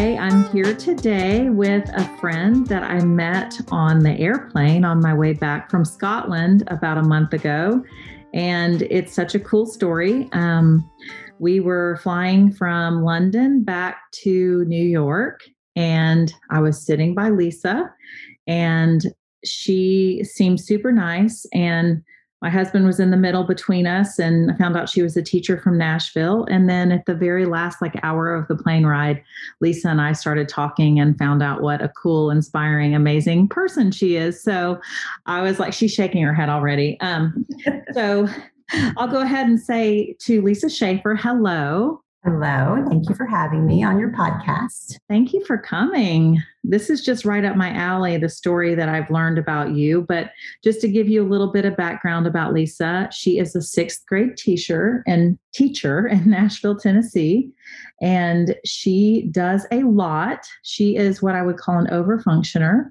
Hi, 0.00 0.16
I'm 0.16 0.44
here 0.50 0.74
today 0.74 1.50
with 1.50 1.86
a 1.90 2.08
friend 2.16 2.66
that 2.68 2.82
I 2.82 3.04
met 3.04 3.60
on 3.70 3.98
the 3.98 4.18
airplane 4.18 4.82
on 4.82 4.98
my 5.02 5.12
way 5.12 5.34
back 5.34 5.70
from 5.70 5.84
Scotland 5.84 6.64
about 6.68 6.96
a 6.96 7.02
month 7.02 7.34
ago. 7.34 7.84
And 8.32 8.80
it's 8.80 9.12
such 9.12 9.34
a 9.34 9.38
cool 9.38 9.66
story. 9.66 10.26
Um, 10.32 10.90
we 11.38 11.60
were 11.60 12.00
flying 12.02 12.50
from 12.50 13.02
London 13.02 13.62
back 13.62 14.10
to 14.22 14.64
New 14.64 14.82
York, 14.82 15.42
and 15.76 16.32
I 16.50 16.60
was 16.60 16.82
sitting 16.82 17.14
by 17.14 17.28
Lisa, 17.28 17.92
and 18.46 19.04
she 19.44 20.24
seemed 20.24 20.62
super 20.62 20.92
nice. 20.92 21.44
And 21.52 22.02
my 22.42 22.48
husband 22.48 22.86
was 22.86 22.98
in 22.98 23.10
the 23.10 23.16
middle 23.16 23.44
between 23.44 23.86
us 23.86 24.18
and 24.18 24.50
I 24.50 24.54
found 24.54 24.76
out 24.76 24.88
she 24.88 25.02
was 25.02 25.16
a 25.16 25.22
teacher 25.22 25.58
from 25.58 25.76
Nashville. 25.76 26.46
And 26.50 26.68
then 26.68 26.90
at 26.90 27.04
the 27.06 27.14
very 27.14 27.44
last 27.44 27.82
like 27.82 27.94
hour 28.02 28.34
of 28.34 28.48
the 28.48 28.56
plane 28.56 28.86
ride, 28.86 29.22
Lisa 29.60 29.88
and 29.88 30.00
I 30.00 30.12
started 30.12 30.48
talking 30.48 30.98
and 30.98 31.18
found 31.18 31.42
out 31.42 31.60
what 31.60 31.82
a 31.82 31.88
cool, 31.88 32.30
inspiring, 32.30 32.94
amazing 32.94 33.48
person 33.48 33.90
she 33.90 34.16
is. 34.16 34.42
So 34.42 34.80
I 35.26 35.42
was 35.42 35.58
like, 35.58 35.72
she's 35.72 35.92
shaking 35.92 36.22
her 36.22 36.34
head 36.34 36.48
already. 36.48 36.98
Um, 37.00 37.46
so 37.92 38.26
I'll 38.96 39.08
go 39.08 39.20
ahead 39.20 39.46
and 39.46 39.60
say 39.60 40.16
to 40.20 40.40
Lisa 40.40 40.70
Schaefer, 40.70 41.14
hello. 41.14 42.02
Hello. 42.22 42.84
Thank 42.86 43.08
you 43.08 43.14
for 43.14 43.24
having 43.24 43.66
me 43.66 43.82
on 43.82 43.98
your 43.98 44.10
podcast. 44.10 44.98
Thank 45.08 45.32
you 45.32 45.42
for 45.46 45.56
coming. 45.56 46.42
This 46.62 46.90
is 46.90 47.02
just 47.02 47.24
right 47.24 47.46
up 47.46 47.56
my 47.56 47.70
alley, 47.72 48.18
the 48.18 48.28
story 48.28 48.74
that 48.74 48.90
I've 48.90 49.10
learned 49.10 49.38
about 49.38 49.70
you. 49.70 50.02
But 50.02 50.32
just 50.62 50.82
to 50.82 50.88
give 50.88 51.08
you 51.08 51.22
a 51.22 51.30
little 51.30 51.50
bit 51.50 51.64
of 51.64 51.78
background 51.78 52.26
about 52.26 52.52
Lisa, 52.52 53.08
she 53.10 53.38
is 53.38 53.56
a 53.56 53.62
sixth 53.62 54.04
grade 54.06 54.36
teacher 54.36 55.02
and 55.06 55.38
teacher 55.54 56.06
in 56.12 56.28
Nashville, 56.28 56.76
Tennessee. 56.76 57.50
And 58.02 58.54
she 58.66 59.28
does 59.30 59.66
a 59.72 59.82
lot. 59.84 60.46
She 60.62 60.96
is 60.96 61.22
what 61.22 61.34
I 61.34 61.40
would 61.40 61.56
call 61.56 61.78
an 61.78 61.86
overfunctioner. 61.86 62.90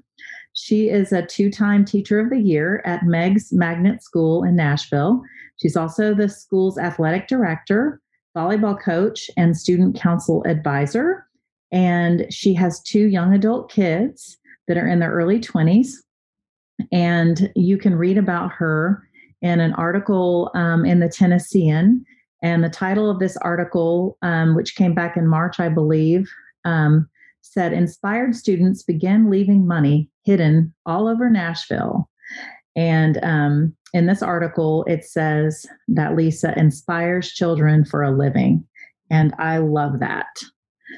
She 0.53 0.90
is 0.90 1.11
a 1.11 1.23
two 1.23 1.51
time 1.51 1.85
teacher 1.85 2.19
of 2.19 2.31
the 2.31 2.41
year 2.41 2.81
at 2.84 3.06
Meigs 3.06 3.53
Magnet 3.53 4.01
School 4.01 4.44
in 4.44 4.56
Nashville. 4.56 5.22
She's 5.61 5.78
also 5.78 6.16
the 6.16 6.29
school's 6.29 6.79
athletic 6.79 7.28
director 7.28 8.01
volleyball 8.35 8.79
coach 8.79 9.29
and 9.38 9.57
student 9.57 10.00
council 10.00 10.44
advisor. 10.47 11.25
And 11.72 12.31
she 12.31 12.53
has 12.56 12.81
two 12.81 13.06
young 13.06 13.34
adult 13.34 13.72
kids 13.72 14.38
that 14.67 14.78
are 14.78 14.88
in 14.88 15.00
their 15.00 15.12
early 15.12 15.40
20s. 15.40 15.90
And 16.91 17.51
you 17.56 17.78
can 17.78 17.95
read 17.95 18.17
about 18.17 18.51
her 18.53 19.03
in 19.41 19.59
an 19.59 19.73
article 19.73 20.51
um, 20.53 20.85
in 20.85 21.00
the 21.00 21.09
Tennessean. 21.09 22.06
And 22.41 22.63
the 22.63 22.69
title 22.69 23.09
of 23.09 23.19
this 23.19 23.35
article, 23.38 24.17
um, 24.22 24.56
which 24.56 24.75
came 24.75 24.94
back 24.94 25.17
in 25.17 25.28
March, 25.28 25.59
I 25.59 25.69
believe, 25.69 26.29
um, 26.66 27.09
said 27.41 27.73
Inspired 27.73 28.35
students 28.35 28.84
begin 28.84 29.29
leaving 29.29 29.67
money 29.67 30.09
hidden 30.23 30.73
all 30.85 31.07
over 31.07 31.29
Nashville. 31.29 32.09
And 32.75 33.19
um, 33.23 33.75
in 33.94 34.06
this 34.06 34.22
article, 34.22 34.84
it 34.88 35.04
says 35.04 35.66
that 35.88 36.16
Lisa 36.16 36.58
inspires 36.58 37.32
children 37.32 37.86
for 37.86 38.04
a 38.04 38.16
living. 38.16 38.66
And 39.10 39.34
I 39.40 39.58
love 39.58 40.00
that. 40.00 40.28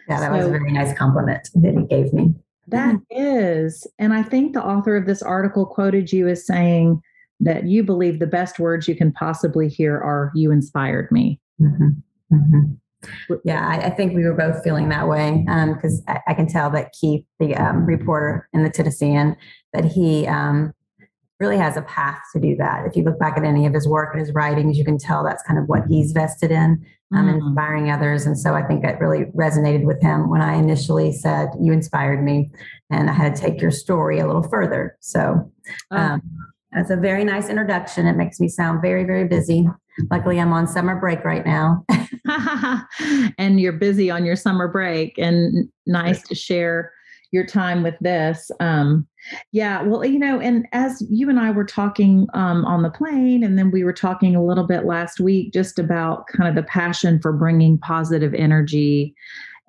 Yeah, 0.07 0.19
that 0.19 0.31
so, 0.31 0.37
was 0.37 0.47
a 0.47 0.49
very 0.49 0.71
nice 0.71 0.97
compliment 0.97 1.49
that 1.55 1.73
he 1.73 1.85
gave 1.85 2.13
me. 2.13 2.33
That 2.67 2.95
is, 3.09 3.85
And 3.99 4.13
I 4.13 4.23
think 4.23 4.53
the 4.53 4.63
author 4.63 4.95
of 4.95 5.05
this 5.05 5.21
article 5.21 5.65
quoted 5.65 6.11
you 6.11 6.27
as 6.27 6.45
saying 6.45 7.01
that 7.39 7.65
you 7.65 7.83
believe 7.83 8.19
the 8.19 8.27
best 8.27 8.59
words 8.59 8.87
you 8.87 8.95
can 8.95 9.11
possibly 9.11 9.67
hear 9.67 9.95
are, 9.95 10.31
You 10.35 10.51
inspired 10.51 11.11
me. 11.11 11.39
Mm-hmm. 11.59 12.35
Mm-hmm. 12.35 13.37
Yeah, 13.43 13.67
I, 13.67 13.87
I, 13.87 13.89
think 13.89 14.13
we 14.13 14.23
were 14.23 14.35
both 14.35 14.63
feeling 14.63 14.89
that 14.89 15.07
way 15.07 15.43
because 15.73 16.03
um, 16.07 16.17
I, 16.27 16.31
I, 16.31 16.33
can 16.35 16.47
tell 16.47 16.69
that 16.69 16.93
Keith, 16.93 17.25
the 17.39 17.55
um, 17.55 17.83
reporter 17.83 18.47
in 18.53 18.63
the 18.63 18.69
Tennessean, 18.69 19.35
that 19.73 19.85
he 19.85 20.27
um, 20.27 20.71
really 21.41 21.57
has 21.57 21.75
a 21.75 21.81
path 21.81 22.21
to 22.31 22.39
do 22.39 22.55
that. 22.55 22.85
If 22.85 22.95
you 22.95 23.03
look 23.03 23.17
back 23.17 23.35
at 23.35 23.43
any 23.43 23.65
of 23.65 23.73
his 23.73 23.87
work 23.87 24.13
and 24.13 24.19
his 24.19 24.31
writings, 24.33 24.77
you 24.77 24.85
can 24.85 24.99
tell 24.99 25.23
that's 25.23 25.41
kind 25.41 25.59
of 25.59 25.67
what 25.67 25.81
he's 25.89 26.11
vested 26.11 26.51
in, 26.51 26.85
um, 27.13 27.27
mm-hmm. 27.27 27.47
inspiring 27.47 27.89
others. 27.89 28.27
And 28.27 28.37
so 28.37 28.53
I 28.53 28.61
think 28.61 28.85
it 28.85 28.99
really 28.99 29.25
resonated 29.35 29.83
with 29.83 29.99
him 30.01 30.29
when 30.29 30.41
I 30.41 30.53
initially 30.53 31.11
said, 31.11 31.49
You 31.59 31.73
inspired 31.73 32.23
me. 32.23 32.51
And 32.91 33.09
I 33.09 33.13
had 33.13 33.35
to 33.35 33.41
take 33.41 33.59
your 33.59 33.71
story 33.71 34.19
a 34.19 34.27
little 34.27 34.43
further. 34.43 34.95
So 34.99 35.51
oh. 35.89 35.97
um, 35.97 36.21
that's 36.71 36.91
a 36.91 36.95
very 36.95 37.23
nice 37.23 37.49
introduction. 37.49 38.05
It 38.05 38.17
makes 38.17 38.39
me 38.39 38.47
sound 38.47 38.81
very, 38.83 39.03
very 39.03 39.27
busy. 39.27 39.67
Luckily, 40.11 40.39
I'm 40.39 40.53
on 40.53 40.67
summer 40.67 40.95
break 40.95 41.25
right 41.25 41.45
now. 41.45 41.83
and 43.37 43.59
you're 43.59 43.73
busy 43.73 44.11
on 44.11 44.25
your 44.25 44.35
summer 44.35 44.67
break, 44.67 45.17
and 45.17 45.69
nice 45.85 46.21
to 46.23 46.35
share 46.35 46.93
your 47.31 47.45
time 47.45 47.83
with 47.83 47.95
this. 47.99 48.51
Um, 48.59 49.07
yeah, 49.51 49.83
well, 49.83 50.03
you 50.05 50.19
know, 50.19 50.39
and 50.39 50.67
as 50.71 51.03
you 51.09 51.29
and 51.29 51.39
I 51.39 51.51
were 51.51 51.65
talking 51.65 52.27
um, 52.33 52.65
on 52.65 52.81
the 52.81 52.89
plane, 52.89 53.43
and 53.43 53.57
then 53.57 53.71
we 53.71 53.83
were 53.83 53.93
talking 53.93 54.35
a 54.35 54.43
little 54.43 54.65
bit 54.65 54.85
last 54.85 55.19
week 55.19 55.53
just 55.53 55.79
about 55.79 56.27
kind 56.27 56.49
of 56.49 56.55
the 56.55 56.67
passion 56.67 57.19
for 57.19 57.31
bringing 57.31 57.77
positive 57.77 58.33
energy 58.33 59.15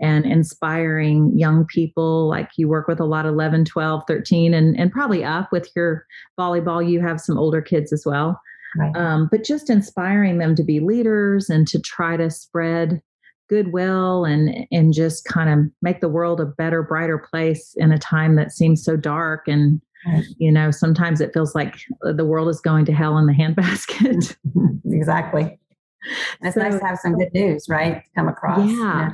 and 0.01 0.25
inspiring 0.27 1.37
young 1.39 1.65
people. 1.67 2.29
Like 2.29 2.51
you 2.57 2.69
work 2.69 2.89
with 2.89 3.01
a 3.01 3.05
lot 3.05 3.27
of 3.27 3.33
11 3.33 3.65
12 3.65 4.03
13 4.07 4.55
and, 4.55 4.79
and 4.79 4.91
probably 4.91 5.25
up 5.25 5.51
with 5.53 5.71
your 5.77 6.07
volleyball. 6.39 6.87
You 6.87 7.01
have 7.01 7.21
some 7.21 7.39
older 7.39 7.63
kids 7.63 7.93
as 7.93 8.05
well. 8.05 8.41
Right. 8.75 8.97
um, 8.97 9.29
but 9.31 9.45
just 9.45 9.69
inspiring 9.69 10.39
them 10.39 10.55
to 10.55 10.65
be 10.65 10.81
leaders 10.81 11.51
and 11.51 11.69
to 11.69 11.79
try 11.79 12.17
to 12.17 12.31
spread 12.31 13.03
goodwill 13.53 14.25
and 14.25 14.67
and 14.73 14.95
just 14.95 15.27
kind 15.27 15.51
of 15.51 15.71
make 15.83 16.01
the 16.01 16.09
world 16.09 16.41
a 16.41 16.47
better 16.47 16.83
brighter 16.83 17.19
place 17.19 17.75
in 17.77 17.93
a 17.93 17.99
time 17.99 18.35
that 18.37 18.51
seems 18.51 18.83
so 18.83 18.97
dark 18.97 19.47
and 19.47 19.79
you 20.39 20.51
know 20.51 20.71
sometimes 20.71 21.21
it 21.21 21.35
feels 21.35 21.55
like 21.55 21.77
the 22.01 22.25
world 22.25 22.49
is 22.49 22.63
going 22.63 22.87
to 22.87 22.93
hell 22.93 23.19
in 23.19 23.27
the 23.27 23.33
handbasket 23.43 24.37
exactly 24.87 25.43
And 26.41 26.49
it's 26.49 26.55
so, 26.55 26.63
nice 26.63 26.79
to 26.81 26.85
have 26.85 26.99
some 26.99 27.17
good 27.17 27.33
news, 27.33 27.67
right? 27.69 28.03
To 28.03 28.11
come 28.17 28.27
across. 28.27 28.69
Yeah. 28.69 29.11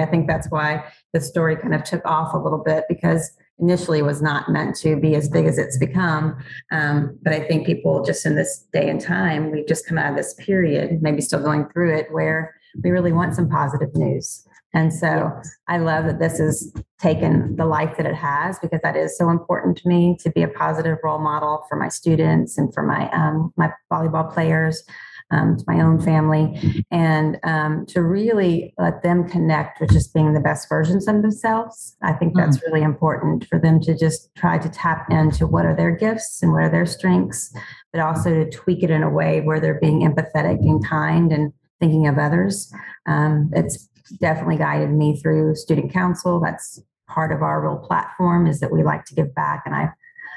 I 0.00 0.06
think 0.06 0.26
that's 0.26 0.48
why 0.48 0.82
the 1.12 1.20
story 1.20 1.54
kind 1.54 1.74
of 1.74 1.84
took 1.84 2.02
off 2.06 2.32
a 2.32 2.38
little 2.38 2.62
bit 2.64 2.84
because 2.88 3.30
initially 3.58 4.00
was 4.00 4.22
not 4.22 4.48
meant 4.48 4.74
to 4.76 4.96
be 4.96 5.14
as 5.16 5.28
big 5.28 5.44
as 5.44 5.58
it's 5.58 5.76
become. 5.76 6.36
Um, 6.72 7.18
but 7.22 7.34
I 7.34 7.40
think 7.40 7.66
people 7.66 8.02
just 8.02 8.24
in 8.24 8.36
this 8.36 8.66
day 8.72 8.88
and 8.88 9.00
time, 9.00 9.50
we've 9.50 9.66
just 9.66 9.86
come 9.86 9.98
out 9.98 10.12
of 10.12 10.16
this 10.16 10.32
period, 10.38 11.02
maybe 11.02 11.20
still 11.20 11.42
going 11.42 11.68
through 11.74 11.94
it, 11.94 12.10
where 12.10 12.54
we 12.82 12.90
really 12.90 13.12
want 13.12 13.34
some 13.34 13.48
positive 13.48 13.94
news. 13.94 14.46
And 14.74 14.92
so 14.92 15.30
I 15.68 15.78
love 15.78 16.04
that 16.06 16.18
this 16.18 16.38
has 16.38 16.72
taken 16.98 17.54
the 17.54 17.64
life 17.64 17.96
that 17.96 18.06
it 18.06 18.14
has 18.16 18.58
because 18.58 18.80
that 18.82 18.96
is 18.96 19.16
so 19.16 19.30
important 19.30 19.76
to 19.78 19.88
me 19.88 20.16
to 20.20 20.30
be 20.30 20.42
a 20.42 20.48
positive 20.48 20.98
role 21.04 21.20
model 21.20 21.64
for 21.68 21.76
my 21.76 21.88
students 21.88 22.58
and 22.58 22.74
for 22.74 22.82
my 22.82 23.08
um, 23.12 23.52
my 23.56 23.70
volleyball 23.90 24.32
players 24.32 24.82
um, 25.30 25.56
to 25.56 25.64
my 25.66 25.80
own 25.80 26.00
family, 26.00 26.84
and 26.90 27.38
um, 27.44 27.86
to 27.86 28.02
really 28.02 28.74
let 28.78 29.02
them 29.02 29.28
connect 29.28 29.80
with 29.80 29.90
just 29.90 30.12
being 30.12 30.34
the 30.34 30.40
best 30.40 30.68
versions 30.68 31.08
of 31.08 31.22
themselves. 31.22 31.96
I 32.02 32.12
think 32.12 32.36
that's 32.36 32.58
mm. 32.58 32.62
really 32.66 32.82
important 32.82 33.46
for 33.46 33.58
them 33.58 33.80
to 33.82 33.96
just 33.96 34.34
try 34.34 34.58
to 34.58 34.68
tap 34.68 35.06
into 35.10 35.46
what 35.46 35.64
are 35.66 35.74
their 35.74 35.92
gifts 35.92 36.42
and 36.42 36.52
what 36.52 36.62
are 36.62 36.70
their 36.70 36.86
strengths, 36.86 37.54
but 37.92 38.00
also 38.00 38.30
to 38.30 38.50
tweak 38.50 38.82
it 38.82 38.90
in 38.90 39.02
a 39.02 39.10
way 39.10 39.40
where 39.40 39.60
they're 39.60 39.80
being 39.80 40.00
empathetic 40.00 40.60
and 40.60 40.86
kind 40.86 41.32
and 41.32 41.52
thinking 41.80 42.06
of 42.06 42.18
others. 42.18 42.72
Um, 43.06 43.50
it's 43.54 43.88
definitely 44.20 44.56
guided 44.56 44.90
me 44.90 45.20
through 45.20 45.54
student 45.56 45.92
council. 45.92 46.40
That's 46.40 46.80
part 47.08 47.32
of 47.32 47.42
our 47.42 47.62
real 47.62 47.78
platform 47.78 48.46
is 48.46 48.60
that 48.60 48.72
we 48.72 48.82
like 48.82 49.04
to 49.06 49.14
give 49.14 49.34
back, 49.34 49.62
and 49.66 49.74
I 49.74 49.90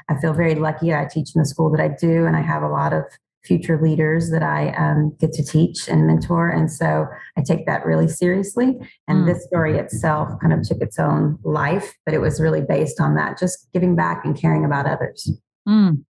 I 0.08 0.18
feel 0.20 0.32
very 0.32 0.54
lucky. 0.54 0.94
I 0.94 1.06
teach 1.06 1.34
in 1.34 1.40
the 1.40 1.46
school 1.46 1.70
that 1.70 1.80
I 1.80 1.88
do, 1.88 2.24
and 2.26 2.36
I 2.36 2.40
have 2.40 2.62
a 2.62 2.68
lot 2.68 2.92
of 2.92 3.04
future 3.44 3.80
leaders 3.80 4.30
that 4.30 4.42
I 4.42 4.70
um, 4.70 5.16
get 5.18 5.32
to 5.32 5.44
teach 5.44 5.88
and 5.88 6.06
mentor. 6.06 6.50
And 6.50 6.70
so 6.70 7.06
I 7.36 7.42
take 7.42 7.66
that 7.66 7.86
really 7.86 8.08
seriously. 8.08 8.76
And 9.06 9.24
mm. 9.24 9.26
this 9.26 9.44
story 9.44 9.78
itself 9.78 10.28
kind 10.40 10.52
of 10.52 10.62
took 10.62 10.80
its 10.80 10.98
own 10.98 11.38
life, 11.44 11.94
but 12.04 12.14
it 12.14 12.18
was 12.18 12.40
really 12.40 12.60
based 12.60 13.00
on 13.00 13.14
that, 13.14 13.38
just 13.38 13.68
giving 13.72 13.96
back 13.96 14.24
and 14.24 14.36
caring 14.36 14.64
about 14.64 14.86
others. 14.86 15.32
Mm. 15.66 16.04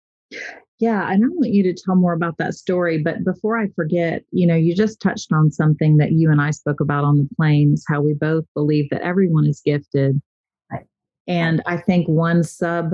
Yeah, 0.80 1.12
and 1.12 1.24
I 1.24 1.28
want 1.30 1.54
you 1.54 1.64
to 1.64 1.74
tell 1.74 1.96
more 1.96 2.14
about 2.14 2.38
that 2.38 2.54
story. 2.54 3.00
But 3.00 3.24
before 3.24 3.58
I 3.58 3.68
forget, 3.76 4.24
you 4.32 4.46
know, 4.46 4.56
you 4.56 4.76
just 4.76 5.02
touched 5.02 5.32
on 5.32 5.52
something 5.52 5.98
that 5.98 6.12
you 6.12 6.32
and 6.32 6.40
I 6.40 6.52
spoke 6.52 6.80
about 6.80 7.04
on 7.04 7.18
the 7.18 7.28
plane 7.36 7.74
is 7.74 7.84
how 7.88 8.02
we 8.02 8.14
both 8.14 8.46
believe 8.54 8.90
that 8.92 9.02
everyone 9.02 9.48
is 9.48 9.62
gifted 9.66 10.22
and 11.28 11.62
I 11.66 11.78
think 11.78 12.08
one 12.08 12.44
sub 12.44 12.92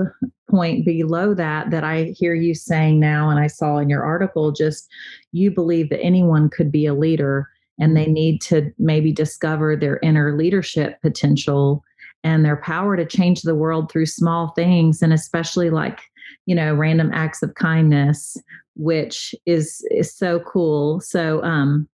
point 0.50 0.84
below 0.84 1.34
that, 1.34 1.70
that 1.70 1.84
I 1.84 2.14
hear 2.18 2.34
you 2.34 2.54
saying 2.54 2.98
now, 2.98 3.30
and 3.30 3.38
I 3.38 3.46
saw 3.46 3.78
in 3.78 3.88
your 3.88 4.04
article, 4.04 4.50
just 4.50 4.88
you 5.32 5.50
believe 5.50 5.88
that 5.90 6.02
anyone 6.02 6.50
could 6.50 6.72
be 6.72 6.86
a 6.86 6.94
leader 6.94 7.48
and 7.78 7.96
they 7.96 8.06
need 8.06 8.40
to 8.42 8.72
maybe 8.78 9.12
discover 9.12 9.76
their 9.76 9.98
inner 10.02 10.36
leadership 10.36 11.00
potential 11.00 11.82
and 12.24 12.44
their 12.44 12.56
power 12.56 12.96
to 12.96 13.04
change 13.04 13.42
the 13.42 13.54
world 13.54 13.90
through 13.90 14.06
small 14.06 14.48
things 14.48 15.02
and 15.02 15.12
especially 15.12 15.70
like 15.70 16.00
you 16.46 16.54
know 16.54 16.74
random 16.74 17.10
acts 17.12 17.42
of 17.42 17.54
kindness 17.54 18.36
which 18.76 19.34
is 19.46 19.86
is 19.90 20.14
so 20.14 20.40
cool. 20.40 21.00
So 21.00 21.42
um 21.42 21.88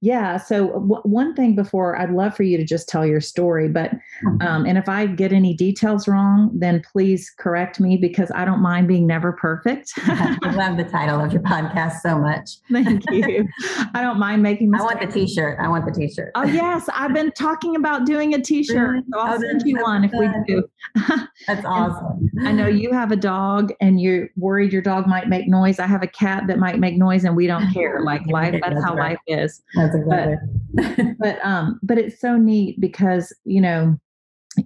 yeah. 0.00 0.36
So 0.36 0.68
w- 0.72 1.02
one 1.02 1.34
thing 1.34 1.54
before, 1.54 1.98
I'd 1.98 2.10
love 2.10 2.36
for 2.36 2.42
you 2.42 2.56
to 2.56 2.64
just 2.64 2.88
tell 2.88 3.06
your 3.06 3.20
story, 3.20 3.68
but 3.68 3.90
mm-hmm. 3.90 4.46
um, 4.46 4.66
and 4.66 4.78
if 4.78 4.88
I 4.88 5.06
get 5.06 5.32
any 5.32 5.54
details 5.54 6.06
wrong, 6.06 6.50
then 6.54 6.82
please 6.92 7.30
correct 7.38 7.80
me 7.80 7.96
because 7.96 8.30
I 8.34 8.44
don't 8.44 8.60
mind 8.60 8.88
being 8.88 9.06
never 9.06 9.32
perfect. 9.32 9.92
I 9.98 10.52
love 10.54 10.76
the 10.76 10.84
title 10.84 11.20
of 11.20 11.32
your 11.32 11.42
podcast 11.42 12.00
so 12.00 12.18
much. 12.18 12.50
Thank 12.72 13.10
you. 13.10 13.48
I 13.94 14.02
don't 14.02 14.18
mind 14.18 14.42
making. 14.42 14.70
Mistakes. 14.70 14.90
I 14.90 14.94
want 14.94 15.12
the 15.12 15.20
T-shirt. 15.20 15.58
I 15.60 15.68
want 15.68 15.86
the 15.86 15.92
T-shirt. 15.92 16.32
Oh 16.34 16.44
yes, 16.44 16.88
I've 16.92 17.14
been 17.14 17.32
talking 17.32 17.76
about 17.76 18.06
doing 18.06 18.34
a 18.34 18.40
T-shirt. 18.40 19.04
So 19.12 19.18
I'll 19.18 19.34
oh, 19.34 19.40
send 19.40 19.62
you 19.64 19.80
one 19.82 20.04
if 20.04 20.12
we 20.12 20.28
do. 20.46 20.64
That's 21.46 21.64
awesome. 21.64 22.30
I 22.42 22.52
know 22.52 22.66
you 22.66 22.92
have 22.92 23.12
a 23.12 23.16
dog, 23.16 23.72
and 23.80 24.00
you're 24.00 24.28
worried 24.36 24.72
your 24.72 24.82
dog 24.82 25.06
might 25.06 25.28
make 25.28 25.48
noise. 25.48 25.78
I 25.78 25.86
have 25.86 26.02
a 26.02 26.08
cat 26.08 26.44
that 26.48 26.58
might 26.58 26.78
make 26.78 26.96
noise, 26.96 27.24
and 27.24 27.36
we 27.36 27.46
don't 27.46 27.72
care. 27.72 28.00
Like 28.02 28.26
life, 28.26 28.60
that's 28.60 28.82
how 28.82 28.94
right. 28.94 29.10
life 29.10 29.18
is. 29.26 29.62
That's 29.74 29.94
exactly. 29.94 30.36
But, 30.74 30.98
but 31.18 31.44
um, 31.44 31.80
but 31.82 31.98
it's 31.98 32.20
so 32.20 32.36
neat 32.36 32.80
because 32.80 33.34
you 33.44 33.60
know, 33.60 33.98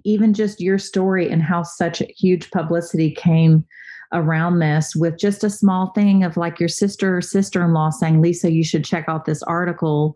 even 0.03 0.33
just 0.33 0.61
your 0.61 0.77
story 0.77 1.29
and 1.29 1.41
how 1.41 1.63
such 1.63 2.01
huge 2.17 2.49
publicity 2.51 3.11
came 3.11 3.65
around 4.13 4.59
this 4.59 4.95
with 4.95 5.17
just 5.17 5.43
a 5.43 5.49
small 5.49 5.91
thing 5.93 6.23
of 6.23 6.35
like 6.35 6.59
your 6.59 6.69
sister 6.69 7.17
or 7.17 7.21
sister-in-law 7.21 7.91
saying 7.91 8.21
lisa 8.21 8.51
you 8.51 8.63
should 8.63 8.83
check 8.83 9.05
out 9.07 9.25
this 9.25 9.43
article. 9.43 10.15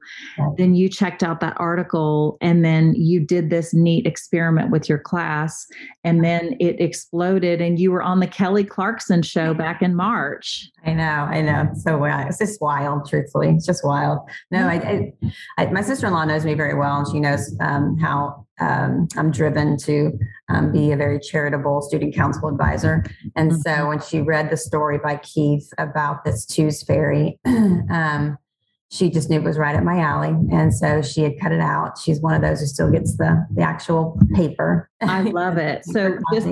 Then 0.57 0.73
you 0.73 0.89
checked 0.89 1.23
out 1.23 1.39
that 1.41 1.55
article 1.57 2.37
and 2.41 2.65
then 2.65 2.95
you 2.95 3.19
did 3.19 3.49
this 3.49 3.73
neat 3.73 4.07
experiment 4.07 4.71
with 4.71 4.89
your 4.89 4.97
class 4.97 5.67
and 6.03 6.23
then 6.23 6.55
it 6.59 6.81
exploded 6.81 7.61
and 7.61 7.79
you 7.79 7.91
were 7.91 8.01
on 8.01 8.19
the 8.19 8.27
kelly 8.27 8.63
clarkson 8.63 9.21
show 9.21 9.53
back 9.53 9.81
in 9.81 9.95
march. 9.95 10.69
I 10.85 10.93
know 10.93 11.03
i 11.03 11.41
know. 11.41 11.67
It's 11.71 11.83
so 11.83 11.97
wild 11.97 12.29
it's 12.29 12.39
just 12.39 12.61
wild 12.61 13.07
truthfully. 13.07 13.49
It's 13.49 13.65
just 13.65 13.85
wild. 13.85 14.19
No 14.49 14.67
I, 14.67 14.73
I, 14.73 15.13
I 15.57 15.65
my 15.67 15.81
sister-in-law 15.81 16.25
knows 16.25 16.45
me 16.45 16.55
very 16.55 16.73
well 16.77 16.97
and 16.97 17.07
she 17.07 17.19
knows 17.19 17.55
um, 17.61 17.97
how 17.97 18.45
um, 18.59 19.07
I'm 19.17 19.31
driven 19.31 19.77
to 19.77 20.17
um, 20.49 20.71
be 20.71 20.91
a 20.91 20.97
very 20.97 21.19
charitable 21.19 21.81
student 21.81 22.13
council 22.13 22.47
advisor. 22.49 23.03
And 23.35 23.51
mm-hmm. 23.51 23.61
so 23.61 23.87
when 23.87 23.99
she 23.99 24.21
read 24.21 24.49
the 24.49 24.57
story 24.57 24.99
by 24.99 25.17
Keith 25.17 25.71
about 25.77 26.23
this 26.23 26.45
Twos 26.45 26.83
Fairy, 26.83 27.39
um, 27.45 28.37
she 28.93 29.09
just 29.09 29.27
knew 29.27 29.37
it 29.37 29.43
was 29.43 29.57
right 29.57 29.75
up 29.75 29.83
my 29.83 29.97
alley. 29.97 30.35
And 30.51 30.71
so 30.71 31.01
she 31.01 31.21
had 31.21 31.39
cut 31.41 31.51
it 31.51 31.59
out. 31.59 31.97
She's 31.97 32.21
one 32.21 32.35
of 32.35 32.43
those 32.43 32.59
who 32.59 32.67
still 32.67 32.91
gets 32.91 33.17
the, 33.17 33.43
the 33.55 33.63
actual 33.63 34.19
paper. 34.35 34.87
I 35.01 35.21
love 35.23 35.57
it. 35.57 35.83
so 35.83 36.19
just, 36.31 36.47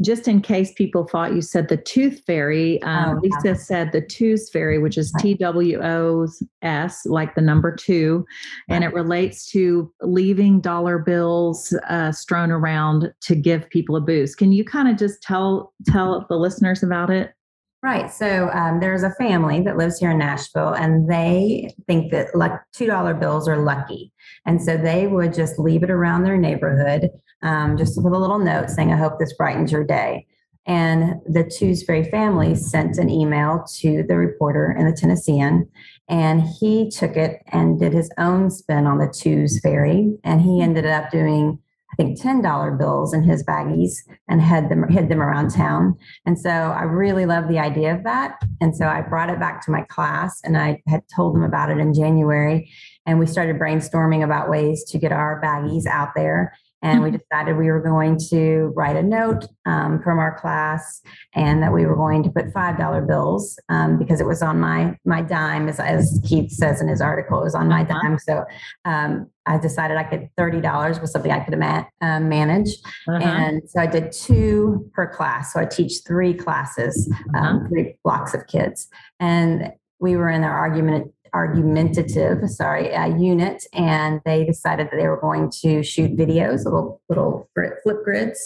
just 0.00 0.28
in 0.28 0.40
case 0.40 0.72
people 0.72 1.08
thought 1.08 1.34
you 1.34 1.42
said 1.42 1.68
the 1.68 1.76
tooth 1.76 2.22
fairy, 2.28 2.80
um, 2.82 3.16
oh, 3.16 3.20
Lisa 3.20 3.40
yeah. 3.44 3.54
said 3.54 3.90
the 3.90 4.02
Twos 4.02 4.48
Fairy, 4.50 4.78
which 4.78 4.96
is 4.96 5.12
T 5.18 5.34
W 5.34 5.82
O 5.82 6.28
S, 6.62 7.06
like 7.06 7.34
the 7.34 7.40
number 7.40 7.74
two. 7.74 8.24
Right. 8.68 8.76
And 8.76 8.84
it 8.84 8.94
relates 8.94 9.50
to 9.50 9.92
leaving 10.00 10.60
dollar 10.60 10.98
bills 10.98 11.76
uh, 11.88 12.12
strewn 12.12 12.52
around 12.52 13.12
to 13.22 13.34
give 13.34 13.68
people 13.68 13.96
a 13.96 14.00
boost. 14.00 14.38
Can 14.38 14.52
you 14.52 14.64
kind 14.64 14.88
of 14.88 14.96
just 14.96 15.22
tell 15.22 15.72
tell 15.88 16.24
the 16.28 16.36
listeners 16.36 16.84
about 16.84 17.10
it? 17.10 17.34
Right. 17.82 18.10
So 18.10 18.50
um, 18.52 18.78
there's 18.80 19.02
a 19.02 19.14
family 19.14 19.62
that 19.62 19.78
lives 19.78 19.98
here 19.98 20.10
in 20.10 20.18
Nashville, 20.18 20.74
and 20.74 21.10
they 21.10 21.74
think 21.86 22.12
that 22.12 22.34
like 22.34 22.52
two 22.74 22.86
dollar 22.86 23.14
bills 23.14 23.48
are 23.48 23.64
lucky, 23.64 24.12
and 24.44 24.60
so 24.62 24.76
they 24.76 25.06
would 25.06 25.32
just 25.32 25.58
leave 25.58 25.82
it 25.82 25.90
around 25.90 26.24
their 26.24 26.36
neighborhood, 26.36 27.08
um, 27.42 27.78
just 27.78 27.96
with 28.02 28.12
a 28.12 28.18
little 28.18 28.38
note 28.38 28.68
saying, 28.68 28.92
"I 28.92 28.98
hope 28.98 29.18
this 29.18 29.32
brightens 29.32 29.72
your 29.72 29.84
day." 29.84 30.26
And 30.66 31.22
the 31.24 31.42
Twos 31.42 31.82
Fairy 31.82 32.04
family 32.04 32.54
sent 32.54 32.98
an 32.98 33.08
email 33.08 33.64
to 33.78 34.04
the 34.06 34.18
reporter 34.18 34.76
in 34.78 34.84
the 34.84 34.92
Tennessean, 34.92 35.66
and 36.06 36.42
he 36.42 36.90
took 36.90 37.16
it 37.16 37.40
and 37.46 37.80
did 37.80 37.94
his 37.94 38.10
own 38.18 38.50
spin 38.50 38.86
on 38.86 38.98
the 38.98 39.08
Twos 39.08 39.58
Fairy, 39.60 40.18
and 40.22 40.42
he 40.42 40.60
ended 40.60 40.84
up 40.84 41.10
doing 41.10 41.58
think 42.00 42.20
ten 42.20 42.40
dollar 42.40 42.70
bills 42.70 43.12
in 43.12 43.22
his 43.22 43.44
baggies 43.44 43.92
and 44.28 44.40
had 44.40 44.70
them 44.70 44.88
hid 44.88 45.10
them 45.10 45.20
around 45.20 45.50
town. 45.50 45.94
And 46.24 46.38
so 46.38 46.50
I 46.50 46.82
really 46.84 47.26
love 47.26 47.46
the 47.48 47.58
idea 47.58 47.94
of 47.94 48.04
that. 48.04 48.40
And 48.60 48.74
so 48.74 48.86
I 48.86 49.02
brought 49.02 49.28
it 49.28 49.38
back 49.38 49.62
to 49.66 49.70
my 49.70 49.82
class 49.82 50.40
and 50.42 50.56
I 50.56 50.82
had 50.86 51.02
told 51.14 51.34
them 51.34 51.42
about 51.42 51.70
it 51.70 51.78
in 51.78 51.92
January. 51.92 52.70
And 53.04 53.18
we 53.18 53.26
started 53.26 53.58
brainstorming 53.58 54.24
about 54.24 54.48
ways 54.48 54.84
to 54.84 54.98
get 54.98 55.12
our 55.12 55.40
baggies 55.42 55.86
out 55.86 56.10
there. 56.14 56.54
And 56.82 57.02
we 57.02 57.10
mm-hmm. 57.10 57.18
decided 57.18 57.56
we 57.56 57.70
were 57.70 57.80
going 57.80 58.18
to 58.30 58.72
write 58.74 58.96
a 58.96 59.02
note 59.02 59.44
um, 59.66 60.02
from 60.02 60.18
our 60.18 60.38
class 60.38 61.02
and 61.34 61.62
that 61.62 61.72
we 61.72 61.84
were 61.84 61.96
going 61.96 62.22
to 62.22 62.30
put 62.30 62.46
$5 62.54 63.06
bills 63.06 63.58
um, 63.68 63.98
because 63.98 64.20
it 64.20 64.26
was 64.26 64.42
on 64.42 64.60
my, 64.60 64.96
my 65.04 65.20
dime, 65.20 65.68
as, 65.68 65.78
as 65.78 66.20
Keith 66.26 66.50
says 66.50 66.80
in 66.80 66.88
his 66.88 67.00
article, 67.00 67.40
it 67.40 67.44
was 67.44 67.54
on 67.54 67.68
my 67.68 67.82
uh-huh. 67.82 68.00
dime. 68.02 68.18
So 68.18 68.44
um, 68.84 69.30
I 69.46 69.58
decided 69.58 69.96
I 69.96 70.04
could 70.04 70.28
$30 70.38 71.00
was 71.00 71.12
something 71.12 71.30
I 71.30 71.40
could 71.40 71.58
ma- 71.58 71.84
uh, 72.00 72.20
manage. 72.20 72.70
Uh-huh. 73.08 73.18
And 73.18 73.62
so 73.68 73.80
I 73.80 73.86
did 73.86 74.12
two 74.12 74.90
per 74.94 75.06
class. 75.06 75.52
So 75.52 75.60
I 75.60 75.66
teach 75.66 76.00
three 76.06 76.32
classes, 76.34 77.12
uh-huh. 77.12 77.46
Um, 77.46 77.68
three 77.68 77.96
blocks 78.04 78.32
of 78.32 78.46
kids. 78.46 78.88
And 79.18 79.72
we 79.98 80.16
were 80.16 80.30
in 80.30 80.44
our 80.44 80.56
argument 80.56 81.12
argumentative, 81.32 82.48
sorry, 82.50 82.94
uh, 82.94 83.06
unit, 83.16 83.64
and 83.72 84.20
they 84.24 84.44
decided 84.44 84.88
that 84.90 84.96
they 84.96 85.08
were 85.08 85.20
going 85.20 85.50
to 85.62 85.82
shoot 85.82 86.16
videos, 86.16 86.64
little 86.64 87.00
little 87.08 87.48
Flipgrids, 87.56 88.38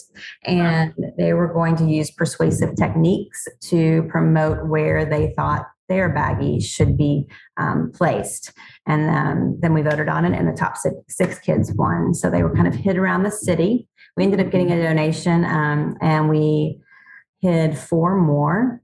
and 0.45 0.93
they 1.19 1.33
were 1.33 1.53
going 1.53 1.77
to 1.77 1.85
use 1.85 2.11
persuasive 2.11 2.77
techniques 2.77 3.47
to 3.63 4.07
promote 4.09 4.67
where 4.67 5.05
they 5.05 5.33
thought 5.37 5.67
their 5.89 6.09
baggies 6.15 6.65
should 6.65 6.97
be 6.97 7.27
um, 7.57 7.93
placed. 7.95 8.53
And 8.87 9.11
um, 9.11 9.59
then 9.61 9.75
we 9.75 9.83
voted 9.83 10.09
on 10.09 10.25
it, 10.25 10.33
and 10.33 10.49
the 10.49 10.53
top 10.53 10.77
six, 10.77 10.97
six, 11.09 11.39
kids 11.39 11.73
won. 11.73 12.15
So 12.15 12.31
they 12.31 12.43
were 12.43 12.55
kind 12.55 12.67
of 12.67 12.75
hid 12.75 12.97
around 12.97 13.23
the 13.23 13.31
city. 13.31 13.89
We 14.17 14.25
ended 14.25 14.41
up 14.41 14.51
getting 14.51 14.73
a 14.73 14.83
donation, 14.83 15.45
um, 15.45 15.97
and 16.01 16.29
we 16.29 16.81
hid 17.41 17.77
four 17.77 18.17
more 18.17 18.81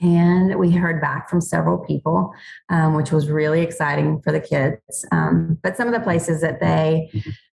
and 0.00 0.58
we 0.58 0.70
heard 0.70 1.00
back 1.00 1.28
from 1.28 1.40
several 1.40 1.78
people, 1.78 2.32
um, 2.68 2.94
which 2.94 3.12
was 3.12 3.30
really 3.30 3.62
exciting 3.62 4.20
for 4.22 4.32
the 4.32 4.40
kids. 4.40 5.04
Um, 5.12 5.58
but 5.62 5.76
some 5.76 5.88
of 5.88 5.94
the 5.94 6.00
places 6.00 6.40
that 6.40 6.60
they 6.60 7.10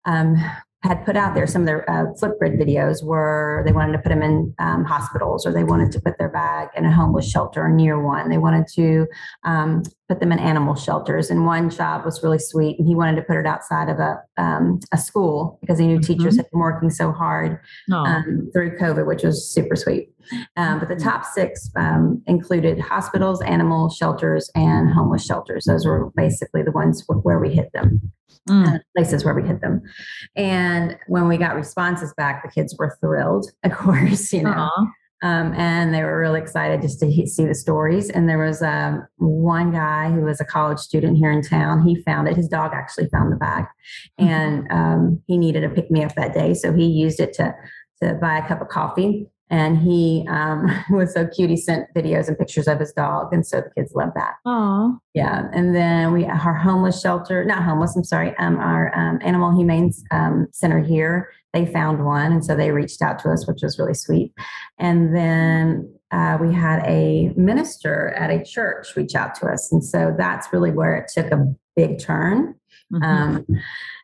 um, 0.05 0.37
had 0.85 1.03
put 1.03 1.17
out 1.17 1.33
there 1.33 1.47
some 1.47 1.63
of 1.63 1.65
their 1.65 1.89
uh, 1.89 2.05
Flipgrid 2.21 2.59
videos 2.61 3.03
were 3.03 3.63
they 3.65 3.71
wanted 3.71 3.93
to 3.93 3.99
put 3.99 4.09
them 4.09 4.21
in 4.21 4.53
um, 4.59 4.85
hospitals 4.85 5.45
or 5.45 5.51
they 5.51 5.63
wanted 5.63 5.91
to 5.91 5.99
put 5.99 6.17
their 6.17 6.29
bag 6.29 6.69
in 6.75 6.85
a 6.85 6.91
homeless 6.91 7.29
shelter 7.29 7.67
near 7.67 8.01
one. 8.01 8.29
They 8.29 8.37
wanted 8.37 8.67
to 8.75 9.07
um, 9.43 9.83
put 10.07 10.19
them 10.19 10.31
in 10.31 10.37
animal 10.39 10.75
shelters. 10.75 11.31
And 11.31 11.45
one 11.45 11.69
child 11.69 12.05
was 12.05 12.21
really 12.21 12.37
sweet, 12.37 12.77
and 12.77 12.87
he 12.87 12.93
wanted 12.93 13.15
to 13.15 13.23
put 13.23 13.37
it 13.37 13.47
outside 13.47 13.89
of 13.89 13.99
a 13.99 14.21
um, 14.37 14.79
a 14.93 14.97
school 14.97 15.57
because 15.61 15.79
he 15.79 15.87
knew 15.87 15.99
mm-hmm. 15.99 16.13
teachers 16.13 16.37
had 16.37 16.49
been 16.51 16.59
working 16.59 16.89
so 16.89 17.11
hard 17.11 17.59
um, 17.91 18.49
through 18.53 18.77
COVID, 18.77 19.07
which 19.07 19.23
was 19.23 19.51
super 19.51 19.75
sweet. 19.75 20.09
Um, 20.57 20.79
but 20.79 20.87
the 20.87 20.95
mm-hmm. 20.95 21.03
top 21.03 21.25
six 21.25 21.69
um, 21.75 22.21
included 22.27 22.79
hospitals, 22.79 23.41
animal 23.41 23.89
shelters, 23.89 24.51
and 24.55 24.93
homeless 24.93 25.25
shelters. 25.25 25.65
Those 25.65 25.85
were 25.85 26.11
basically 26.15 26.63
the 26.63 26.71
ones 26.71 27.03
where 27.07 27.39
we 27.39 27.53
hit 27.53 27.71
them. 27.73 28.11
Mm. 28.49 28.79
Places 28.95 29.25
where 29.25 29.33
we 29.33 29.47
hit 29.47 29.61
them. 29.61 29.81
And 30.35 30.97
when 31.07 31.27
we 31.27 31.37
got 31.37 31.55
responses 31.55 32.13
back, 32.15 32.43
the 32.43 32.51
kids 32.51 32.75
were 32.77 32.97
thrilled, 33.01 33.47
of 33.63 33.71
course, 33.71 34.31
you 34.31 34.43
know. 34.43 34.69
Um, 35.23 35.53
and 35.53 35.93
they 35.93 36.03
were 36.03 36.19
really 36.19 36.39
excited 36.39 36.81
just 36.81 36.99
to 36.99 37.09
he- 37.09 37.25
see 37.25 37.45
the 37.45 37.55
stories. 37.55 38.09
And 38.09 38.29
there 38.29 38.37
was 38.37 38.61
um, 38.61 39.07
one 39.17 39.71
guy 39.71 40.11
who 40.11 40.21
was 40.21 40.39
a 40.39 40.45
college 40.45 40.77
student 40.77 41.17
here 41.17 41.31
in 41.31 41.41
town. 41.41 41.87
He 41.87 42.01
found 42.03 42.27
it. 42.27 42.35
His 42.35 42.47
dog 42.47 42.71
actually 42.73 43.09
found 43.09 43.31
the 43.31 43.37
bag, 43.37 43.65
mm-hmm. 44.19 44.27
and 44.27 44.71
um, 44.71 45.21
he 45.25 45.37
needed 45.37 45.63
a 45.63 45.69
pick 45.69 45.89
me 45.89 46.03
up 46.03 46.13
that 46.15 46.33
day, 46.33 46.53
so 46.53 46.73
he 46.73 46.85
used 46.85 47.19
it 47.19 47.33
to 47.33 47.55
to 48.03 48.13
buy 48.15 48.37
a 48.37 48.47
cup 48.47 48.61
of 48.61 48.67
coffee 48.67 49.25
and 49.49 49.77
he 49.77 50.25
um, 50.29 50.67
was 50.89 51.13
so 51.13 51.27
cute. 51.27 51.49
He 51.49 51.57
sent 51.57 51.93
videos 51.93 52.27
and 52.27 52.37
pictures 52.37 52.67
of 52.67 52.79
his 52.79 52.91
dog, 52.93 53.33
and 53.33 53.45
so 53.45 53.61
the 53.61 53.69
kids 53.75 53.93
love 53.93 54.11
that. 54.15 54.35
Oh, 54.45 54.97
yeah. 55.13 55.49
And 55.53 55.75
then 55.75 56.13
we 56.13 56.25
our 56.25 56.55
homeless 56.55 57.01
shelter, 57.01 57.43
not 57.45 57.63
homeless. 57.63 57.95
I'm 57.95 58.03
sorry. 58.03 58.35
Um, 58.37 58.57
our 58.57 58.95
um, 58.97 59.19
animal 59.23 59.55
humane 59.55 59.91
um, 60.11 60.47
center 60.51 60.81
here. 60.81 61.29
They 61.53 61.65
found 61.65 62.05
one, 62.05 62.33
and 62.33 62.43
so 62.43 62.55
they 62.55 62.71
reached 62.71 63.01
out 63.01 63.19
to 63.19 63.31
us, 63.31 63.47
which 63.47 63.61
was 63.63 63.79
really 63.79 63.93
sweet. 63.93 64.33
And 64.77 65.15
then 65.15 65.89
uh, 66.11 66.37
we 66.41 66.53
had 66.53 66.83
a 66.85 67.31
minister 67.37 68.09
at 68.09 68.29
a 68.29 68.43
church 68.43 68.95
reach 68.95 69.15
out 69.15 69.35
to 69.35 69.47
us, 69.47 69.71
and 69.71 69.83
so 69.83 70.13
that's 70.17 70.51
really 70.51 70.71
where 70.71 70.95
it 70.95 71.09
took 71.13 71.31
a 71.31 71.45
big 71.75 71.99
turn. 71.99 72.55
Mm-hmm. 72.95 73.03
Um, 73.03 73.45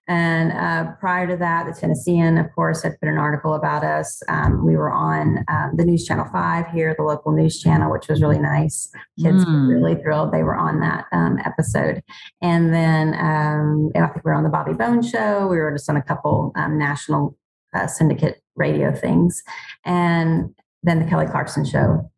and 0.07 0.51
uh, 0.51 0.91
prior 1.00 1.27
to 1.27 1.38
that, 1.38 1.67
the 1.67 1.79
Tennessean, 1.79 2.38
of 2.38 2.51
course, 2.53 2.83
had 2.83 3.00
put 3.00 3.07
an 3.07 3.17
article 3.17 3.53
about 3.53 3.83
us. 3.83 4.21
Um, 4.27 4.65
we 4.65 4.75
were 4.75 4.91
on 4.91 5.45
um, 5.48 5.71
the 5.75 5.86
News 5.86 6.05
Channel 6.05 6.25
5 6.31 6.67
here, 6.71 6.93
the 6.98 7.03
local 7.03 7.31
news 7.31 7.62
channel, 7.62 7.91
which 7.91 8.07
was 8.10 8.21
really 8.21 8.39
nice. 8.39 8.91
Kids 9.21 9.45
mm. 9.45 9.67
were 9.69 9.75
really 9.75 10.01
thrilled 10.01 10.33
they 10.33 10.43
were 10.43 10.55
on 10.55 10.79
that 10.81 11.05
um, 11.13 11.38
episode. 11.45 12.03
And 12.41 12.74
then 12.74 13.13
um, 13.13 13.91
I 13.95 14.07
think 14.07 14.25
we 14.25 14.29
were 14.29 14.33
on 14.33 14.43
the 14.43 14.50
Bobby 14.50 14.74
Bones 14.74 15.10
show. 15.10 15.48
We 15.48 15.57
were 15.57 15.71
just 15.71 15.89
on 15.89 15.98
a 15.98 16.01
couple 16.01 16.51
um, 16.55 16.77
national 16.77 17.38
uh, 17.74 17.88
syndicate 17.88 18.41
radio 18.55 18.93
things. 18.93 19.43
And 19.86 20.53
then 20.83 21.00
the 21.00 21.05
Kelly 21.05 21.27
Clarkson 21.27 21.65
show. 21.65 22.09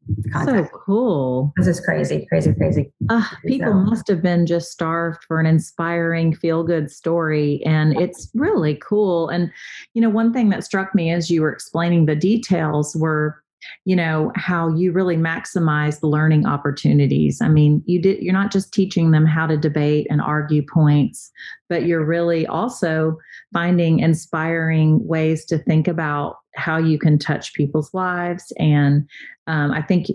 So 0.45 0.65
cool. 0.65 1.53
This 1.57 1.67
is 1.67 1.79
crazy, 1.79 2.25
crazy, 2.27 2.53
crazy. 2.53 2.91
Uh, 3.09 3.23
people 3.45 3.71
so. 3.71 3.73
must 3.73 4.07
have 4.07 4.21
been 4.21 4.45
just 4.45 4.71
starved 4.71 5.23
for 5.27 5.39
an 5.39 5.45
inspiring, 5.45 6.35
feel 6.35 6.63
good 6.63 6.91
story. 6.91 7.61
And 7.65 7.99
it's 7.99 8.29
really 8.33 8.75
cool. 8.75 9.29
And, 9.29 9.51
you 9.93 10.01
know, 10.01 10.09
one 10.09 10.33
thing 10.33 10.49
that 10.49 10.63
struck 10.63 10.93
me 10.93 11.11
as 11.11 11.29
you 11.29 11.41
were 11.41 11.51
explaining 11.51 12.05
the 12.05 12.15
details 12.15 12.95
were 12.95 13.42
you 13.85 13.95
know 13.95 14.31
how 14.35 14.69
you 14.69 14.91
really 14.91 15.17
maximize 15.17 15.99
the 15.99 16.07
learning 16.07 16.45
opportunities. 16.45 17.39
I 17.41 17.49
mean 17.49 17.83
you 17.85 18.01
did 18.01 18.21
you're 18.21 18.33
not 18.33 18.51
just 18.51 18.73
teaching 18.73 19.11
them 19.11 19.25
how 19.25 19.47
to 19.47 19.57
debate 19.57 20.07
and 20.09 20.21
argue 20.21 20.63
points 20.71 21.31
but 21.69 21.85
you're 21.85 22.05
really 22.05 22.45
also 22.45 23.17
finding 23.51 23.99
inspiring 23.99 25.05
ways 25.07 25.45
to 25.45 25.57
think 25.57 25.87
about 25.87 26.35
how 26.55 26.77
you 26.77 26.99
can 26.99 27.17
touch 27.17 27.53
people's 27.53 27.93
lives. 27.93 28.51
And 28.57 29.07
um, 29.47 29.71
i 29.71 29.81
think 29.81 30.07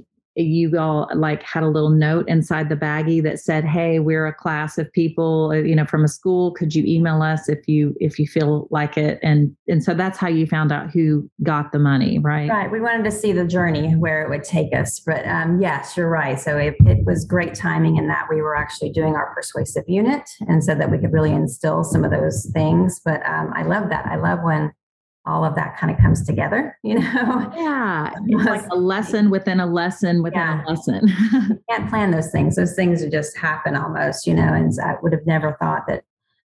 you 0.46 0.78
all 0.78 1.08
like 1.14 1.42
had 1.42 1.62
a 1.62 1.68
little 1.68 1.90
note 1.90 2.28
inside 2.28 2.68
the 2.68 2.76
baggie 2.76 3.22
that 3.22 3.38
said 3.40 3.64
hey 3.64 3.98
we're 3.98 4.26
a 4.26 4.34
class 4.34 4.78
of 4.78 4.90
people 4.92 5.50
uh, 5.52 5.56
you 5.56 5.74
know 5.74 5.84
from 5.84 6.04
a 6.04 6.08
school. 6.08 6.52
Could 6.52 6.74
you 6.74 6.84
email 6.86 7.22
us 7.22 7.48
if 7.48 7.66
you 7.68 7.94
if 8.00 8.18
you 8.18 8.26
feel 8.26 8.68
like 8.70 8.96
it? 8.96 9.18
And 9.22 9.56
and 9.68 9.82
so 9.82 9.94
that's 9.94 10.18
how 10.18 10.28
you 10.28 10.46
found 10.46 10.72
out 10.72 10.90
who 10.90 11.28
got 11.42 11.72
the 11.72 11.78
money 11.78 12.18
right? 12.18 12.48
Right. 12.48 12.70
We 12.70 12.80
wanted 12.80 13.04
to 13.04 13.10
see 13.10 13.32
the 13.32 13.44
journey 13.44 13.92
where 13.92 14.22
it 14.22 14.30
would 14.30 14.44
take 14.44 14.74
us. 14.74 15.00
But 15.00 15.26
um, 15.26 15.60
yes 15.60 15.96
you're 15.96 16.08
right. 16.08 16.38
So 16.38 16.56
it, 16.56 16.76
it 16.80 17.04
was 17.04 17.24
great 17.24 17.54
timing 17.54 17.96
in 17.96 18.08
that 18.08 18.26
we 18.30 18.42
were 18.42 18.56
actually 18.56 18.90
doing 18.90 19.14
our 19.14 19.34
persuasive 19.34 19.84
unit 19.86 20.28
and 20.40 20.62
so 20.62 20.74
that 20.74 20.90
we 20.90 20.98
could 20.98 21.12
really 21.12 21.32
instill 21.32 21.84
some 21.84 22.04
of 22.04 22.10
those 22.10 22.50
things. 22.52 23.00
But 23.04 23.24
um, 23.26 23.52
i 23.54 23.62
love 23.62 23.88
that. 23.90 24.06
I 24.06 24.16
love 24.16 24.40
when 24.42 24.72
all 25.28 25.44
of 25.44 25.54
that 25.54 25.76
kind 25.76 25.92
of 25.92 25.98
comes 25.98 26.24
together, 26.24 26.76
you 26.82 26.98
know? 26.98 27.52
Yeah. 27.56 28.10
It's 28.26 28.44
like 28.44 28.66
a 28.70 28.76
lesson 28.76 29.30
within 29.30 29.60
a 29.60 29.66
lesson 29.66 30.22
within 30.22 30.40
yeah. 30.40 30.64
a 30.64 30.70
lesson. 30.70 31.08
you 31.32 31.60
can't 31.70 31.88
plan 31.88 32.10
those 32.10 32.30
things. 32.30 32.56
Those 32.56 32.74
things 32.74 33.04
just 33.10 33.36
happen 33.36 33.76
almost, 33.76 34.26
you 34.26 34.34
know, 34.34 34.52
and 34.54 34.72
I 34.82 34.94
would 35.02 35.12
have 35.12 35.26
never 35.26 35.56
thought 35.60 35.86
that 35.88 36.04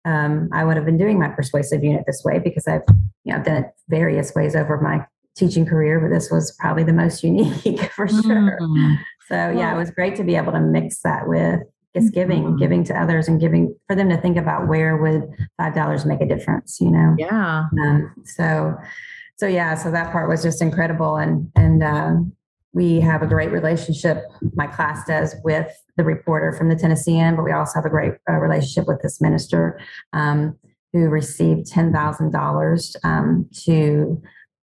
um, 0.06 0.50
I 0.54 0.64
would 0.64 0.78
have 0.78 0.86
been 0.86 0.98
doing 0.98 1.20
my 1.20 1.30
persuasive 1.30 1.84
unit 1.84 2.04
this 2.08 2.22
way 2.24 2.40
because 2.40 2.68
I've, 2.68 2.84
you 3.24 3.32
know, 3.32 3.40
I've 3.40 3.46
done 3.46 3.64
it 3.64 3.72
various 3.90 4.34
ways 4.34 4.56
over 4.56 4.80
my 4.80 5.06
teaching 5.36 5.66
career, 5.66 6.00
but 6.00 6.14
this 6.14 6.32
was 6.32 6.52
probably 6.60 6.84
the 6.84 6.94
most 6.94 7.24
unique 7.24 7.92
for 7.94 8.08
sure. 8.08 8.60
Mm. 8.62 8.98
So 9.28 9.36
yeah, 9.36 9.74
it 9.74 9.78
was 9.78 9.92
great 9.92 10.16
to 10.16 10.24
be 10.24 10.36
able 10.36 10.54
to 10.54 10.60
mix 10.60 11.02
that 11.02 11.28
with 11.28 11.62
it's 11.93 12.10
giving 12.10 12.43
mm-hmm. 12.43 12.58
giving 12.58 12.84
to 12.86 12.93
others 12.93 13.27
and 13.27 13.39
giving 13.39 13.75
for 13.88 13.96
them 13.96 14.10
to 14.10 14.17
think 14.17 14.38
about 14.38 14.67
where 14.67 14.98
would 14.98 15.24
five 15.58 15.74
dollars 15.74 16.05
make 16.05 16.22
a 16.22 16.27
difference 16.27 16.79
you 16.79 16.91
know? 16.91 17.15
Yeah. 17.17 17.65
Um, 17.81 18.13
so 18.25 18.75
so 19.38 19.48
yeah 19.48 19.75
so 19.75 19.91
that 19.91 20.12
part 20.12 20.29
was 20.29 20.43
just 20.43 20.62
incredible 20.62 21.17
and 21.17 21.51
and 21.55 21.84
uh, 21.84 22.15
we 22.74 23.00
have 23.00 23.22
a 23.22 23.27
great 23.27 23.51
relationship 23.51 24.24
my 24.53 24.67
class 24.67 25.05
does 25.05 25.36
with 25.43 25.72
the 25.98 26.03
reporter 26.03 26.53
from 26.53 26.69
the 26.69 26.75
tennessean 26.75 27.36
but 27.36 27.43
we 27.43 27.51
also 27.51 27.74
have 27.75 27.86
a 27.86 27.89
great 27.89 28.13
uh, 28.29 28.34
relationship 28.34 28.88
with 28.88 29.01
this 29.01 29.19
minister 29.19 29.79
um, 30.13 30.58
who 30.93 31.08
received 31.08 31.72
$10000 31.72 32.96
um, 33.03 33.48
to 33.65 34.22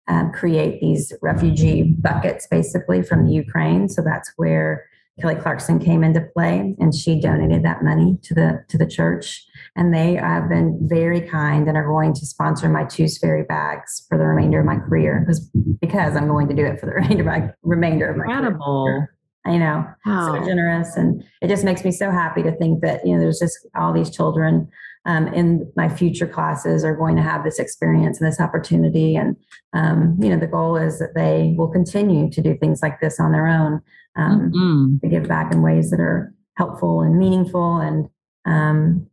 um, 0.08 0.32
create 0.32 0.80
these 0.80 1.12
refugee 1.22 1.82
buckets 1.82 2.46
basically 2.46 3.02
from 3.02 3.26
the 3.26 3.32
ukraine. 3.32 3.88
So 3.88 4.02
that's 4.02 4.32
where 4.36 4.86
Kelly 5.20 5.34
Clarkson 5.36 5.78
came 5.78 6.04
into 6.04 6.20
play, 6.20 6.74
and 6.78 6.94
she 6.94 7.18
donated 7.18 7.64
that 7.64 7.82
money 7.82 8.18
to 8.22 8.34
the 8.34 8.64
to 8.68 8.76
the 8.76 8.86
church. 8.86 9.44
And 9.74 9.94
they 9.94 10.14
have 10.14 10.48
been 10.48 10.78
very 10.82 11.22
kind 11.22 11.66
and 11.68 11.76
are 11.76 11.86
going 11.86 12.12
to 12.14 12.26
sponsor 12.26 12.68
my 12.68 12.84
Twos 12.84 13.16
Fairy 13.18 13.44
bags 13.44 14.04
for 14.08 14.18
the 14.18 14.24
remainder 14.24 14.60
of 14.60 14.66
my 14.66 14.76
career 14.76 15.24
because 15.26 15.40
because 15.80 16.16
I'm 16.16 16.28
going 16.28 16.48
to 16.48 16.54
do 16.54 16.66
it 16.66 16.78
for 16.78 16.86
the 16.86 16.92
remainder 16.94 17.20
of 17.22 17.26
my 17.26 17.50
remainder 17.62 18.10
of 18.10 18.16
my 18.18 18.24
Incredible. 18.24 18.86
career. 18.86 19.15
I 19.46 19.56
know, 19.56 19.86
wow. 20.04 20.34
so 20.34 20.44
generous, 20.44 20.96
and 20.96 21.24
it 21.40 21.48
just 21.48 21.64
makes 21.64 21.84
me 21.84 21.92
so 21.92 22.10
happy 22.10 22.42
to 22.42 22.52
think 22.56 22.82
that 22.82 23.06
you 23.06 23.14
know 23.14 23.20
there's 23.20 23.38
just 23.38 23.56
all 23.74 23.92
these 23.92 24.10
children 24.10 24.68
um, 25.06 25.28
in 25.28 25.72
my 25.76 25.88
future 25.88 26.26
classes 26.26 26.84
are 26.84 26.96
going 26.96 27.16
to 27.16 27.22
have 27.22 27.44
this 27.44 27.60
experience 27.60 28.20
and 28.20 28.30
this 28.30 28.40
opportunity. 28.40 29.14
And, 29.14 29.36
um, 29.72 30.18
you 30.20 30.28
know, 30.28 30.38
the 30.38 30.48
goal 30.48 30.76
is 30.76 30.98
that 30.98 31.14
they 31.14 31.54
will 31.56 31.68
continue 31.68 32.28
to 32.30 32.42
do 32.42 32.56
things 32.56 32.82
like 32.82 33.00
this 33.00 33.20
on 33.20 33.30
their 33.30 33.46
own 33.46 33.80
um, 34.16 34.50
mm-hmm. 34.50 34.98
to 34.98 35.08
give 35.08 35.28
back 35.28 35.52
in 35.52 35.62
ways 35.62 35.90
that 35.90 36.00
are 36.00 36.34
helpful 36.56 37.02
and 37.02 37.18
meaningful. 37.18 37.76
And 37.76 38.08
um, 38.46 39.06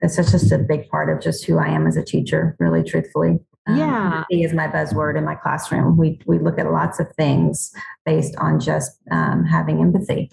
it's 0.00 0.16
just 0.16 0.50
a 0.50 0.58
big 0.58 0.88
part 0.88 1.10
of 1.10 1.22
just 1.22 1.44
who 1.44 1.58
I 1.58 1.68
am 1.68 1.86
as 1.86 1.98
a 1.98 2.04
teacher, 2.04 2.56
really 2.58 2.82
truthfully. 2.82 3.38
Um, 3.66 3.76
yeah. 3.76 4.24
He 4.28 4.44
is 4.44 4.52
my 4.52 4.68
buzzword 4.68 5.16
in 5.16 5.24
my 5.24 5.34
classroom. 5.34 5.96
We, 5.96 6.20
we 6.26 6.38
look 6.38 6.58
at 6.58 6.70
lots 6.70 7.00
of 7.00 7.10
things 7.16 7.72
based 8.04 8.36
on 8.36 8.60
just 8.60 8.98
um, 9.10 9.44
having 9.44 9.80
empathy. 9.80 10.30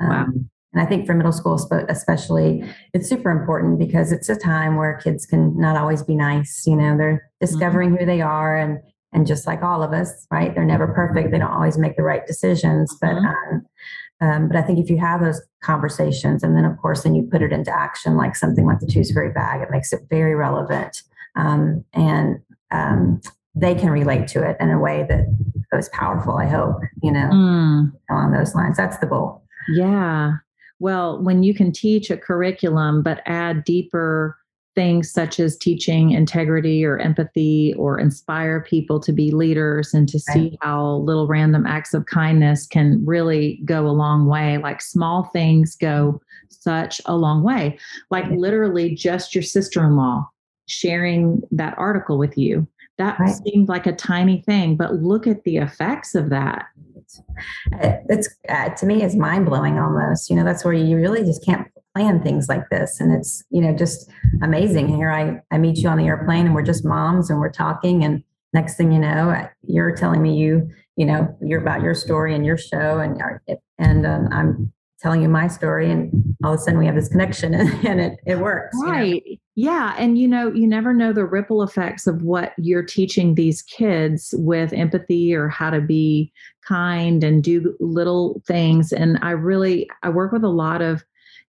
Um, 0.00 0.08
wow. 0.08 0.26
And 0.72 0.80
I 0.80 0.86
think 0.86 1.06
for 1.06 1.14
middle 1.14 1.32
school, 1.32 1.54
especially, 1.88 2.64
it's 2.94 3.08
super 3.08 3.30
important 3.30 3.78
because 3.78 4.10
it's 4.10 4.28
a 4.30 4.36
time 4.36 4.76
where 4.76 4.98
kids 5.02 5.26
can 5.26 5.58
not 5.58 5.76
always 5.76 6.02
be 6.02 6.14
nice. 6.14 6.64
You 6.66 6.76
know, 6.76 6.96
they're 6.96 7.30
discovering 7.40 7.90
mm-hmm. 7.90 7.98
who 7.98 8.06
they 8.06 8.22
are 8.22 8.56
and 8.56 8.78
and 9.14 9.26
just 9.26 9.46
like 9.46 9.62
all 9.62 9.82
of 9.82 9.92
us, 9.92 10.26
right? 10.30 10.54
They're 10.54 10.64
never 10.64 10.86
perfect. 10.86 11.30
They 11.30 11.38
don't 11.38 11.50
always 11.50 11.76
make 11.76 11.96
the 11.96 12.02
right 12.02 12.26
decisions, 12.26 12.96
but 12.98 13.10
mm-hmm. 13.10 13.26
um, 13.26 13.66
um, 14.22 14.48
but 14.48 14.56
I 14.56 14.62
think 14.62 14.78
if 14.78 14.88
you 14.88 14.96
have 14.98 15.20
those 15.20 15.42
conversations, 15.62 16.42
and 16.42 16.56
then 16.56 16.64
of 16.64 16.78
course, 16.78 17.02
then 17.02 17.14
you 17.14 17.24
put 17.24 17.42
it 17.42 17.52
into 17.52 17.70
action, 17.70 18.16
like 18.16 18.36
something 18.36 18.64
like 18.64 18.78
the 18.78 18.86
Twos 18.86 19.12
Fairy 19.12 19.30
bag, 19.30 19.60
it 19.60 19.70
makes 19.70 19.92
it 19.92 20.00
very 20.08 20.34
relevant, 20.34 21.02
um, 21.36 21.84
and 21.92 22.40
um, 22.72 23.20
they 23.54 23.74
can 23.74 23.90
relate 23.90 24.26
to 24.28 24.48
it 24.48 24.56
in 24.60 24.70
a 24.70 24.80
way 24.80 25.04
that 25.08 25.26
was 25.72 25.88
powerful. 25.90 26.36
I 26.36 26.46
hope 26.46 26.76
you 27.02 27.12
know 27.12 27.30
mm. 27.32 27.92
along 28.10 28.32
those 28.32 28.54
lines. 28.54 28.76
That's 28.76 28.98
the 28.98 29.06
goal. 29.06 29.42
Yeah. 29.74 30.34
Well, 30.80 31.22
when 31.22 31.42
you 31.42 31.54
can 31.54 31.70
teach 31.70 32.10
a 32.10 32.16
curriculum 32.16 33.02
but 33.02 33.22
add 33.26 33.64
deeper 33.64 34.36
things 34.74 35.12
such 35.12 35.38
as 35.38 35.56
teaching 35.56 36.12
integrity 36.12 36.84
or 36.84 36.98
empathy 36.98 37.74
or 37.76 37.98
inspire 37.98 38.62
people 38.62 38.98
to 39.00 39.12
be 39.12 39.30
leaders 39.30 39.92
and 39.92 40.08
to 40.08 40.18
right. 40.28 40.34
see 40.34 40.58
how 40.62 40.96
little 40.96 41.26
random 41.26 41.66
acts 41.66 41.94
of 41.94 42.06
kindness 42.06 42.66
can 42.66 43.02
really 43.04 43.60
go 43.64 43.86
a 43.86 43.92
long 43.92 44.26
way. 44.26 44.58
Like 44.58 44.80
small 44.80 45.24
things 45.24 45.76
go 45.76 46.20
such 46.48 47.00
a 47.06 47.16
long 47.16 47.42
way. 47.42 47.78
Like 48.10 48.24
literally 48.30 48.94
just 48.94 49.34
your 49.34 49.42
sister 49.42 49.84
in 49.84 49.96
law 49.96 50.26
sharing 50.66 51.42
that 51.50 51.76
article 51.78 52.18
with 52.18 52.36
you. 52.36 52.66
That 52.98 53.18
right. 53.18 53.34
seemed 53.34 53.68
like 53.68 53.86
a 53.86 53.92
tiny 53.92 54.42
thing, 54.42 54.76
but 54.76 54.94
look 54.94 55.26
at 55.26 55.44
the 55.44 55.56
effects 55.56 56.14
of 56.14 56.30
that. 56.30 56.66
It's 58.08 58.28
uh, 58.48 58.70
to 58.70 58.86
me 58.86 59.02
is 59.02 59.16
mind 59.16 59.46
blowing 59.46 59.78
almost. 59.78 60.30
You 60.30 60.36
know, 60.36 60.44
that's 60.44 60.64
where 60.64 60.74
you 60.74 60.96
really 60.96 61.24
just 61.24 61.44
can't 61.44 61.66
plan 61.94 62.22
things 62.22 62.48
like 62.48 62.68
this, 62.70 63.00
and 63.00 63.12
it's 63.12 63.42
you 63.50 63.60
know 63.60 63.74
just 63.74 64.10
amazing. 64.42 64.88
Here 64.88 65.10
I 65.10 65.40
I 65.54 65.58
meet 65.58 65.78
you 65.78 65.88
on 65.88 65.98
the 65.98 66.06
airplane, 66.06 66.46
and 66.46 66.54
we're 66.54 66.62
just 66.62 66.84
moms, 66.84 67.28
and 67.28 67.38
we're 67.40 67.50
talking, 67.50 68.04
and 68.04 68.22
next 68.52 68.76
thing 68.76 68.92
you 68.92 68.98
know, 68.98 69.46
you're 69.66 69.94
telling 69.94 70.22
me 70.22 70.36
you 70.36 70.70
you 70.96 71.06
know 71.06 71.34
you're 71.42 71.60
about 71.60 71.82
your 71.82 71.94
story 71.94 72.34
and 72.34 72.46
your 72.46 72.56
show, 72.56 72.98
and 72.98 73.20
and 73.78 74.06
um, 74.06 74.28
I'm 74.30 74.72
telling 75.02 75.22
you 75.22 75.28
my 75.28 75.48
story 75.48 75.90
and 75.90 76.10
all 76.44 76.54
of 76.54 76.60
a 76.60 76.62
sudden 76.62 76.78
we 76.78 76.86
have 76.86 76.94
this 76.94 77.08
connection 77.08 77.54
and, 77.54 77.68
and 77.86 78.00
it, 78.00 78.18
it 78.26 78.38
works 78.38 78.76
right 78.84 79.22
you 79.26 79.32
know? 79.32 79.36
yeah. 79.54 79.94
And 79.98 80.18
you 80.18 80.28
know 80.28 80.52
you 80.52 80.66
never 80.66 80.94
know 80.94 81.12
the 81.12 81.26
ripple 81.26 81.62
effects 81.62 82.06
of 82.06 82.22
what 82.22 82.52
you're 82.56 82.84
teaching 82.84 83.34
these 83.34 83.62
kids 83.62 84.34
with 84.38 84.72
empathy 84.72 85.34
or 85.34 85.48
how 85.48 85.70
to 85.70 85.80
be 85.80 86.32
kind 86.66 87.22
and 87.22 87.42
do 87.42 87.76
little 87.80 88.40
things. 88.46 88.92
And 88.92 89.18
i 89.22 89.30
really 89.30 89.90
i 90.02 90.08
work 90.08 90.32
with 90.32 90.44
a 90.44 90.48
lot 90.48 90.80
of 90.80 91.04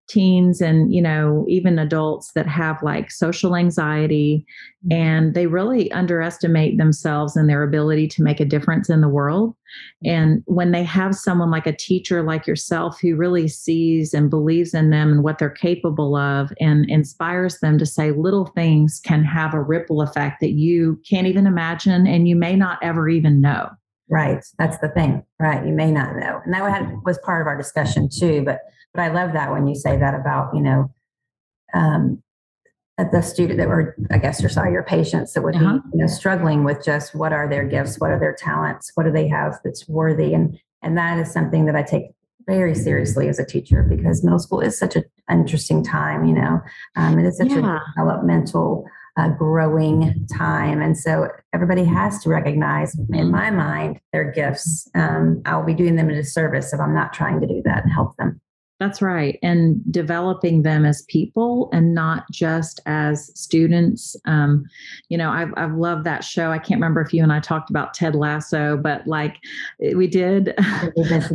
teens 0.08 0.62
and 0.62 0.94
you 0.94 1.02
know 1.02 1.46
even 1.48 1.80
adults 1.80 2.32
that 2.34 2.48
have 2.48 2.82
like 2.84 3.10
social 3.10 3.56
anxiety 3.56 4.46
mm-hmm. 4.86 4.92
and 4.92 5.34
they 5.34 5.48
really 5.48 5.92
underestimate 5.92 6.78
themselves 6.78 7.36
and 7.36 7.50
their 7.50 7.64
ability 7.64 8.08
to 8.08 8.22
make 8.22 8.40
a 8.40 8.46
difference 8.46 8.90
in 8.90 9.02
the 9.02 9.10
world. 9.10 9.56
And 10.04 10.44
when 10.46 10.72
they 10.72 10.84
have 10.84 11.16
someone 11.16 11.50
like 11.50 11.66
a 11.66 11.76
teacher 11.76 12.22
like 12.22 12.46
yourself 12.46 13.00
who 13.02 13.16
really 13.16 13.48
sees 13.48 14.14
and 14.14 14.30
believes 14.30 14.74
in 14.74 14.90
them 14.90 15.12
and 15.12 15.24
what 15.24 15.40
they're 15.40 15.50
capable 15.50 16.16
of 16.16 16.52
and 16.60 16.88
inspires 16.90 17.60
them 17.60 17.78
to 17.80 17.86
say 17.86 18.12
little 18.12 18.48
things 18.48 19.02
can 19.04 19.24
have 19.24 19.54
a 19.54 19.62
ripple 19.62 20.02
effect 20.02 20.42
that 20.42 20.52
you 20.52 21.02
can't 21.10 21.28
even 21.28 21.48
imagine 21.48 22.06
and 22.06 22.28
you 22.28 22.36
may 22.36 22.56
not 22.56 22.78
ever 22.84 23.10
even 23.10 23.42
know. 23.42 23.70
Right. 24.10 24.44
That's 24.60 24.78
the 24.80 24.90
thing. 24.90 25.24
Right. 25.40 25.66
You 25.66 25.74
may 25.74 25.90
not 25.90 26.18
know. 26.18 26.42
And 26.46 26.54
that 26.54 26.92
was 27.04 27.18
part 27.20 27.42
of 27.42 27.48
our 27.48 27.58
discussion 27.58 28.10
too 28.10 28.44
but 28.46 28.60
but 28.94 29.02
I 29.02 29.08
love 29.10 29.34
that 29.34 29.52
when 29.52 29.68
you 29.68 29.76
say 29.76 29.98
that 29.98 30.14
about, 30.14 30.54
you 30.56 30.62
know, 30.62 30.92
um, 31.74 32.22
the 32.98 33.22
student 33.22 33.58
that 33.58 33.68
were, 33.68 33.96
I 34.12 34.20
guess 34.20 34.40
you're 34.40 34.50
sorry, 34.50 34.72
your 34.72 34.84
patients 34.84 35.34
that 35.34 35.42
would 35.42 35.56
uh-huh. 35.56 35.80
be, 35.80 35.90
you 35.94 36.02
know, 36.02 36.08
struggling 36.08 36.64
with 36.64 36.84
just 36.86 37.16
what 37.16 37.34
are 37.34 37.50
their 37.50 37.66
gifts, 37.66 38.00
what 38.00 38.12
are 38.12 38.20
their 38.20 38.36
talents, 38.36 38.92
what 38.96 39.04
do 39.04 39.12
they 39.12 39.28
have 39.28 39.60
that's 39.64 39.88
worthy, 39.88 40.34
and 40.34 40.60
and 40.84 40.98
that 40.98 41.18
is 41.18 41.32
something 41.32 41.66
that 41.66 41.76
I 41.76 41.82
take 41.82 42.04
very 42.46 42.76
seriously 42.76 43.30
as 43.30 43.40
a 43.40 43.46
teacher 43.46 43.84
because 43.84 44.24
middle 44.24 44.38
school 44.38 44.60
is 44.60 44.78
such 44.78 44.96
an 44.96 45.06
interesting 45.32 45.84
time. 45.84 46.26
You 46.26 46.36
know, 46.36 46.62
um, 46.96 47.18
it 47.18 47.26
is 47.26 47.38
such 47.38 47.50
yeah. 47.50 47.78
a 47.78 47.80
developmental, 47.96 48.86
uh, 49.18 49.30
growing 49.30 50.28
time, 50.32 50.80
and 50.80 50.96
so 50.96 51.30
everybody 51.52 51.86
has 51.86 52.22
to 52.24 52.30
recognize, 52.30 52.94
in 52.94 53.08
mm-hmm. 53.08 53.32
my 53.32 53.50
mind, 53.50 54.00
their 54.12 54.32
gifts. 54.32 54.88
Um, 54.94 55.42
I 55.46 55.58
will 55.58 55.66
be 55.66 55.74
doing 55.74 55.96
them 55.96 56.12
a 56.12 56.14
disservice 56.14 56.74
if 56.74 56.80
I'm 56.80 56.94
not 56.94 57.12
trying 57.12 57.42
to 57.42 57.48
do 57.48 57.64
that 57.66 57.84
and 57.84 57.92
help 57.92 58.16
them. 58.18 58.40
That's 58.84 59.02
right. 59.02 59.40
And 59.42 59.82
developing 59.90 60.64
them 60.64 60.84
as 60.84 61.04
people 61.04 61.70
and 61.72 61.94
not 61.94 62.30
just 62.32 62.82
as 62.86 63.32
students. 63.34 64.14
Um, 64.26 64.66
you 65.08 65.18
know, 65.18 65.30
I've, 65.30 65.54
I've 65.56 65.76
loved 65.76 66.04
that 66.04 66.26
show. 66.26 66.52
I 66.52 66.58
can't 66.58 66.82
remember 66.82 67.00
if 67.00 67.14
you 67.14 67.24
and 67.24 67.32
I 67.32 67.40
talked 67.40 67.70
about 67.70 67.94
Ted 67.94 68.14
Lasso, 68.14 68.76
but 68.76 69.08
like 69.08 69.38
we 69.96 70.06
did. 70.08 70.50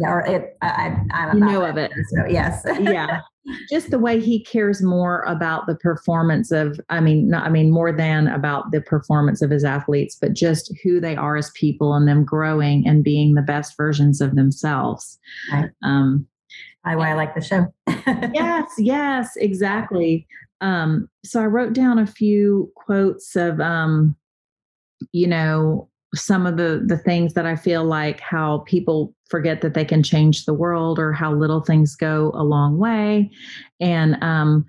or 0.02 0.26
it, 0.26 0.58
I, 0.60 1.30
you 1.32 1.40
know 1.40 1.64
of 1.64 1.78
it. 1.78 1.90
So 2.10 2.26
yes. 2.28 2.66
yeah. 2.80 3.22
Just 3.70 3.90
the 3.90 3.98
way 3.98 4.20
he 4.20 4.44
cares 4.44 4.82
more 4.82 5.22
about 5.22 5.66
the 5.66 5.76
performance 5.76 6.50
of, 6.50 6.78
I 6.90 7.00
mean, 7.00 7.30
not, 7.30 7.46
I 7.46 7.48
mean, 7.48 7.70
more 7.70 7.92
than 7.92 8.28
about 8.28 8.72
the 8.72 8.82
performance 8.82 9.40
of 9.40 9.50
his 9.50 9.64
athletes, 9.64 10.18
but 10.20 10.34
just 10.34 10.70
who 10.84 11.00
they 11.00 11.16
are 11.16 11.34
as 11.34 11.50
people 11.52 11.94
and 11.94 12.06
them 12.06 12.26
growing 12.26 12.86
and 12.86 13.02
being 13.02 13.36
the 13.36 13.40
best 13.40 13.74
versions 13.74 14.20
of 14.20 14.36
themselves. 14.36 15.18
Right. 15.50 15.70
Um, 15.82 16.26
why 16.84 17.10
I 17.10 17.14
like 17.14 17.34
the 17.34 17.40
show. 17.40 17.66
yes, 18.34 18.70
yes, 18.78 19.36
exactly. 19.36 20.26
Um, 20.60 21.08
so 21.24 21.42
I 21.42 21.46
wrote 21.46 21.72
down 21.72 21.98
a 21.98 22.06
few 22.06 22.72
quotes 22.74 23.36
of, 23.36 23.60
um, 23.60 24.16
you 25.12 25.26
know, 25.26 25.88
some 26.14 26.46
of 26.46 26.56
the 26.56 26.82
the 26.86 26.96
things 26.96 27.34
that 27.34 27.44
I 27.44 27.54
feel 27.54 27.84
like 27.84 28.18
how 28.20 28.58
people 28.66 29.14
forget 29.28 29.60
that 29.60 29.74
they 29.74 29.84
can 29.84 30.02
change 30.02 30.46
the 30.46 30.54
world 30.54 30.98
or 30.98 31.12
how 31.12 31.34
little 31.34 31.60
things 31.60 31.94
go 31.94 32.32
a 32.34 32.42
long 32.42 32.78
way. 32.78 33.30
And 33.78 34.22
um, 34.22 34.64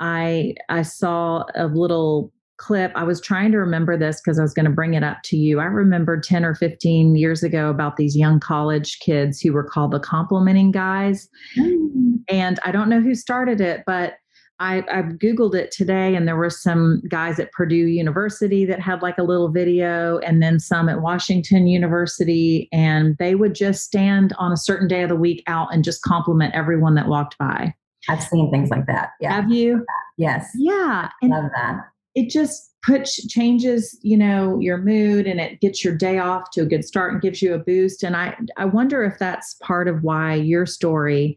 I 0.00 0.54
I 0.68 0.82
saw 0.82 1.44
a 1.54 1.66
little 1.66 2.32
clip. 2.60 2.92
I 2.94 3.02
was 3.02 3.20
trying 3.20 3.50
to 3.52 3.58
remember 3.58 3.96
this 3.96 4.20
because 4.20 4.38
I 4.38 4.42
was 4.42 4.52
going 4.52 4.66
to 4.66 4.70
bring 4.70 4.94
it 4.94 5.02
up 5.02 5.18
to 5.24 5.36
you. 5.36 5.58
I 5.60 5.64
remember 5.64 6.20
10 6.20 6.44
or 6.44 6.54
15 6.54 7.16
years 7.16 7.42
ago 7.42 7.70
about 7.70 7.96
these 7.96 8.14
young 8.14 8.38
college 8.38 9.00
kids 9.00 9.40
who 9.40 9.52
were 9.52 9.64
called 9.64 9.92
the 9.92 9.98
complimenting 9.98 10.70
guys. 10.70 11.28
Mm. 11.58 12.20
And 12.28 12.60
I 12.64 12.70
don't 12.70 12.90
know 12.90 13.00
who 13.00 13.14
started 13.14 13.60
it, 13.60 13.82
but 13.86 14.14
I, 14.60 14.84
I, 14.92 15.00
Googled 15.00 15.54
it 15.54 15.70
today, 15.70 16.14
and 16.14 16.28
there 16.28 16.36
were 16.36 16.50
some 16.50 17.00
guys 17.08 17.40
at 17.40 17.50
Purdue 17.52 17.74
University 17.76 18.66
that 18.66 18.78
had 18.78 19.00
like 19.00 19.16
a 19.16 19.22
little 19.22 19.48
video, 19.48 20.18
and 20.18 20.42
then 20.42 20.60
some 20.60 20.90
at 20.90 21.00
Washington 21.00 21.66
University. 21.66 22.68
And 22.70 23.16
they 23.16 23.34
would 23.34 23.54
just 23.54 23.84
stand 23.84 24.34
on 24.38 24.52
a 24.52 24.58
certain 24.58 24.86
day 24.86 25.02
of 25.02 25.08
the 25.08 25.16
week 25.16 25.42
out 25.46 25.72
and 25.72 25.82
just 25.82 26.02
compliment 26.02 26.54
everyone 26.54 26.94
that 26.96 27.08
walked 27.08 27.38
by. 27.38 27.74
I've 28.10 28.22
seen 28.22 28.50
things 28.50 28.68
like 28.68 28.84
that. 28.84 29.12
Yeah. 29.18 29.32
Have 29.32 29.50
you? 29.50 29.86
Yes. 30.18 30.50
Yeah. 30.54 31.08
And 31.22 31.30
Love 31.30 31.50
that 31.56 31.80
it 32.14 32.30
just 32.30 32.74
puts 32.82 33.26
changes 33.28 33.98
you 34.02 34.16
know 34.16 34.58
your 34.58 34.78
mood 34.78 35.26
and 35.26 35.38
it 35.38 35.60
gets 35.60 35.84
your 35.84 35.94
day 35.94 36.18
off 36.18 36.50
to 36.50 36.62
a 36.62 36.66
good 36.66 36.84
start 36.84 37.12
and 37.12 37.20
gives 37.20 37.42
you 37.42 37.54
a 37.54 37.58
boost. 37.58 38.02
And 38.02 38.16
i 38.16 38.36
i 38.56 38.64
wonder 38.64 39.04
if 39.04 39.18
that's 39.18 39.54
part 39.62 39.88
of 39.88 40.02
why 40.02 40.34
your 40.34 40.66
story 40.66 41.36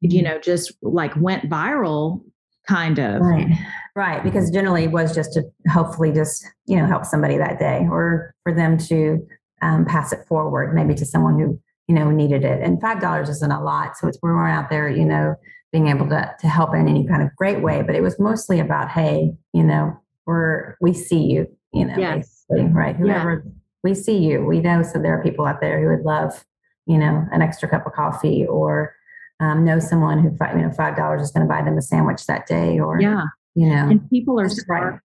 you 0.00 0.08
mm-hmm. 0.08 0.24
know 0.24 0.38
just 0.38 0.72
like 0.82 1.14
went 1.16 1.50
viral 1.50 2.22
kind 2.68 2.98
of. 2.98 3.20
Right. 3.20 3.48
Right. 3.96 4.22
Because 4.22 4.50
generally 4.50 4.84
it 4.84 4.92
was 4.92 5.14
just 5.14 5.32
to 5.32 5.42
hopefully 5.70 6.12
just 6.12 6.46
you 6.66 6.76
know 6.76 6.86
help 6.86 7.04
somebody 7.04 7.36
that 7.36 7.58
day 7.58 7.86
or 7.90 8.34
for 8.44 8.54
them 8.54 8.78
to 8.78 9.26
um, 9.62 9.84
pass 9.84 10.12
it 10.12 10.24
forward 10.26 10.74
maybe 10.74 10.94
to 10.94 11.04
someone 11.04 11.38
who 11.38 11.60
you 11.88 11.94
know 11.94 12.10
needed 12.10 12.44
it. 12.44 12.62
And 12.62 12.80
five 12.80 13.00
dollars 13.00 13.28
isn't 13.28 13.52
a 13.52 13.62
lot 13.62 13.96
so 13.96 14.08
it's 14.08 14.18
we're 14.22 14.46
out 14.46 14.70
there 14.70 14.88
you 14.88 15.04
know 15.04 15.34
being 15.72 15.88
able 15.88 16.08
to, 16.08 16.34
to 16.40 16.48
help 16.48 16.74
in 16.74 16.88
any 16.88 17.06
kind 17.06 17.22
of 17.22 17.34
great 17.36 17.62
way. 17.62 17.82
But 17.82 17.94
it 17.94 18.02
was 18.02 18.18
mostly 18.18 18.60
about, 18.60 18.90
hey, 18.90 19.32
you 19.52 19.62
know, 19.62 19.98
we're 20.26 20.76
we 20.80 20.92
see 20.92 21.22
you, 21.22 21.46
you 21.72 21.84
know, 21.84 21.96
yes. 21.96 22.44
right? 22.50 22.96
Whoever 22.96 23.42
yeah. 23.44 23.52
we 23.82 23.94
see 23.94 24.18
you, 24.18 24.44
we 24.44 24.60
know 24.60 24.82
so 24.82 24.98
there 24.98 25.18
are 25.18 25.22
people 25.22 25.46
out 25.46 25.60
there 25.60 25.80
who 25.80 25.88
would 25.88 26.04
love, 26.04 26.44
you 26.86 26.98
know, 26.98 27.26
an 27.32 27.42
extra 27.42 27.68
cup 27.68 27.86
of 27.86 27.92
coffee 27.92 28.46
or 28.46 28.94
um, 29.40 29.64
know 29.64 29.78
someone 29.78 30.18
who 30.18 30.36
you 30.56 30.62
know 30.62 30.72
five 30.72 30.96
dollars 30.96 31.22
is 31.22 31.30
going 31.30 31.46
to 31.46 31.52
buy 31.52 31.62
them 31.62 31.78
a 31.78 31.82
sandwich 31.82 32.26
that 32.26 32.46
day 32.46 32.78
or 32.78 33.00
yeah, 33.00 33.24
you 33.54 33.68
know, 33.68 33.88
and 33.88 34.08
people 34.10 34.38
are 34.38 34.48
starved. 34.48 35.00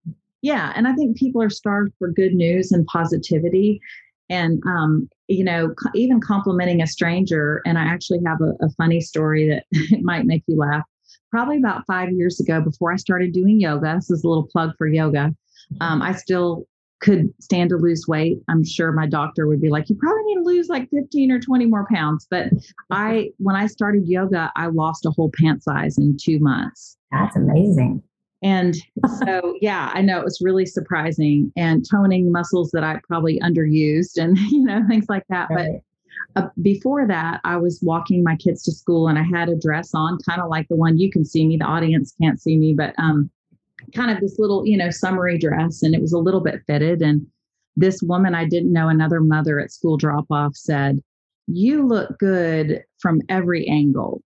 Yeah, 0.43 0.73
and 0.75 0.89
I 0.89 0.95
think 0.95 1.17
people 1.17 1.43
are 1.43 1.51
starved 1.51 1.93
for 1.99 2.11
good 2.11 2.33
news 2.33 2.73
and 2.73 2.87
positivity 2.87 3.81
and 4.31 4.63
um, 4.65 5.11
you 5.31 5.45
know 5.45 5.73
even 5.95 6.21
complimenting 6.21 6.83
a 6.83 6.87
stranger 6.87 7.63
and 7.65 7.79
i 7.79 7.83
actually 7.83 8.19
have 8.27 8.39
a, 8.41 8.53
a 8.65 8.71
funny 8.77 9.01
story 9.01 9.49
that 9.49 9.65
might 10.03 10.27
make 10.27 10.43
you 10.47 10.57
laugh. 10.57 10.83
Probably 11.31 11.59
about 11.59 11.87
five 11.87 12.11
years 12.11 12.41
ago 12.41 12.61
before 12.61 12.93
i 12.93 12.97
started 12.97 13.33
doing 13.33 13.61
yoga 13.61 13.95
this 13.95 14.11
is 14.11 14.25
a 14.25 14.29
little 14.29 14.49
plug 14.53 14.73
for 14.77 14.89
yoga 14.89 15.35
um, 15.81 16.03
i 16.03 16.13
still 16.13 16.67
could 17.01 17.33
stand 17.41 17.71
to 17.71 17.77
lose 17.77 18.05
weight. 18.07 18.37
I'm 18.49 18.63
sure 18.63 18.93
my 18.93 19.07
doctor 19.07 19.47
would 19.47 19.61
be 19.61 19.71
like 19.71 19.89
you 19.89 19.97
probably 19.97 20.23
need 20.25 20.35
to 20.35 20.43
lose 20.43 20.69
like 20.69 20.91
15 20.91 21.33
or 21.33 21.41
20 21.41 21.65
more 21.67 21.87
pounds. 21.91 22.27
But 22.31 22.49
i 22.91 23.31
when 23.39 23.57
i 23.57 23.67
started 23.67 24.07
yoga 24.07 24.53
i 24.57 24.67
lost 24.67 25.07
a 25.07 25.11
whole 25.11 25.31
pant 25.41 25.63
size 25.63 25.97
in 25.97 26.17
two 26.21 26.39
months. 26.41 26.99
That's 27.11 27.37
amazing 27.37 28.03
and 28.43 28.75
so, 29.19 29.57
yeah, 29.61 29.91
I 29.93 30.01
know 30.01 30.19
it 30.19 30.25
was 30.25 30.41
really 30.41 30.65
surprising 30.65 31.53
and 31.57 31.85
toning 31.89 32.33
muscles 32.33 32.71
that 32.73 32.83
I 32.83 33.01
probably 33.07 33.39
underused 33.41 34.17
and, 34.17 34.39
you 34.51 34.65
know, 34.65 34.83
things 34.89 35.07
like 35.09 35.25
that. 35.29 35.49
Right. 35.51 35.81
But 36.35 36.45
uh, 36.45 36.49
before 36.63 37.07
that, 37.07 37.41
I 37.45 37.57
was 37.57 37.81
walking 37.83 38.23
my 38.23 38.37
kids 38.37 38.63
to 38.65 38.73
school 38.73 39.09
and 39.09 39.19
I 39.19 39.23
had 39.23 39.49
a 39.49 39.57
dress 39.57 39.95
on, 39.95 40.19
kind 40.29 40.41
of 40.41 40.49
like 40.49 40.69
the 40.69 40.77
one 40.77 40.99
you 40.99 41.11
can 41.11 41.25
see 41.25 41.47
me. 41.47 41.57
The 41.57 41.65
audience 41.65 42.15
can't 42.21 42.41
see 42.41 42.57
me, 42.57 42.73
but 42.73 42.95
um, 42.99 43.31
kind 43.95 44.11
of 44.11 44.21
this 44.21 44.39
little, 44.39 44.67
you 44.67 44.77
know, 44.77 44.91
summery 44.91 45.39
dress. 45.39 45.83
And 45.83 45.95
it 45.95 46.01
was 46.01 46.13
a 46.13 46.19
little 46.19 46.41
bit 46.41 46.63
fitted. 46.67 47.03
And 47.03 47.27
this 47.77 48.01
woman 48.03 48.35
I 48.35 48.47
didn't 48.47 48.73
know, 48.73 48.89
another 48.89 49.21
mother 49.21 49.61
at 49.61 49.73
school 49.73 49.97
drop 49.97 50.27
off, 50.31 50.55
said, 50.55 51.03
You 51.47 51.87
look 51.87 52.19
good 52.19 52.85
from 53.01 53.21
every 53.29 53.67
angle. 53.67 54.23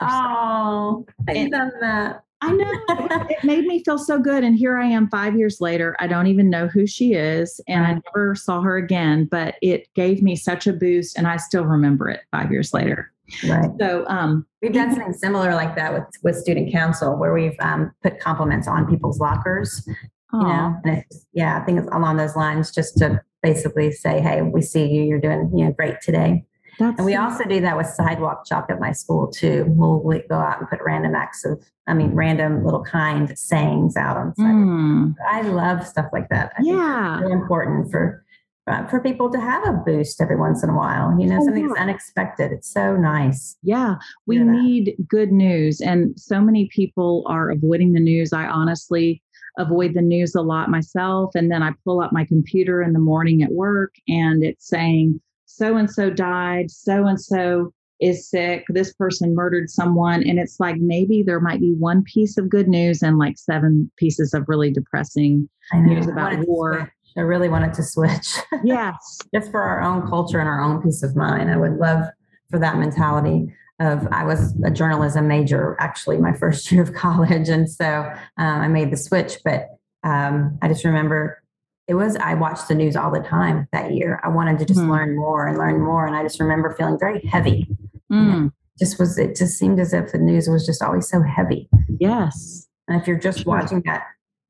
Oh, 0.00 1.06
I've 1.28 1.50
done 1.50 1.70
that. 1.80 2.24
I 2.42 2.52
know. 2.52 3.26
it 3.30 3.44
made 3.44 3.66
me 3.66 3.84
feel 3.84 3.98
so 3.98 4.18
good. 4.18 4.42
And 4.42 4.56
here 4.56 4.76
I 4.76 4.86
am 4.86 5.08
five 5.08 5.36
years 5.36 5.60
later. 5.60 5.96
I 6.00 6.08
don't 6.08 6.26
even 6.26 6.50
know 6.50 6.66
who 6.66 6.86
she 6.86 7.14
is. 7.14 7.60
And 7.68 7.86
I 7.86 8.00
never 8.04 8.34
saw 8.34 8.60
her 8.62 8.76
again, 8.76 9.26
but 9.30 9.54
it 9.62 9.86
gave 9.94 10.22
me 10.22 10.34
such 10.34 10.66
a 10.66 10.72
boost. 10.72 11.16
And 11.16 11.28
I 11.28 11.36
still 11.36 11.64
remember 11.64 12.08
it 12.08 12.22
five 12.32 12.50
years 12.50 12.74
later. 12.74 13.12
Right. 13.48 13.70
So 13.80 14.04
um, 14.08 14.44
we've 14.60 14.72
done 14.72 14.92
something 14.92 15.12
similar 15.12 15.54
like 15.54 15.76
that 15.76 15.94
with, 15.94 16.04
with 16.22 16.36
student 16.36 16.72
council 16.72 17.16
where 17.16 17.32
we've 17.32 17.56
um, 17.60 17.92
put 18.02 18.18
compliments 18.18 18.66
on 18.66 18.86
people's 18.86 19.20
lockers. 19.20 19.88
You 20.34 20.42
know, 20.44 20.74
and 20.84 20.96
it's, 20.98 21.26
yeah, 21.34 21.58
I 21.60 21.64
think 21.64 21.78
it's 21.78 21.88
along 21.92 22.16
those 22.16 22.34
lines 22.34 22.70
just 22.70 22.96
to 22.98 23.20
basically 23.42 23.92
say, 23.92 24.18
hey, 24.20 24.40
we 24.40 24.62
see 24.62 24.86
you, 24.86 25.02
you're 25.02 25.20
doing 25.20 25.50
you 25.54 25.66
know 25.66 25.72
great 25.72 26.00
today. 26.00 26.46
That's 26.78 26.98
And 26.98 27.06
we 27.06 27.14
also 27.14 27.44
do 27.44 27.60
that 27.60 27.76
with 27.76 27.86
sidewalk 27.86 28.46
chalk 28.46 28.66
at 28.70 28.80
my 28.80 28.92
school 28.92 29.28
too. 29.28 29.64
We'll 29.68 30.02
we 30.02 30.20
go 30.28 30.36
out 30.36 30.60
and 30.60 30.68
put 30.68 30.80
random 30.84 31.14
acts 31.14 31.44
of, 31.44 31.62
I 31.86 31.94
mean, 31.94 32.12
random 32.14 32.64
little 32.64 32.82
kind 32.82 33.36
sayings 33.38 33.96
out 33.96 34.16
on 34.16 34.34
sidewalk. 34.36 34.54
Mm, 34.54 35.14
I 35.28 35.42
love 35.42 35.86
stuff 35.86 36.06
like 36.12 36.28
that. 36.30 36.52
I 36.56 36.62
think 36.62 36.76
yeah. 36.76 37.14
it's 37.14 37.22
really 37.22 37.34
important 37.34 37.90
for 37.90 38.24
uh, 38.68 38.86
for 38.86 39.00
people 39.00 39.30
to 39.30 39.40
have 39.40 39.66
a 39.66 39.72
boost 39.72 40.20
every 40.20 40.36
once 40.36 40.62
in 40.62 40.70
a 40.70 40.76
while. 40.76 41.18
You 41.18 41.26
know, 41.26 41.38
Oh, 41.40 41.44
something 41.44 41.68
yeah. 41.68 41.82
unexpected. 41.82 42.52
It's 42.52 42.72
so 42.72 42.96
nice. 42.96 43.56
Yeah, 43.62 43.96
we 44.26 44.38
need 44.38 44.94
good 45.08 45.32
news. 45.32 45.80
And 45.80 46.18
so 46.18 46.40
many 46.40 46.68
people 46.72 47.24
are 47.26 47.50
avoiding 47.50 47.92
the 47.92 48.00
news. 48.00 48.32
I 48.32 48.46
honestly 48.46 49.20
avoid 49.58 49.94
the 49.94 50.02
news 50.02 50.34
a 50.34 50.40
lot 50.40 50.70
myself. 50.70 51.32
And 51.34 51.50
then 51.50 51.62
I 51.62 51.72
pull 51.84 52.00
up 52.00 52.12
my 52.12 52.24
computer 52.24 52.82
in 52.82 52.92
the 52.92 52.98
morning 52.98 53.42
at 53.42 53.52
work 53.52 53.94
and 54.08 54.42
it's 54.42 54.66
saying, 54.68 55.20
so 55.56 55.76
and 55.76 55.90
so 55.90 56.10
died, 56.10 56.70
so 56.70 57.06
and 57.06 57.20
so 57.20 57.72
is 58.02 58.28
sick, 58.28 58.64
this 58.68 58.92
person 58.94 59.34
murdered 59.34 59.70
someone. 59.70 60.28
And 60.28 60.38
it's 60.38 60.58
like 60.58 60.76
maybe 60.78 61.22
there 61.22 61.40
might 61.40 61.60
be 61.60 61.72
one 61.72 62.02
piece 62.02 62.36
of 62.36 62.48
good 62.48 62.68
news 62.68 63.02
and 63.02 63.16
like 63.16 63.38
seven 63.38 63.90
pieces 63.96 64.34
of 64.34 64.44
really 64.48 64.72
depressing 64.72 65.48
news 65.72 66.08
about 66.08 66.36
war. 66.46 66.92
I 67.16 67.20
really 67.20 67.48
wanted 67.48 67.72
to 67.74 67.82
switch. 67.82 68.36
Yes. 68.64 69.18
just 69.34 69.50
for 69.50 69.60
our 69.62 69.82
own 69.82 70.08
culture 70.08 70.38
and 70.38 70.48
our 70.48 70.62
own 70.62 70.82
peace 70.82 71.02
of 71.02 71.16
mind. 71.16 71.50
I 71.50 71.56
would 71.56 71.78
love 71.78 72.04
for 72.50 72.58
that 72.58 72.76
mentality 72.76 73.52
of 73.80 74.06
I 74.12 74.24
was 74.24 74.54
a 74.64 74.70
journalism 74.70 75.26
major 75.26 75.76
actually 75.80 76.18
my 76.18 76.32
first 76.38 76.70
year 76.70 76.82
of 76.82 76.94
college, 76.94 77.48
and 77.48 77.68
so 77.70 78.12
um, 78.36 78.60
I 78.60 78.68
made 78.68 78.92
the 78.92 78.96
switch. 78.96 79.38
But 79.44 79.68
um, 80.04 80.58
I 80.62 80.68
just 80.68 80.84
remember 80.84 81.41
it 81.88 81.94
was 81.94 82.16
I 82.16 82.34
watched 82.34 82.68
the 82.68 82.74
news 82.74 82.96
all 82.96 83.10
the 83.10 83.20
time 83.20 83.68
that 83.72 83.92
year. 83.92 84.20
I 84.22 84.28
wanted 84.28 84.58
to 84.60 84.64
just 84.64 84.80
Hmm. 84.80 84.90
learn 84.90 85.16
more 85.16 85.46
and 85.46 85.58
learn 85.58 85.80
more, 85.80 86.06
and 86.06 86.14
I 86.16 86.22
just 86.22 86.40
remember 86.40 86.70
feeling 86.70 86.98
very 86.98 87.20
heavy. 87.26 87.68
Mm, 88.10 88.52
Just 88.78 88.98
was 88.98 89.18
it 89.18 89.36
just 89.36 89.58
seemed 89.58 89.78
as 89.80 89.92
if 89.92 90.12
the 90.12 90.18
news 90.18 90.48
was 90.48 90.64
just 90.66 90.82
always 90.82 91.08
so 91.08 91.22
heavy. 91.22 91.68
yes. 91.98 92.68
And 92.88 93.00
if 93.00 93.06
you're 93.06 93.18
just 93.18 93.46
watching 93.46 93.80
that, 93.86 94.02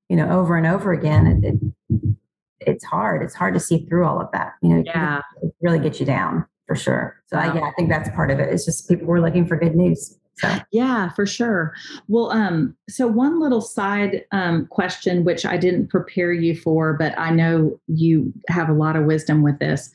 you 0.09 0.17
know, 0.17 0.29
over 0.31 0.57
and 0.57 0.67
over 0.67 0.93
again, 0.93 1.27
it, 1.27 1.45
it 1.45 2.17
it's 2.61 2.85
hard. 2.85 3.23
It's 3.23 3.35
hard 3.35 3.55
to 3.55 3.61
see 3.61 3.85
through 3.87 4.07
all 4.07 4.21
of 4.21 4.31
that. 4.33 4.55
You 4.63 4.75
know, 4.77 4.83
Yeah. 4.87 5.21
it 5.43 5.53
really 5.61 5.79
gets 5.79 6.01
you 6.01 6.07
down 6.07 6.47
for 6.67 6.75
sure. 6.77 7.17
So 7.27 7.37
I, 7.37 7.53
yeah, 7.55 7.63
I 7.63 7.73
think 7.77 7.89
that's 7.89 8.09
part 8.11 8.31
of 8.31 8.39
it. 8.41 8.49
It's 8.53 8.65
just 8.65 8.89
people 8.89 9.07
were 9.07 9.21
looking 9.21 9.47
for 9.47 9.57
good 9.57 9.75
news. 9.77 10.17
So 10.35 10.59
Yeah, 10.71 11.11
for 11.11 11.27
sure. 11.27 11.75
Well, 12.09 12.31
um, 12.33 12.77
so 12.89 13.07
one 13.07 13.41
little 13.41 13.61
side 13.61 14.25
um, 14.33 14.67
question, 14.67 15.25
which 15.25 15.45
I 15.45 15.57
didn't 15.57 15.89
prepare 15.89 16.33
you 16.33 16.57
for, 16.57 16.95
but 16.95 17.17
I 17.19 17.31
know 17.31 17.79
you 17.87 18.33
have 18.49 18.69
a 18.69 18.73
lot 18.73 18.97
of 18.97 19.05
wisdom 19.05 19.43
with 19.43 19.59
this. 19.59 19.91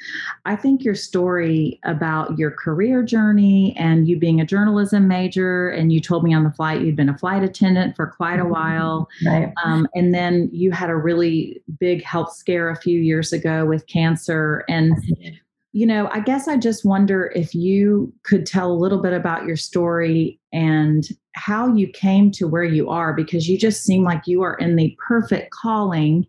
I 0.46 0.56
think 0.56 0.84
your 0.84 0.96
story 0.96 1.80
about 1.84 2.38
your 2.38 2.52
career 2.52 3.04
journey 3.04 3.76
and 3.78 4.08
you 4.08 4.18
being 4.18 4.40
a 4.40 4.46
journalism 4.46 5.08
major, 5.08 5.70
and 5.70 5.92
you 5.92 6.00
told 6.00 6.24
me 6.24 6.34
on 6.34 6.44
the 6.44 6.52
flight 6.52 6.82
you'd 6.82 6.96
been 6.96 7.10
a 7.10 7.18
flight 7.18 7.44
attendant 7.44 7.96
for 7.96 8.08
quite 8.08 8.40
a 8.40 8.46
while. 8.46 9.10
right. 9.26 9.52
Um, 9.64 9.88
and 9.96 10.14
then 10.14 10.50
you 10.52 10.72
had 10.72 10.90
a 10.90 10.96
really 10.96 11.62
big 11.80 12.04
health 12.04 12.36
scare 12.36 12.70
a 12.70 12.76
few 12.76 13.00
years 13.00 13.34
ago 13.34 13.66
with 13.66 13.88
cancer. 13.88 14.64
And 14.70 14.94
you 15.78 15.86
know, 15.86 16.10
I 16.12 16.22
guess 16.22 16.48
I 16.48 16.58
just 16.58 16.84
wonder 16.84 17.32
if 17.36 17.54
you 17.54 18.12
could 18.24 18.48
tell 18.48 18.72
a 18.72 18.74
little 18.74 19.00
bit 19.00 19.14
about 19.14 19.46
your 19.46 19.56
story 19.56 20.40
and 20.52 21.08
how 21.36 21.72
you 21.72 21.88
came 21.88 22.32
to 22.32 22.48
where 22.48 22.64
you 22.64 22.90
are 22.90 23.14
because 23.14 23.48
you 23.48 23.60
just 23.60 23.84
seem 23.84 24.04
like 24.04 24.24
you 24.26 24.42
are 24.42 24.56
in 24.56 24.76
the 24.76 24.98
perfect 25.08 25.52
calling 25.52 26.26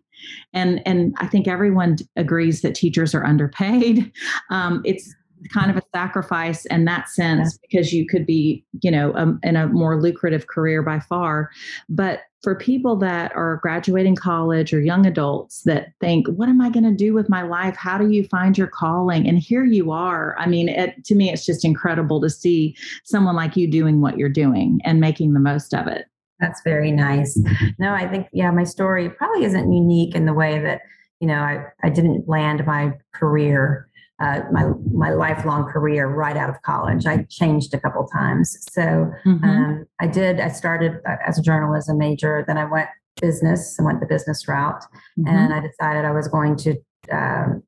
and 0.53 0.85
and 0.85 1.15
I 1.17 1.25
think 1.25 1.47
everyone 1.47 1.97
agrees 2.15 2.61
that 2.61 2.75
teachers 2.75 3.15
are 3.15 3.25
underpaid. 3.25 4.11
Um, 4.51 4.81
it's 4.83 5.13
kind 5.53 5.71
of 5.71 5.77
a 5.77 5.83
sacrifice 5.93 6.65
in 6.65 6.85
that 6.85 7.09
sense 7.09 7.57
because 7.57 7.93
you 7.93 8.05
could 8.07 8.25
be, 8.25 8.65
you 8.81 8.91
know, 8.91 9.13
um, 9.15 9.39
in 9.43 9.55
a 9.55 9.67
more 9.67 10.01
lucrative 10.01 10.47
career 10.47 10.83
by 10.83 10.99
far. 10.99 11.49
But 11.87 12.21
for 12.41 12.55
people 12.55 12.95
that 12.97 13.35
are 13.35 13.59
graduating 13.61 14.15
college 14.15 14.73
or 14.73 14.79
young 14.79 15.05
adults 15.05 15.63
that 15.63 15.89
think, 15.99 16.27
what 16.27 16.47
am 16.47 16.61
I 16.61 16.69
going 16.69 16.85
to 16.85 16.93
do 16.93 17.13
with 17.13 17.29
my 17.29 17.41
life? 17.41 17.75
How 17.75 17.97
do 17.97 18.09
you 18.09 18.23
find 18.25 18.57
your 18.57 18.67
calling? 18.67 19.27
And 19.27 19.37
here 19.39 19.65
you 19.65 19.91
are. 19.91 20.35
I 20.37 20.45
mean, 20.45 20.69
it, 20.69 21.03
to 21.05 21.15
me, 21.15 21.31
it's 21.31 21.45
just 21.45 21.65
incredible 21.65 22.21
to 22.21 22.29
see 22.29 22.77
someone 23.03 23.35
like 23.35 23.57
you 23.57 23.69
doing 23.69 23.99
what 23.99 24.17
you're 24.17 24.29
doing 24.29 24.79
and 24.85 25.01
making 25.01 25.33
the 25.33 25.39
most 25.39 25.73
of 25.73 25.87
it. 25.87 26.05
That's 26.39 26.61
very 26.63 26.93
nice. 26.93 27.37
No, 27.77 27.93
I 27.93 28.07
think, 28.07 28.27
yeah, 28.31 28.51
my 28.51 28.63
story 28.63 29.09
probably 29.09 29.43
isn't 29.43 29.73
unique 29.73 30.15
in 30.15 30.25
the 30.25 30.33
way 30.33 30.59
that, 30.59 30.81
you 31.19 31.27
know, 31.27 31.39
I, 31.39 31.65
I 31.83 31.89
didn't 31.89 32.29
land 32.29 32.65
my 32.65 32.93
career, 33.13 33.88
uh, 34.21 34.41
my, 34.51 34.65
my 34.93 35.11
lifelong 35.11 35.65
career 35.65 36.07
right 36.07 36.35
out 36.35 36.49
of 36.49 36.61
college. 36.63 37.05
I 37.05 37.23
changed 37.29 37.73
a 37.73 37.79
couple 37.79 38.05
times. 38.07 38.57
So 38.71 39.11
Mhm. 39.25 39.43
um, 39.43 39.85
I 40.01 40.07
did, 40.07 40.39
I 40.39 40.49
started 40.49 40.99
uh, 41.07 41.15
as 41.25 41.37
a 41.39 41.41
journalism 41.41 41.97
major, 41.97 42.43
then 42.47 42.57
I 42.57 42.65
went 42.65 42.89
business 43.21 43.77
and 43.77 43.85
went 43.85 43.99
the 43.99 44.05
business 44.05 44.47
route. 44.47 44.83
Mhm. 45.19 45.29
And 45.29 45.53
I 45.53 45.59
decided 45.61 46.05
I 46.05 46.11
was 46.11 46.27
going 46.27 46.55
to 46.57 46.75
um, 47.11 47.63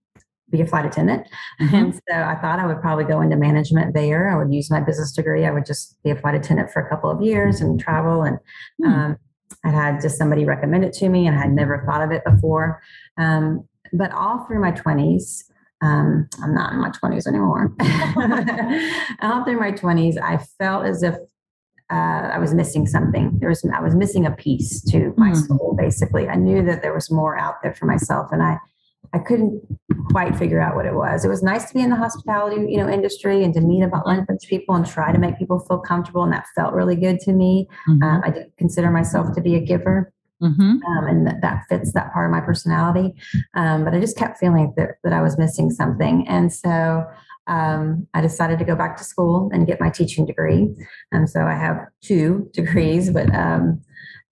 be 0.49 0.59
a 0.61 0.65
flight 0.67 0.85
attendant. 0.85 1.27
Mhm. 1.61 1.73
And 1.73 1.93
so 1.93 2.15
I 2.15 2.35
thought 2.35 2.59
I 2.59 2.65
would 2.67 2.81
probably 2.81 3.05
go 3.05 3.21
into 3.21 3.37
management 3.37 3.93
there. 3.93 4.29
I 4.29 4.35
would 4.35 4.53
use 4.53 4.69
my 4.69 4.81
business 4.81 5.13
degree. 5.13 5.45
I 5.45 5.51
would 5.51 5.65
just 5.65 6.01
be 6.03 6.09
a 6.09 6.15
flight 6.15 6.35
attendant 6.35 6.69
for 6.71 6.81
a 6.81 6.89
couple 6.89 7.09
of 7.09 7.21
years 7.21 7.61
and 7.61 7.79
travel. 7.79 8.23
And 8.23 8.37
Hmm. 8.81 8.87
um, 8.91 9.17
I 9.63 9.69
had 9.69 10.01
just 10.01 10.17
somebody 10.17 10.43
recommend 10.43 10.83
it 10.83 10.93
to 10.93 11.07
me, 11.09 11.27
and 11.27 11.37
I 11.37 11.41
had 11.41 11.51
never 11.53 11.83
thought 11.85 12.01
of 12.01 12.11
it 12.11 12.23
before. 12.25 12.81
Um, 13.17 13.67
but 13.93 14.11
all 14.11 14.45
through 14.45 14.59
my 14.59 14.71
20s, 14.71 15.43
um, 15.81 16.27
I'm 16.43 16.53
not 16.53 16.73
in 16.73 16.79
my 16.79 16.89
20s 16.91 17.27
anymore. 17.27 17.71
all 19.21 19.43
through 19.43 19.59
my 19.59 19.71
20s, 19.71 20.17
I 20.21 20.37
felt 20.59 20.85
as 20.85 21.03
if 21.03 21.15
uh, 21.91 22.29
I 22.33 22.39
was 22.39 22.53
missing 22.53 22.87
something. 22.87 23.37
There 23.39 23.49
was 23.49 23.65
I 23.75 23.81
was 23.81 23.95
missing 23.95 24.25
a 24.25 24.31
piece 24.31 24.81
to 24.91 25.13
my 25.17 25.29
Hmm. 25.29 25.35
soul. 25.35 25.75
Basically, 25.77 26.29
I 26.29 26.35
knew 26.35 26.63
that 26.65 26.81
there 26.81 26.93
was 26.93 27.11
more 27.11 27.37
out 27.37 27.55
there 27.63 27.73
for 27.73 27.85
myself, 27.85 28.29
and 28.31 28.41
I 28.41 28.57
I 29.13 29.19
couldn't 29.19 29.61
quite 30.11 30.37
figure 30.37 30.61
out 30.61 30.75
what 30.75 30.85
it 30.85 30.93
was. 30.95 31.25
It 31.25 31.27
was 31.27 31.43
nice 31.43 31.65
to 31.67 31.73
be 31.73 31.81
in 31.81 31.89
the 31.89 31.97
hospitality, 31.97 32.65
you 32.71 32.77
know, 32.77 32.87
industry 32.87 33.43
and 33.43 33.53
to 33.55 33.59
meet 33.59 33.83
a 33.83 33.87
bunch 33.89 34.29
of 34.29 34.49
people 34.49 34.73
and 34.75 34.85
try 34.85 35.11
to 35.11 35.19
make 35.19 35.37
people 35.37 35.59
feel 35.59 35.79
comfortable, 35.79 36.23
and 36.23 36.31
that 36.31 36.45
felt 36.55 36.73
really 36.73 36.95
good 36.95 37.19
to 37.21 37.33
me. 37.33 37.67
Mhm. 37.89 38.03
Um, 38.03 38.21
I 38.23 38.29
did 38.29 38.51
consider 38.57 38.89
myself 38.89 39.33
to 39.35 39.41
be 39.41 39.55
a 39.55 39.59
giver, 39.59 40.13
Mhm. 40.41 40.79
um, 40.85 41.07
and 41.07 41.27
that, 41.27 41.41
that 41.41 41.65
fits 41.69 41.93
that 41.93 42.11
part 42.13 42.25
of 42.25 42.31
my 42.31 42.41
personality. 42.41 43.13
Um, 43.53 43.83
but 43.83 43.93
I 43.93 43.99
just 43.99 44.17
kept 44.17 44.39
feeling 44.39 44.73
that, 44.77 44.95
that 45.03 45.13
I 45.13 45.21
was 45.21 45.37
missing 45.37 45.69
something, 45.69 46.27
and 46.27 46.51
so 46.51 47.05
um, 47.47 48.07
I 48.13 48.21
decided 48.21 48.59
to 48.59 48.65
go 48.65 48.75
back 48.75 48.97
to 48.97 49.03
school 49.03 49.49
and 49.53 49.67
get 49.67 49.79
my 49.81 49.89
teaching 49.89 50.25
degree. 50.25 50.69
And 51.11 51.29
so 51.29 51.41
I 51.41 51.53
have 51.55 51.77
two 52.01 52.49
degrees, 52.53 53.09
but 53.11 53.33
um, 53.35 53.81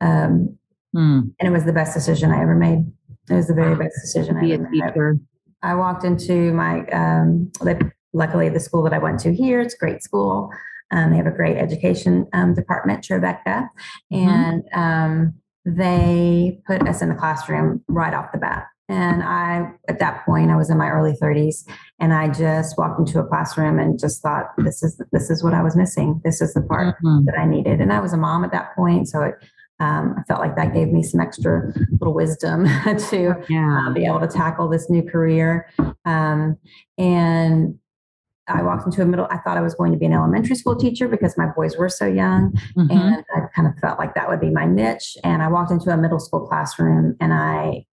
um, 0.02 0.56
Hmm. 0.91 1.19
and 1.39 1.48
it 1.48 1.52
was 1.52 1.65
the 1.65 1.74
best 1.74 1.93
decision 1.93 2.32
I 2.32 2.41
ever 2.41 2.56
made. 2.56 2.80
It 3.30 3.34
was 3.36 3.45
the 3.48 3.54
very 3.54 3.76
best 3.76 3.95
decision 4.02 4.38
I 4.38 4.50
ever 4.50 4.67
made. 4.72 5.19
I 5.62 5.76
walked 5.76 6.04
into 6.04 6.52
my, 6.54 6.84
um, 6.88 7.52
luckily 8.13 8.50
the 8.50 8.60
school 8.60 8.82
that 8.84 8.93
I 8.93 8.98
went 8.98 9.19
to 9.19 9.34
here, 9.34 9.62
it's 9.62 9.76
a 9.76 9.78
great 9.78 10.02
school. 10.02 10.50
Um, 10.91 11.12
they 11.12 11.17
have 11.17 11.28
a 11.28 11.32
great 11.32 11.58
education 11.58 12.26
um, 12.34 12.56
department, 12.56 13.04
Trevecca, 13.04 13.69
Mhm. 14.12 14.17
and 14.26 14.63
um, 14.74 15.34
they 15.65 16.62
put 16.67 16.88
us 16.88 17.02
in 17.02 17.10
the 17.10 17.15
classroom 17.15 17.84
right 17.88 18.13
off 18.13 18.32
the 18.32 18.38
bat. 18.39 18.65
And 18.88 19.22
I, 19.22 19.72
at 19.88 20.00
that 20.00 20.26
point, 20.26 20.50
I 20.50 20.56
was 20.56 20.72
in 20.72 20.78
my 20.80 20.89
early 20.89 21.13
30s, 21.22 21.63
and 22.00 22.12
I 22.12 22.28
just 22.28 22.76
walked 22.76 23.00
into 23.00 23.19
a 23.19 23.24
classroom 23.28 23.78
and 23.78 24.00
just 24.00 24.24
thought, 24.24 24.45
"This 24.58 24.82
is 24.82 25.00
this 25.12 25.30
is 25.30 25.43
what 25.43 25.54
I 25.54 25.62
was 25.62 25.76
missing. 25.76 26.19
This 26.24 26.41
is 26.41 26.56
the 26.56 26.62
part 26.62 26.95
Mhm. 27.04 27.26
that 27.26 27.38
I 27.38 27.45
needed." 27.45 27.82
And 27.82 27.93
I 27.93 28.00
was 28.00 28.13
a 28.13 28.17
mom 28.17 28.43
at 28.43 28.52
that 28.52 28.76
point, 28.76 29.08
so 29.08 29.22
it, 29.22 29.36
um, 29.80 30.15
I 30.17 30.24
felt 30.24 30.39
like 30.39 30.56
that 30.56 30.74
gave 30.74 30.88
me 30.91 31.04
some 31.04 31.22
extra 31.22 31.72
little 32.00 32.15
wisdom 32.15 32.65
to 33.10 33.36
Yeah. 33.48 33.86
uh, 33.89 33.93
be 33.93 34.06
able 34.06 34.22
to 34.22 34.28
tackle 34.28 34.67
this 34.69 34.89
new 34.89 35.04
career. 35.04 35.67
Um, 36.06 36.58
and 36.98 37.76
I 38.49 38.62
walked 38.63 38.85
into 38.85 39.01
a 39.01 39.05
middle, 39.05 39.27
I 39.29 39.38
thought 39.38 39.57
I 39.57 39.62
was 39.62 39.75
going 39.75 39.91
to 39.91 39.97
be 39.97 40.05
an 40.05 40.13
elementary 40.13 40.55
school 40.55 40.75
teacher 40.75 41.07
because 41.07 41.38
my 41.38 41.47
boys 41.55 41.77
were 41.77 41.89
so 41.89 42.05
young. 42.05 42.51
Mhm. 42.77 42.91
And 42.91 43.25
I 43.35 43.41
kind 43.55 43.67
of 43.67 43.77
felt 43.79 43.99
like 43.99 44.15
that 44.15 44.27
would 44.29 44.39
be 44.41 44.49
my 44.49 44.65
niche. 44.65 45.17
And 45.23 45.41
I 45.41 45.47
walked 45.47 45.71
into 45.71 45.89
a 45.91 45.97
middle 45.97 46.19
school 46.19 46.47
classroom 46.47 47.15
and 47.19 47.33
I, 47.33 47.85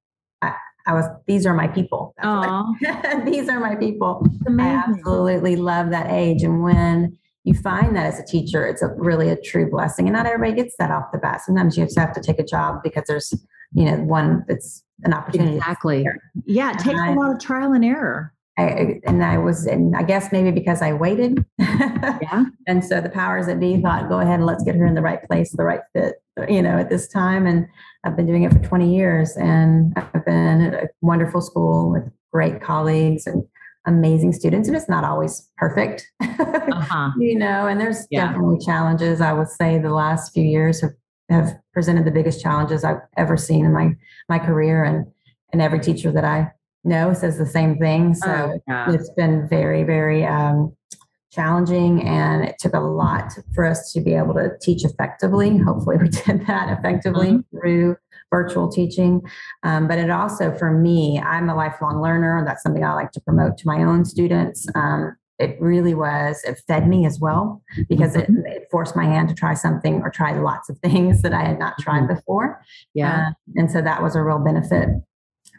I, 0.42 0.54
I 0.86 0.94
was, 0.94 1.04
these 1.26 1.46
are 1.46 1.54
my 1.54 1.68
people. 1.68 2.14
I- 2.22 3.22
these 3.24 3.48
are 3.48 3.60
my 3.60 3.74
people. 3.76 4.26
I 4.58 4.68
absolutely 4.68 5.56
love 5.56 5.90
that 5.90 6.10
age. 6.10 6.42
And 6.42 6.62
when 6.62 7.16
you 7.44 7.54
find 7.54 7.94
that 7.94 8.06
as 8.06 8.18
a 8.18 8.24
teacher, 8.24 8.66
it's 8.66 8.82
a 8.82 8.88
really 8.96 9.28
a 9.28 9.36
true 9.40 9.70
blessing. 9.70 10.06
And 10.06 10.14
not 10.16 10.26
everybody 10.26 10.52
gets 10.60 10.74
that 10.78 10.90
off 10.90 11.12
the 11.12 11.18
bat. 11.18 11.42
Sometimes 11.42 11.76
you 11.76 11.84
just 11.84 11.98
have 11.98 12.12
to 12.14 12.20
take 12.20 12.38
a 12.38 12.44
job 12.44 12.82
because 12.82 13.04
there's, 13.06 13.32
you 13.72 13.84
know, 13.84 13.98
one 13.98 14.44
that's 14.48 14.82
an 15.04 15.12
opportunity. 15.12 15.56
Exactly. 15.56 16.04
Yeah, 16.46 16.70
it 16.72 16.78
takes 16.78 16.98
a 16.98 17.12
lot 17.12 17.32
of 17.34 17.40
trial 17.40 17.72
and 17.72 17.84
error. 17.84 18.32
I, 18.58 19.00
and 19.04 19.22
I 19.22 19.38
was, 19.38 19.66
and 19.66 19.94
I 19.94 20.02
guess 20.02 20.32
maybe 20.32 20.50
because 20.50 20.80
I 20.80 20.92
waited. 20.92 21.44
yeah. 21.58 22.44
And 22.66 22.84
so 22.84 23.00
the 23.00 23.08
powers 23.08 23.46
that 23.46 23.60
be 23.60 23.80
thought, 23.80 24.08
go 24.08 24.18
ahead 24.18 24.36
and 24.36 24.46
let's 24.46 24.64
get 24.64 24.74
her 24.74 24.86
in 24.86 24.94
the 24.94 25.02
right 25.02 25.22
place, 25.22 25.52
the 25.52 25.62
right 25.62 25.82
fit, 25.92 26.14
you 26.48 26.60
know, 26.60 26.78
at 26.78 26.90
this 26.90 27.06
time. 27.06 27.46
And 27.46 27.66
I've 28.02 28.16
been 28.16 28.26
doing 28.26 28.42
it 28.42 28.52
for 28.52 28.58
20 28.58 28.92
years 28.92 29.36
and 29.36 29.92
I've 29.96 30.24
been 30.24 30.62
at 30.62 30.74
a 30.74 30.88
wonderful 31.00 31.40
school 31.40 31.92
with 31.92 32.10
great 32.32 32.60
colleagues 32.60 33.26
and 33.26 33.44
amazing 33.86 34.32
students. 34.32 34.66
And 34.66 34.76
it's 34.76 34.88
not 34.88 35.04
always 35.04 35.48
perfect, 35.58 36.10
uh-huh. 36.20 37.12
you 37.18 37.38
know, 37.38 37.68
and 37.68 37.80
there's 37.80 38.06
yeah. 38.10 38.26
definitely 38.26 38.58
challenges. 38.64 39.20
I 39.20 39.32
would 39.32 39.48
say 39.48 39.78
the 39.78 39.94
last 39.94 40.32
few 40.32 40.42
years 40.42 40.80
have, 40.80 40.94
have 41.28 41.56
presented 41.72 42.04
the 42.04 42.10
biggest 42.10 42.42
challenges 42.42 42.82
I've 42.82 43.02
ever 43.16 43.36
seen 43.36 43.64
in 43.64 43.72
my, 43.72 43.94
my 44.28 44.40
career. 44.40 44.82
And, 44.82 45.06
and 45.52 45.62
every 45.62 45.78
teacher 45.78 46.10
that 46.10 46.24
I 46.24 46.50
no 46.86 47.10
it 47.10 47.16
says 47.16 47.36
the 47.36 47.46
same 47.46 47.76
thing. 47.76 48.14
So 48.14 48.58
oh, 48.70 48.92
it's 48.92 49.10
been 49.10 49.48
very, 49.48 49.82
very 49.82 50.24
um, 50.24 50.74
challenging 51.32 52.02
and 52.06 52.44
it 52.44 52.56
took 52.58 52.74
a 52.74 52.80
lot 52.80 53.32
for 53.54 53.64
us 53.66 53.92
to 53.92 54.00
be 54.00 54.14
able 54.14 54.34
to 54.34 54.50
teach 54.62 54.84
effectively. 54.84 55.58
Hopefully, 55.58 55.98
we 55.98 56.08
did 56.26 56.46
that 56.46 56.78
effectively 56.78 57.32
mm-hmm. 57.32 57.58
through 57.58 57.96
virtual 58.30 58.68
teaching. 58.68 59.20
Um, 59.62 59.86
but 59.86 59.98
it 59.98 60.10
also, 60.10 60.54
for 60.56 60.72
me, 60.72 61.20
I'm 61.20 61.48
a 61.48 61.54
lifelong 61.54 62.00
learner. 62.00 62.42
That's 62.44 62.62
something 62.62 62.84
I 62.84 62.94
like 62.94 63.12
to 63.12 63.20
promote 63.20 63.58
to 63.58 63.66
my 63.66 63.82
own 63.82 64.04
students. 64.04 64.66
Um, 64.74 65.16
it 65.38 65.56
really 65.60 65.94
was, 65.94 66.42
it 66.44 66.58
fed 66.66 66.88
me 66.88 67.04
as 67.04 67.20
well 67.20 67.62
because 67.90 68.16
it, 68.16 68.30
mm-hmm. 68.30 68.46
it, 68.46 68.66
forced 68.70 68.96
my 68.96 69.04
hand 69.04 69.28
to 69.28 69.34
try 69.34 69.52
something 69.52 70.00
or 70.00 70.10
try 70.10 70.32
lots 70.32 70.70
of 70.70 70.78
things 70.82 71.22
that 71.22 71.34
I 71.34 71.42
had 71.42 71.58
not 71.58 71.78
tried 71.78 72.04
mm-hmm. 72.04 72.14
before. 72.14 72.62
Yeah. 72.94 73.28
Uh, 73.28 73.32
and 73.56 73.70
so 73.70 73.82
that 73.82 74.02
was 74.02 74.16
a 74.16 74.22
real 74.22 74.38
benefit 74.38 74.88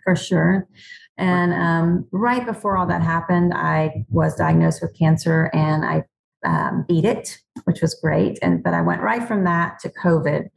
for 0.04 0.16
sure. 0.16 0.68
And 1.18 1.54
um, 1.54 2.08
right 2.12 2.46
before 2.46 2.78
all 2.78 2.86
that 2.88 3.02
happened, 3.02 3.54
I 3.54 4.06
was 4.10 4.36
diagnosed 4.36 4.82
with 4.82 4.98
cancer 4.98 5.50
and 5.54 5.84
I 5.84 6.04
um, 6.46 6.86
beat 6.88 7.06
it, 7.06 7.40
which 7.64 7.82
was 7.82 7.96
great. 7.96 8.38
And 8.42 8.64
but 8.64 8.74
I 8.74 8.82
went 8.82 9.02
right 9.02 9.28
from 9.28 9.44
that 9.46 9.80
to 9.80 9.90
COVID 9.90 10.48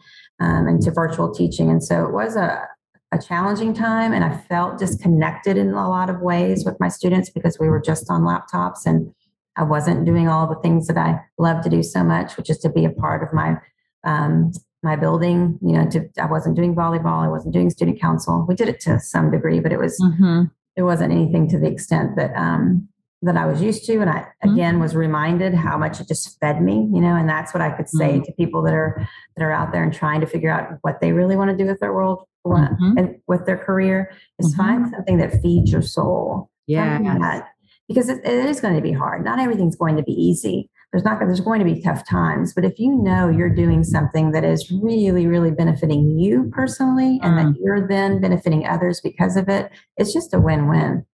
um, 0.40 0.66
and 0.66 0.83
to 0.83 0.90
virtual 0.90 1.33
teaching, 1.33 1.70
and 1.70 1.83
so 1.83 2.05
it 2.07 2.12
was 2.12 2.37
a 2.37 2.66
a 3.12 3.18
challenging 3.18 3.75
time, 3.75 4.12
and 4.12 4.23
I 4.25 4.37
felt 4.37 4.79
disconnected 4.79 5.57
in 5.57 5.70
a 5.70 5.88
lot 5.88 6.11
of 6.11 6.20
ways 6.20 6.64
with 6.64 6.79
my 6.79 6.88
students 6.88 7.29
because 7.29 7.59
we 7.59 7.68
were 7.68 7.81
just 7.81 8.09
on 8.09 8.23
laptops 8.23 8.87
and 8.87 9.12
I 9.57 9.64
wasn't 9.64 10.07
doing 10.07 10.29
all 10.29 10.46
the 10.46 10.61
things 10.61 10.87
that 10.87 10.96
I 10.96 11.20
love 11.37 11.62
to 11.64 11.70
do 11.70 11.83
so 11.83 12.05
much, 12.05 12.37
which 12.37 12.49
is 12.49 12.59
to 12.59 12.70
be 12.70 12.85
a 12.85 12.90
part 12.90 13.23
of 13.23 13.33
my 13.33 13.57
um, 14.05 14.53
my 14.83 14.97
building. 14.97 15.59
You 15.62 15.73
know, 15.73 15.90
to, 15.90 16.09
I 16.21 16.27
wasn't 16.27 16.57
doing 16.57 16.75
volleyball. 16.75 17.25
I 17.25 17.29
wasn't 17.29 17.55
doing 17.55 17.71
student 17.71 18.01
council. 18.01 18.45
We 18.49 18.55
did 18.55 18.69
it 18.69 18.81
to 18.81 18.99
some 19.01 19.31
degree, 19.31 19.61
but 19.61 19.73
it 19.73 19.79
was 19.79 19.99
mm-hmm. 20.01 20.45
it 20.77 20.83
wasn't 20.83 21.12
anything 21.12 21.49
to 21.49 21.59
the 21.59 21.69
extent 21.69 22.16
that 22.16 22.35
um, 22.37 22.88
that 23.23 23.37
I 23.37 23.47
was 23.47 23.61
used 23.61 23.85
to. 23.87 24.01
And 24.01 24.11
I 24.11 24.21
mm-hmm. 24.45 24.55
again 24.55 24.81
was 24.81 24.95
reminded 24.97 25.55
how 25.55 25.77
much 25.77 26.01
it 26.01 26.09
just 26.09 26.38
fed 26.40 26.62
me. 26.62 26.88
You 26.93 27.01
know, 27.01 27.16
and 27.16 27.29
that's 27.29 27.53
what 27.53 27.61
I 27.61 27.71
could 27.71 27.88
say 27.88 28.14
mm-hmm. 28.14 28.25
to 28.25 28.33
people 28.33 28.62
that 28.62 28.75
are 28.75 29.09
that 29.37 29.45
are 29.45 29.53
out 29.53 29.73
there 29.73 29.83
and 29.83 29.93
trying 29.93 30.21
to 30.21 30.27
figure 30.27 30.51
out 30.51 30.79
what 30.83 31.01
they 31.01 31.12
really 31.12 31.37
want 31.37 31.51
to 31.51 31.57
do 31.57 31.66
with 31.69 31.81
their 31.81 31.93
world 31.93 32.27
mm-hmm. 32.47 32.99
and 32.99 33.16
with 33.27 33.47
their 33.47 33.59
career 33.59 34.12
is 34.38 34.53
mm-hmm. 34.53 34.62
find 34.62 34.90
something 34.90 35.19
that 35.19 35.40
feeds 35.43 35.73
your 35.73 35.83
soul. 35.83 36.51
Yeah. 36.66 37.43
Because 37.88 38.09
it, 38.09 38.25
it 38.25 38.47
is 38.47 38.61
going 38.61 38.77
to 38.77 38.81
be 38.81 38.93
hard. 38.93 39.25
Not 39.25 39.40
everything's 39.40 39.75
going 39.75 39.97
to 39.97 40.03
be 40.05 40.12
easy 40.12 40.71
there's 40.92 41.05
not 41.05 41.18
there's 41.20 41.40
going 41.40 41.59
to 41.59 41.64
be 41.64 41.81
tough 41.81 42.07
times 42.09 42.53
but 42.53 42.64
if 42.64 42.79
you 42.79 42.94
know 42.94 43.29
you're 43.29 43.55
doing 43.55 43.85
something 43.85 44.33
that 44.33 44.44
is 44.44 44.70
really 44.83 45.26
really 45.26 45.50
benefiting 45.50 46.18
you 46.18 46.50
personally 46.53 47.20
and 47.22 47.38
that 47.38 47.46
mm. 47.46 47.57
you're 47.61 47.87
then 47.87 48.20
benefiting 48.20 48.66
others 48.66 49.00
because 49.00 49.37
of 49.37 49.48
it 49.48 49.70
it's 49.96 50.12
just 50.12 50.35
a 50.35 50.40
win-win 50.40 51.05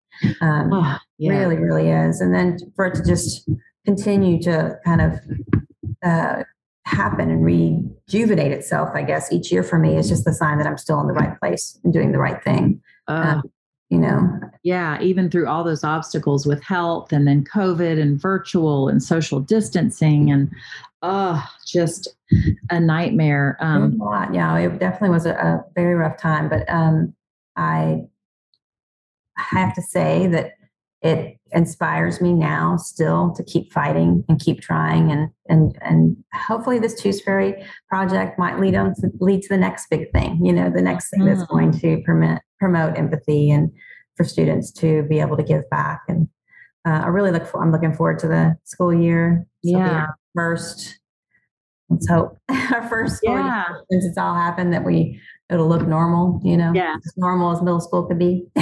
um, 0.40 0.72
oh, 0.72 0.96
yeah. 1.18 1.30
really 1.30 1.56
really 1.56 1.90
is 1.90 2.20
and 2.20 2.34
then 2.34 2.58
for 2.74 2.86
it 2.86 2.94
to 2.94 3.04
just 3.04 3.48
continue 3.84 4.40
to 4.40 4.76
kind 4.84 5.00
of 5.00 5.20
uh, 6.02 6.42
happen 6.84 7.30
and 7.30 7.44
rejuvenate 7.44 8.52
itself 8.52 8.90
i 8.94 9.02
guess 9.02 9.32
each 9.32 9.52
year 9.52 9.62
for 9.62 9.78
me 9.78 9.96
is 9.96 10.08
just 10.08 10.24
the 10.24 10.32
sign 10.32 10.58
that 10.58 10.66
i'm 10.66 10.78
still 10.78 11.00
in 11.00 11.06
the 11.06 11.12
right 11.12 11.38
place 11.40 11.78
and 11.84 11.92
doing 11.92 12.12
the 12.12 12.18
right 12.18 12.42
thing 12.42 12.80
uh, 13.08 13.34
um, 13.36 13.42
you 13.90 13.99
know 13.99 14.40
yeah 14.62 15.01
even 15.01 15.31
through 15.31 15.46
all 15.46 15.62
those 15.62 15.85
obstacles 15.85 16.46
with 16.46 16.62
health 16.62 17.12
and 17.12 17.27
then 17.27 17.44
covid 17.44 18.01
and 18.01 18.20
virtual 18.20 18.88
and 18.88 19.03
social 19.03 19.40
distancing 19.40 20.31
and 20.31 20.51
oh 21.03 21.44
just 21.64 22.09
a 22.70 22.81
nightmare 22.81 23.57
um 23.61 23.99
a 24.01 24.05
lot. 24.05 24.35
yeah 24.35 24.57
it 24.59 24.79
definitely 24.79 25.11
was 25.11 25.27
a, 25.27 25.35
a 25.35 25.64
very 25.75 25.94
rough 25.94 26.18
time 26.18 26.49
but 26.49 26.68
um 26.68 27.14
i 27.57 28.03
have 29.37 29.75
to 29.75 29.83
say 29.83 30.27
that 30.27 30.53
it 31.03 31.38
inspires 31.53 32.20
me 32.20 32.33
now 32.33 32.77
still 32.77 33.33
to 33.37 33.44
keep 33.44 33.72
fighting 33.72 34.25
and 34.29 34.40
keep 34.40 34.61
trying 34.61 35.12
and 35.12 35.31
and 35.49 35.79
and 35.81 36.16
hopefully 36.35 36.81
this 36.81 37.01
twos 37.01 37.20
fairy 37.20 37.64
project 37.88 38.37
might 38.37 38.59
lead 38.59 38.75
on 38.75 38.92
to 38.94 39.09
lead 39.20 39.42
to 39.42 39.49
the 39.49 39.57
next 39.57 39.88
big 39.88 40.11
thing 40.11 40.44
you 40.44 40.53
know 40.53 40.68
the 40.68 40.83
next 40.83 41.11
thing 41.11 41.25
that's 41.25 41.44
going 41.44 41.70
mm. 41.70 41.81
to 41.81 42.03
permit 42.05 42.42
promote 42.59 42.97
empathy 42.97 43.51
and 43.51 43.71
for 44.16 44.25
students 44.25 44.73
to 44.73 45.03
be 45.05 45.21
able 45.21 45.37
to 45.37 45.42
give 45.42 45.69
back. 45.71 46.03
And 46.09 46.29
uh, 46.87 47.03
I 47.05 47.09
really 47.09 47.31
look 47.31 47.47
for, 47.47 47.62
I'm 47.62 47.73
looking 47.73 47.95
forward 47.95 48.19
to 48.21 48.29
the 48.29 48.57
school 48.64 48.95
year. 48.95 49.47
yeah. 49.62 50.07
First, 50.35 50.99
let's 51.88 52.09
hope 52.09 52.37
our 52.49 52.88
first 52.88 53.16
school 53.16 53.37
yeah. 53.37 53.64
year, 53.69 53.85
since 53.90 54.05
it's 54.05 54.19
all 54.19 54.35
happened 54.35 54.73
that 54.73 54.85
we, 54.85 55.21
it'll 55.51 55.69
look 55.69 55.87
normal, 55.87 56.40
you 56.45 56.57
know, 56.57 56.73
yeah. 56.75 56.97
as 56.97 57.12
normal 57.16 57.53
as 57.53 57.62
middle 57.62 57.81
school 57.81 58.05
could 58.05 58.19
be. 58.19 58.45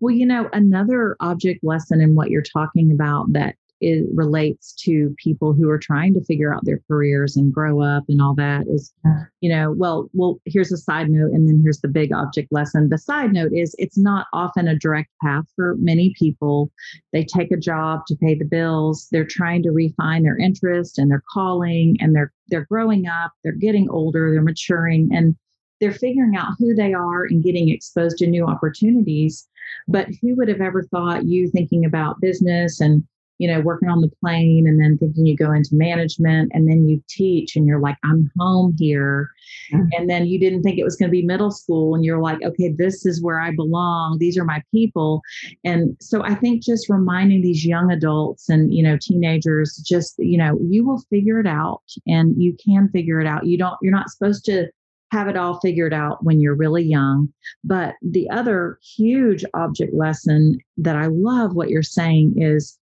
well, 0.00 0.14
you 0.14 0.26
know, 0.26 0.48
another 0.52 1.16
object 1.20 1.64
lesson 1.64 2.00
in 2.00 2.14
what 2.14 2.30
you're 2.30 2.42
talking 2.42 2.90
about 2.92 3.32
that 3.32 3.56
it 3.80 4.06
relates 4.14 4.72
to 4.72 5.14
people 5.22 5.52
who 5.52 5.68
are 5.68 5.78
trying 5.78 6.14
to 6.14 6.24
figure 6.24 6.54
out 6.54 6.64
their 6.64 6.80
careers 6.88 7.36
and 7.36 7.52
grow 7.52 7.82
up 7.82 8.04
and 8.08 8.22
all 8.22 8.34
that 8.34 8.66
is 8.68 8.92
you 9.40 9.50
know 9.50 9.72
well 9.72 10.08
well 10.12 10.40
here's 10.44 10.72
a 10.72 10.76
side 10.76 11.10
note 11.10 11.32
and 11.32 11.48
then 11.48 11.60
here's 11.62 11.80
the 11.80 11.88
big 11.88 12.12
object 12.12 12.48
lesson. 12.50 12.88
The 12.88 12.98
side 12.98 13.32
note 13.32 13.52
is 13.52 13.74
it's 13.78 13.98
not 13.98 14.26
often 14.32 14.68
a 14.68 14.78
direct 14.78 15.10
path 15.22 15.44
for 15.54 15.76
many 15.78 16.14
people. 16.18 16.70
They 17.12 17.24
take 17.24 17.52
a 17.52 17.56
job 17.56 18.06
to 18.06 18.16
pay 18.16 18.34
the 18.34 18.44
bills. 18.44 19.08
They're 19.10 19.24
trying 19.24 19.62
to 19.64 19.70
refine 19.70 20.22
their 20.22 20.38
interest 20.38 20.98
and 20.98 21.10
their 21.10 21.22
calling 21.32 21.96
and 22.00 22.14
they're 22.14 22.32
they're 22.48 22.66
growing 22.70 23.08
up 23.08 23.32
they're 23.42 23.52
getting 23.52 23.90
older 23.90 24.30
they're 24.30 24.40
maturing 24.40 25.10
and 25.12 25.34
they're 25.80 25.92
figuring 25.92 26.36
out 26.36 26.54
who 26.58 26.74
they 26.74 26.94
are 26.94 27.24
and 27.24 27.42
getting 27.42 27.68
exposed 27.68 28.18
to 28.18 28.26
new 28.26 28.46
opportunities. 28.46 29.46
But 29.88 30.08
who 30.20 30.34
would 30.36 30.48
have 30.48 30.60
ever 30.60 30.82
thought 30.84 31.26
you 31.26 31.50
thinking 31.50 31.84
about 31.84 32.20
business 32.20 32.80
and 32.80 33.04
you 33.38 33.48
know, 33.48 33.60
working 33.60 33.88
on 33.88 34.00
the 34.00 34.10
plane 34.20 34.66
and 34.66 34.80
then 34.80 34.96
thinking 34.98 35.26
you 35.26 35.36
go 35.36 35.52
into 35.52 35.70
management 35.74 36.50
and 36.54 36.68
then 36.68 36.88
you 36.88 37.02
teach 37.08 37.56
and 37.56 37.66
you're 37.66 37.80
like, 37.80 37.96
I'm 38.04 38.30
home 38.38 38.74
here. 38.78 39.30
Mm-hmm. 39.72 39.88
And 39.96 40.10
then 40.10 40.26
you 40.26 40.38
didn't 40.38 40.62
think 40.62 40.78
it 40.78 40.84
was 40.84 40.96
going 40.96 41.08
to 41.08 41.12
be 41.12 41.22
middle 41.22 41.50
school 41.50 41.94
and 41.94 42.04
you're 42.04 42.20
like, 42.20 42.42
okay, 42.42 42.72
this 42.76 43.04
is 43.04 43.22
where 43.22 43.40
I 43.40 43.52
belong. 43.54 44.18
These 44.18 44.38
are 44.38 44.44
my 44.44 44.62
people. 44.72 45.20
And 45.64 45.96
so 46.00 46.22
I 46.22 46.34
think 46.34 46.62
just 46.62 46.88
reminding 46.88 47.42
these 47.42 47.64
young 47.64 47.90
adults 47.92 48.48
and, 48.48 48.72
you 48.72 48.82
know, 48.82 48.96
teenagers, 49.00 49.76
just, 49.86 50.14
you 50.18 50.38
know, 50.38 50.58
you 50.68 50.86
will 50.86 51.02
figure 51.10 51.40
it 51.40 51.46
out 51.46 51.82
and 52.06 52.40
you 52.42 52.56
can 52.64 52.88
figure 52.88 53.20
it 53.20 53.26
out. 53.26 53.46
You 53.46 53.58
don't, 53.58 53.76
you're 53.82 53.92
not 53.92 54.10
supposed 54.10 54.44
to 54.46 54.68
have 55.12 55.28
it 55.28 55.36
all 55.36 55.60
figured 55.60 55.94
out 55.94 56.24
when 56.24 56.40
you're 56.40 56.56
really 56.56 56.82
young. 56.82 57.32
But 57.62 57.94
the 58.02 58.28
other 58.30 58.78
huge 58.96 59.44
object 59.54 59.94
lesson 59.94 60.58
that 60.78 60.96
I 60.96 61.06
love 61.06 61.54
what 61.54 61.70
you're 61.70 61.82
saying 61.82 62.34
is 62.36 62.78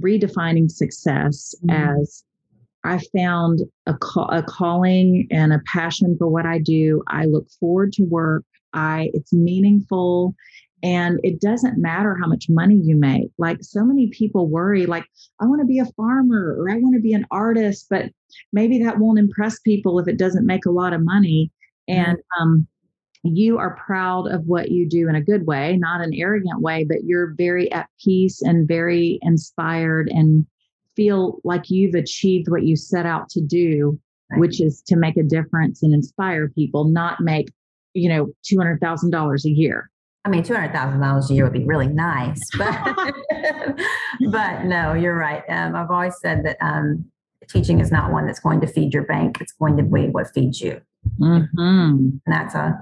redefining 0.00 0.70
success 0.70 1.54
mm-hmm. 1.64 2.00
as 2.00 2.24
I 2.84 3.00
found 3.16 3.60
a, 3.86 3.94
call, 3.94 4.28
a 4.30 4.42
calling 4.42 5.26
and 5.30 5.52
a 5.52 5.60
passion 5.66 6.16
for 6.18 6.28
what 6.28 6.46
I 6.46 6.58
do. 6.58 7.02
I 7.08 7.24
look 7.24 7.48
forward 7.58 7.92
to 7.94 8.04
work. 8.04 8.44
I 8.72 9.10
it's 9.14 9.32
meaningful 9.32 10.34
and 10.82 11.18
it 11.24 11.40
doesn't 11.40 11.78
matter 11.78 12.16
how 12.20 12.28
much 12.28 12.46
money 12.48 12.76
you 12.76 12.94
make. 12.94 13.30
Like 13.38 13.58
so 13.62 13.84
many 13.84 14.08
people 14.08 14.48
worry 14.48 14.86
like 14.86 15.04
I 15.40 15.46
want 15.46 15.60
to 15.60 15.66
be 15.66 15.78
a 15.78 15.86
farmer 15.96 16.54
or 16.58 16.70
I 16.70 16.76
want 16.76 16.94
to 16.94 17.00
be 17.00 17.12
an 17.12 17.26
artist, 17.30 17.86
but 17.90 18.10
maybe 18.52 18.82
that 18.84 18.98
won't 18.98 19.18
impress 19.18 19.58
people 19.60 19.98
if 19.98 20.06
it 20.06 20.18
doesn't 20.18 20.46
make 20.46 20.66
a 20.66 20.70
lot 20.70 20.92
of 20.92 21.04
money. 21.04 21.50
Mm-hmm. 21.90 22.10
And 22.10 22.18
um 22.38 22.68
you 23.34 23.58
are 23.58 23.76
proud 23.76 24.26
of 24.26 24.46
what 24.46 24.70
you 24.70 24.88
do 24.88 25.08
in 25.08 25.14
a 25.14 25.20
good 25.20 25.46
way, 25.46 25.76
not 25.76 26.00
an 26.00 26.12
arrogant 26.14 26.60
way, 26.60 26.84
but 26.84 27.04
you're 27.04 27.34
very 27.36 27.70
at 27.72 27.88
peace 28.02 28.42
and 28.42 28.68
very 28.68 29.18
inspired 29.22 30.08
and 30.08 30.46
feel 30.94 31.40
like 31.44 31.70
you've 31.70 31.94
achieved 31.94 32.50
what 32.50 32.64
you 32.64 32.76
set 32.76 33.06
out 33.06 33.28
to 33.30 33.40
do, 33.40 33.98
right. 34.30 34.40
which 34.40 34.60
is 34.60 34.82
to 34.88 34.96
make 34.96 35.16
a 35.16 35.22
difference 35.22 35.82
and 35.82 35.94
inspire 35.94 36.48
people, 36.48 36.84
not 36.84 37.20
make, 37.20 37.48
you 37.94 38.08
know, 38.08 38.32
$200,000 38.50 39.44
a 39.44 39.50
year. 39.50 39.90
I 40.24 40.28
mean, 40.28 40.42
two 40.42 40.54
hundred 40.54 40.72
thousand 40.72 41.00
dollars 41.00 41.30
a 41.30 41.34
year 41.34 41.44
would 41.44 41.52
be 41.52 41.64
really 41.64 41.86
nice, 41.86 42.40
but 42.58 42.74
but 44.30 44.64
no, 44.64 44.92
you're 44.92 45.16
right. 45.16 45.44
Um, 45.48 45.76
I've 45.76 45.88
always 45.88 46.18
said 46.20 46.44
that 46.44 46.56
um, 46.60 47.04
teaching 47.48 47.80
is 47.80 47.90
not 47.92 48.12
one 48.12 48.26
that's 48.26 48.40
going 48.40 48.60
to 48.60 48.66
feed 48.66 48.92
your 48.94 49.04
bank; 49.04 49.40
it's 49.40 49.52
going 49.52 49.76
to 49.76 49.82
be 49.82 50.08
what 50.08 50.28
feeds 50.34 50.60
you. 50.60 50.80
Mm-hmm. 51.20 51.60
And 51.60 52.20
that's 52.26 52.54
a 52.54 52.74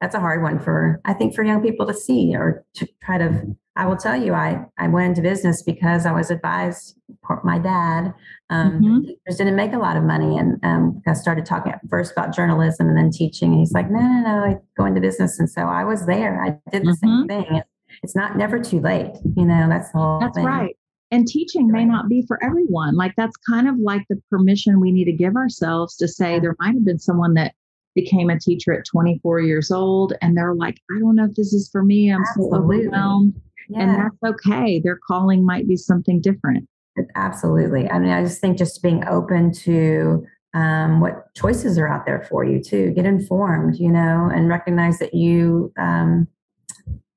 that's 0.00 0.14
a 0.14 0.20
hard 0.20 0.42
one 0.42 0.58
for 0.58 1.00
I 1.04 1.12
think 1.14 1.34
for 1.34 1.42
young 1.44 1.62
people 1.62 1.86
to 1.86 1.94
see 1.94 2.34
or 2.34 2.64
to 2.74 2.88
try 3.02 3.18
to. 3.18 3.56
I 3.74 3.86
will 3.86 3.96
tell 3.96 4.20
you, 4.22 4.34
I 4.34 4.66
I 4.78 4.88
went 4.88 5.08
into 5.10 5.22
business 5.22 5.62
because 5.62 6.04
I 6.04 6.12
was 6.12 6.30
advised. 6.30 6.98
My 7.42 7.58
dad 7.58 8.12
um, 8.50 8.82
Mhm. 8.82 9.36
didn't 9.38 9.56
make 9.56 9.72
a 9.72 9.78
lot 9.78 9.96
of 9.96 10.02
money, 10.04 10.36
and 10.36 10.58
um, 10.62 11.00
I 11.06 11.14
started 11.14 11.46
talking 11.46 11.72
at 11.72 11.80
first 11.88 12.12
about 12.12 12.34
journalism 12.34 12.88
and 12.88 12.96
then 12.98 13.10
teaching. 13.10 13.50
And 13.52 13.60
he's 13.60 13.72
like, 13.72 13.90
"No, 13.90 14.00
no, 14.00 14.20
no, 14.20 14.44
I 14.44 14.58
go 14.76 14.84
into 14.84 15.00
business." 15.00 15.38
And 15.38 15.48
so 15.48 15.62
I 15.62 15.84
was 15.84 16.04
there. 16.04 16.44
I 16.44 16.58
did 16.70 16.84
the 16.86 16.94
same 16.96 17.26
thing. 17.26 17.62
It's 18.02 18.14
not 18.16 18.36
never 18.36 18.58
too 18.58 18.80
late, 18.80 19.12
you 19.36 19.44
know. 19.46 19.68
That's 19.68 19.90
the 19.92 19.98
whole 19.98 20.20
That's 20.20 20.36
thing. 20.36 20.44
right. 20.44 20.76
And 21.12 21.26
teaching 21.26 21.70
may 21.70 21.84
not 21.84 22.08
be 22.08 22.24
for 22.26 22.42
everyone. 22.42 22.96
Like 22.96 23.12
that's 23.16 23.36
kind 23.48 23.68
of 23.68 23.76
like 23.78 24.02
the 24.08 24.20
permission 24.30 24.80
we 24.80 24.90
need 24.90 25.04
to 25.04 25.12
give 25.12 25.36
ourselves 25.36 25.94
to 25.98 26.08
say 26.08 26.40
there 26.40 26.56
might 26.58 26.74
have 26.74 26.84
been 26.84 26.98
someone 26.98 27.34
that 27.34 27.54
became 27.94 28.30
a 28.30 28.38
teacher 28.38 28.72
at 28.72 28.86
24 28.86 29.40
years 29.40 29.70
old 29.70 30.14
and 30.22 30.36
they're 30.36 30.54
like, 30.54 30.78
I 30.90 30.98
don't 30.98 31.16
know 31.16 31.26
if 31.26 31.34
this 31.34 31.52
is 31.52 31.68
for 31.70 31.84
me. 31.84 32.10
I'm 32.10 32.24
so 32.34 32.46
Absolutely. 32.46 32.86
overwhelmed. 32.86 33.40
And 33.76 33.90
that's 33.94 34.34
okay. 34.34 34.80
Their 34.80 34.98
calling 35.06 35.44
might 35.44 35.68
be 35.68 35.76
something 35.76 36.20
different. 36.20 36.66
Absolutely. 37.14 37.90
I 37.90 37.98
mean, 37.98 38.10
I 38.10 38.22
just 38.22 38.40
think 38.40 38.58
just 38.58 38.82
being 38.82 39.06
open 39.06 39.52
to 39.52 40.26
um, 40.54 41.00
what 41.00 41.34
choices 41.34 41.78
are 41.78 41.88
out 41.88 42.04
there 42.04 42.26
for 42.28 42.44
you 42.44 42.62
too. 42.62 42.90
Get 42.92 43.06
informed, 43.06 43.76
you 43.76 43.90
know, 43.90 44.30
and 44.32 44.48
recognize 44.48 44.98
that 44.98 45.14
you, 45.14 45.72
um, 45.78 46.26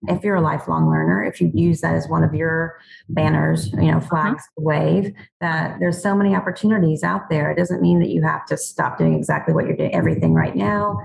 if 0.07 0.23
you're 0.23 0.35
a 0.35 0.41
lifelong 0.41 0.89
learner, 0.89 1.23
if 1.23 1.39
you 1.41 1.51
use 1.53 1.81
that 1.81 1.93
as 1.93 2.07
one 2.07 2.23
of 2.23 2.33
your 2.33 2.77
banners, 3.09 3.71
you 3.73 3.91
know, 3.91 3.99
flags 3.99 4.43
to 4.57 4.63
wave, 4.63 5.13
that 5.41 5.77
there's 5.79 6.01
so 6.01 6.15
many 6.15 6.35
opportunities 6.35 7.03
out 7.03 7.29
there. 7.29 7.51
It 7.51 7.57
doesn't 7.57 7.81
mean 7.81 7.99
that 7.99 8.09
you 8.09 8.21
have 8.23 8.45
to 8.47 8.57
stop 8.57 8.97
doing 8.97 9.15
exactly 9.15 9.53
what 9.53 9.65
you're 9.65 9.75
doing, 9.75 9.93
everything 9.93 10.33
right 10.33 10.55
now. 10.55 10.97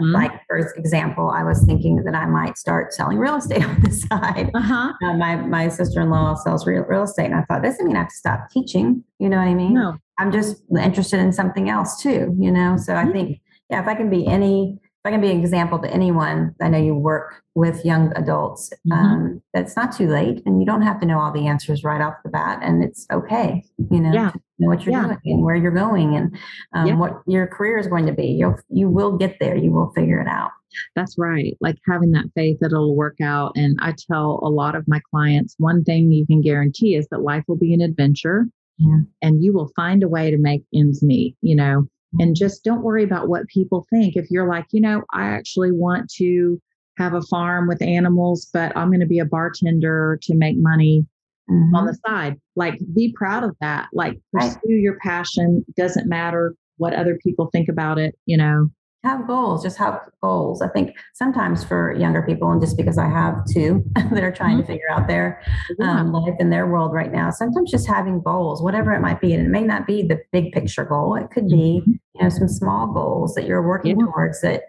Like, 0.00 0.32
for 0.46 0.58
example, 0.76 1.30
I 1.30 1.42
was 1.44 1.64
thinking 1.64 2.02
that 2.04 2.14
I 2.14 2.26
might 2.26 2.58
start 2.58 2.92
selling 2.92 3.18
real 3.18 3.36
estate 3.36 3.64
on 3.64 3.80
the 3.80 3.90
side. 3.90 4.50
Uh-huh. 4.54 4.92
Uh, 5.04 5.14
my 5.14 5.36
my 5.36 5.68
sister 5.68 6.00
in 6.00 6.10
law 6.10 6.34
sells 6.34 6.66
real 6.66 6.82
real 6.82 7.02
estate, 7.02 7.26
and 7.26 7.34
I 7.34 7.42
thought 7.42 7.62
doesn't 7.62 7.86
mean 7.86 7.96
I 7.96 8.00
have 8.00 8.08
to 8.08 8.14
stop 8.14 8.50
teaching. 8.50 9.04
You 9.18 9.28
know 9.28 9.38
what 9.38 9.48
I 9.48 9.54
mean? 9.54 9.74
No. 9.74 9.96
I'm 10.18 10.32
just 10.32 10.62
interested 10.76 11.20
in 11.20 11.32
something 11.32 11.68
else 11.68 12.00
too. 12.02 12.34
You 12.38 12.50
know, 12.50 12.76
so 12.76 12.94
I 12.94 13.06
think 13.06 13.40
yeah, 13.70 13.82
if 13.82 13.88
I 13.88 13.94
can 13.94 14.08
be 14.08 14.26
any, 14.26 14.78
I 15.08 15.10
can 15.10 15.22
be 15.22 15.30
an 15.30 15.40
example 15.40 15.78
to 15.78 15.90
anyone, 15.90 16.54
I 16.60 16.68
know 16.68 16.76
you 16.76 16.94
work 16.94 17.42
with 17.54 17.82
young 17.82 18.12
adults. 18.14 18.70
Mhm. 18.86 18.92
Um, 18.94 19.42
that's 19.54 19.74
not 19.74 19.90
too 19.96 20.06
late, 20.06 20.42
and 20.44 20.60
you 20.60 20.66
don't 20.66 20.82
have 20.82 21.00
to 21.00 21.06
know 21.06 21.18
all 21.18 21.32
the 21.32 21.46
answers 21.46 21.82
right 21.82 22.02
off 22.02 22.12
the 22.24 22.28
bat, 22.28 22.58
and 22.62 22.84
it's 22.84 23.06
okay. 23.10 23.64
You 23.90 24.00
know, 24.00 24.12
Yeah. 24.12 24.32
know 24.58 24.68
what 24.68 24.84
you're 24.84 24.92
Yeah. 24.92 25.04
doing 25.04 25.18
and 25.24 25.42
where 25.42 25.54
you're 25.54 25.70
going, 25.72 26.14
and 26.14 26.36
um, 26.74 26.86
Yeah. 26.88 26.96
what 26.96 27.22
your 27.26 27.46
career 27.46 27.78
is 27.78 27.86
going 27.86 28.04
to 28.04 28.12
be. 28.12 28.26
You'll 28.26 28.56
you 28.68 28.90
will 28.90 29.16
get 29.16 29.36
there. 29.40 29.56
You 29.56 29.70
will 29.72 29.90
figure 29.92 30.20
it 30.20 30.28
out. 30.28 30.50
That's 30.94 31.16
right. 31.16 31.56
Like 31.62 31.78
having 31.88 32.10
that 32.12 32.26
faith 32.34 32.58
that 32.60 32.66
it'll 32.72 32.94
work 32.94 33.18
out. 33.22 33.52
And 33.56 33.78
I 33.80 33.94
tell 33.96 34.40
a 34.42 34.50
lot 34.50 34.74
of 34.74 34.86
my 34.86 35.00
clients 35.10 35.54
one 35.58 35.84
thing 35.84 36.12
you 36.12 36.26
can 36.26 36.42
guarantee 36.42 36.96
is 36.96 37.08
that 37.10 37.22
life 37.22 37.44
will 37.48 37.56
be 37.56 37.72
an 37.72 37.80
adventure 37.80 38.46
Yeah. 38.76 38.98
and 39.22 39.42
you 39.42 39.54
will 39.54 39.70
find 39.74 40.02
a 40.02 40.08
way 40.08 40.30
to 40.30 40.36
make 40.36 40.64
ends 40.74 41.02
meet, 41.02 41.34
you 41.40 41.56
know, 41.56 41.86
and 42.18 42.34
just 42.34 42.64
don't 42.64 42.82
worry 42.82 43.04
about 43.04 43.28
what 43.28 43.46
people 43.48 43.86
think. 43.90 44.16
If 44.16 44.30
you're 44.30 44.48
like, 44.48 44.66
you 44.72 44.80
know, 44.80 45.02
I 45.12 45.26
actually 45.26 45.72
want 45.72 46.10
to 46.16 46.60
have 46.96 47.14
a 47.14 47.22
farm 47.22 47.68
with 47.68 47.82
animals, 47.82 48.48
but 48.52 48.76
I'm 48.76 48.88
going 48.88 49.00
to 49.00 49.06
be 49.06 49.18
a 49.18 49.24
bartender 49.24 50.18
to 50.22 50.34
make 50.34 50.56
money 50.58 51.06
Mhm. 51.50 51.74
on 51.74 51.86
the 51.86 51.98
side, 52.06 52.36
like 52.56 52.78
be 52.94 53.12
proud 53.16 53.42
of 53.44 53.56
that. 53.60 53.88
Like 53.92 54.20
pursue 54.32 54.58
your 54.72 54.98
passion. 54.98 55.64
Doesn't 55.76 56.08
matter 56.08 56.54
what 56.76 56.92
other 56.92 57.16
people 57.22 57.48
think 57.52 57.68
about 57.68 57.98
it, 57.98 58.16
you 58.26 58.36
know. 58.36 58.68
Have 59.08 59.26
goals 59.26 59.62
just 59.62 59.78
have 59.78 60.00
goals. 60.22 60.60
I 60.62 60.68
think 60.68 60.96
sometimes 61.14 61.64
for 61.64 61.92
younger 62.04 62.22
people 62.22 62.50
and 62.52 62.60
just 62.60 62.76
because 62.76 62.98
i 62.98 63.08
have 63.08 63.34
two 63.54 63.82
that 64.12 64.22
are 64.22 64.32
trying 64.32 64.58
to 64.60 64.64
figure 64.64 64.90
out 64.90 65.06
their 65.08 65.40
um, 65.80 66.12
life 66.12 66.34
in 66.38 66.50
their 66.50 66.66
world 66.66 66.92
right 66.92 67.12
now 67.12 67.30
sometimes 67.30 67.70
just 67.70 67.86
having 67.86 68.20
goals 68.22 68.62
whatever 68.62 68.92
it 68.92 69.00
might 69.00 69.20
be 69.20 69.32
and 69.34 69.44
it 69.46 69.50
may 69.50 69.62
not 69.62 69.86
be 69.86 70.02
the 70.02 70.18
big 70.32 70.52
picture 70.52 70.84
goal 70.84 71.14
it 71.16 71.30
could 71.30 71.48
be 71.48 71.82
you 71.86 72.20
know 72.22 72.28
some 72.28 72.48
small 72.48 72.92
goals 72.92 73.34
that 73.34 73.44
you're 73.46 73.66
working 73.66 73.98
Yeah. 73.98 74.06
towards 74.06 74.40
that 74.42 74.62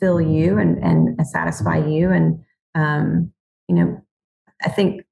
fill 0.00 0.20
you 0.20 0.58
and 0.58 0.82
and 0.82 1.26
satisfy 1.26 1.78
you 1.78 2.10
and 2.10 2.38
um, 2.74 3.30
you 3.68 3.74
know 3.76 4.02
i 4.64 4.68
think 4.68 5.03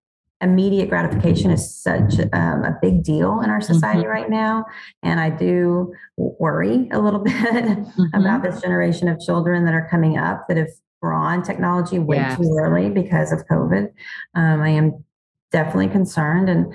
immediate 0.43 0.89
gratification 0.89 1.51
is 1.51 1.75
such 1.75 2.15
um, 2.33 2.65
a 2.65 2.77
big 2.83 3.03
deal 3.05 3.41
in 3.41 3.49
our 3.51 3.61
society 3.61 4.07
right 4.07 4.29
now 4.29 4.65
and 5.03 5.21
i 5.21 5.31
do 5.31 5.93
worry 6.17 6.89
a 6.93 6.99
little 6.99 7.21
bit 7.31 7.35
Mhm. 7.35 8.11
about 8.15 8.43
this 8.43 8.61
generation 8.61 9.09
of 9.09 9.19
children 9.21 9.65
that 9.65 9.75
are 9.75 9.89
coming 9.89 10.19
up 10.19 10.49
that 10.49 10.57
have 10.57 10.69
drawn 11.03 11.43
technology 11.43 11.99
way 11.99 12.17
Yes. 12.17 12.37
too 12.39 12.57
early 12.61 12.89
because 12.91 13.33
of 13.33 13.45
COVID. 13.49 13.89
Um, 14.35 14.63
I 14.63 14.69
am 14.69 15.05
definitely 15.51 15.89
concerned, 15.89 16.49
and 16.49 16.73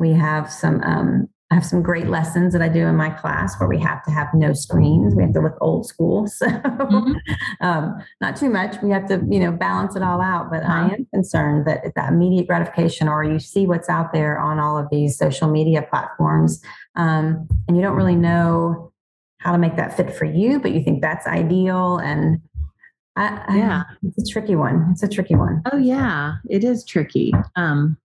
we 0.00 0.12
have 0.14 0.50
some. 0.50 0.80
Um, 0.82 1.28
I 1.52 1.54
have 1.54 1.66
some 1.66 1.82
great 1.82 2.08
lessons 2.08 2.54
that 2.54 2.62
I 2.62 2.68
do 2.70 2.86
in 2.86 2.96
my 2.96 3.10
class 3.10 3.60
where 3.60 3.68
we 3.68 3.78
have 3.80 4.02
to 4.04 4.10
have 4.10 4.28
no 4.32 4.54
screens. 4.54 5.14
We 5.14 5.22
have 5.22 5.34
to 5.34 5.40
look 5.42 5.58
old 5.60 5.84
school, 5.86 6.26
so 6.38 6.46
Mhm. 6.46 7.14
um, 7.60 8.02
not 8.22 8.36
too 8.36 8.48
much. 8.48 8.80
We 8.82 8.88
have 8.88 9.06
to, 9.08 9.22
you 9.28 9.38
know, 9.38 9.52
balance 9.52 9.94
it 9.94 10.02
all 10.02 10.22
out. 10.22 10.50
But 10.50 10.64
I 10.64 10.86
Uh-huh. 10.86 10.94
am 10.94 11.06
concerned 11.12 11.66
that 11.66 11.94
that 11.94 12.10
immediate 12.10 12.46
gratification, 12.46 13.06
or 13.06 13.22
you 13.22 13.38
see 13.38 13.66
what's 13.66 13.90
out 13.90 14.14
there 14.14 14.40
on 14.40 14.58
all 14.58 14.78
of 14.78 14.88
these 14.90 15.18
social 15.18 15.50
media 15.50 15.82
platforms, 15.82 16.62
um, 16.96 17.46
and 17.68 17.76
you 17.76 17.82
don't 17.82 17.96
really 17.96 18.16
know 18.16 18.90
how 19.40 19.52
to 19.52 19.58
make 19.58 19.76
that 19.76 19.94
fit 19.94 20.10
for 20.14 20.24
you, 20.24 20.58
but 20.58 20.72
you 20.72 20.82
think 20.82 21.02
that's 21.02 21.26
ideal. 21.26 21.98
And 21.98 22.40
I, 23.14 23.42
I- 23.46 23.56
Yeah. 23.58 23.82
it's 24.04 24.30
a 24.30 24.32
tricky 24.32 24.56
one. 24.56 24.88
It's 24.92 25.02
a 25.02 25.08
tricky 25.08 25.34
one. 25.34 25.60
Oh 25.70 25.76
yeah, 25.76 26.36
it 26.48 26.64
is 26.64 26.82
tricky. 26.82 27.34
Um 27.56 27.98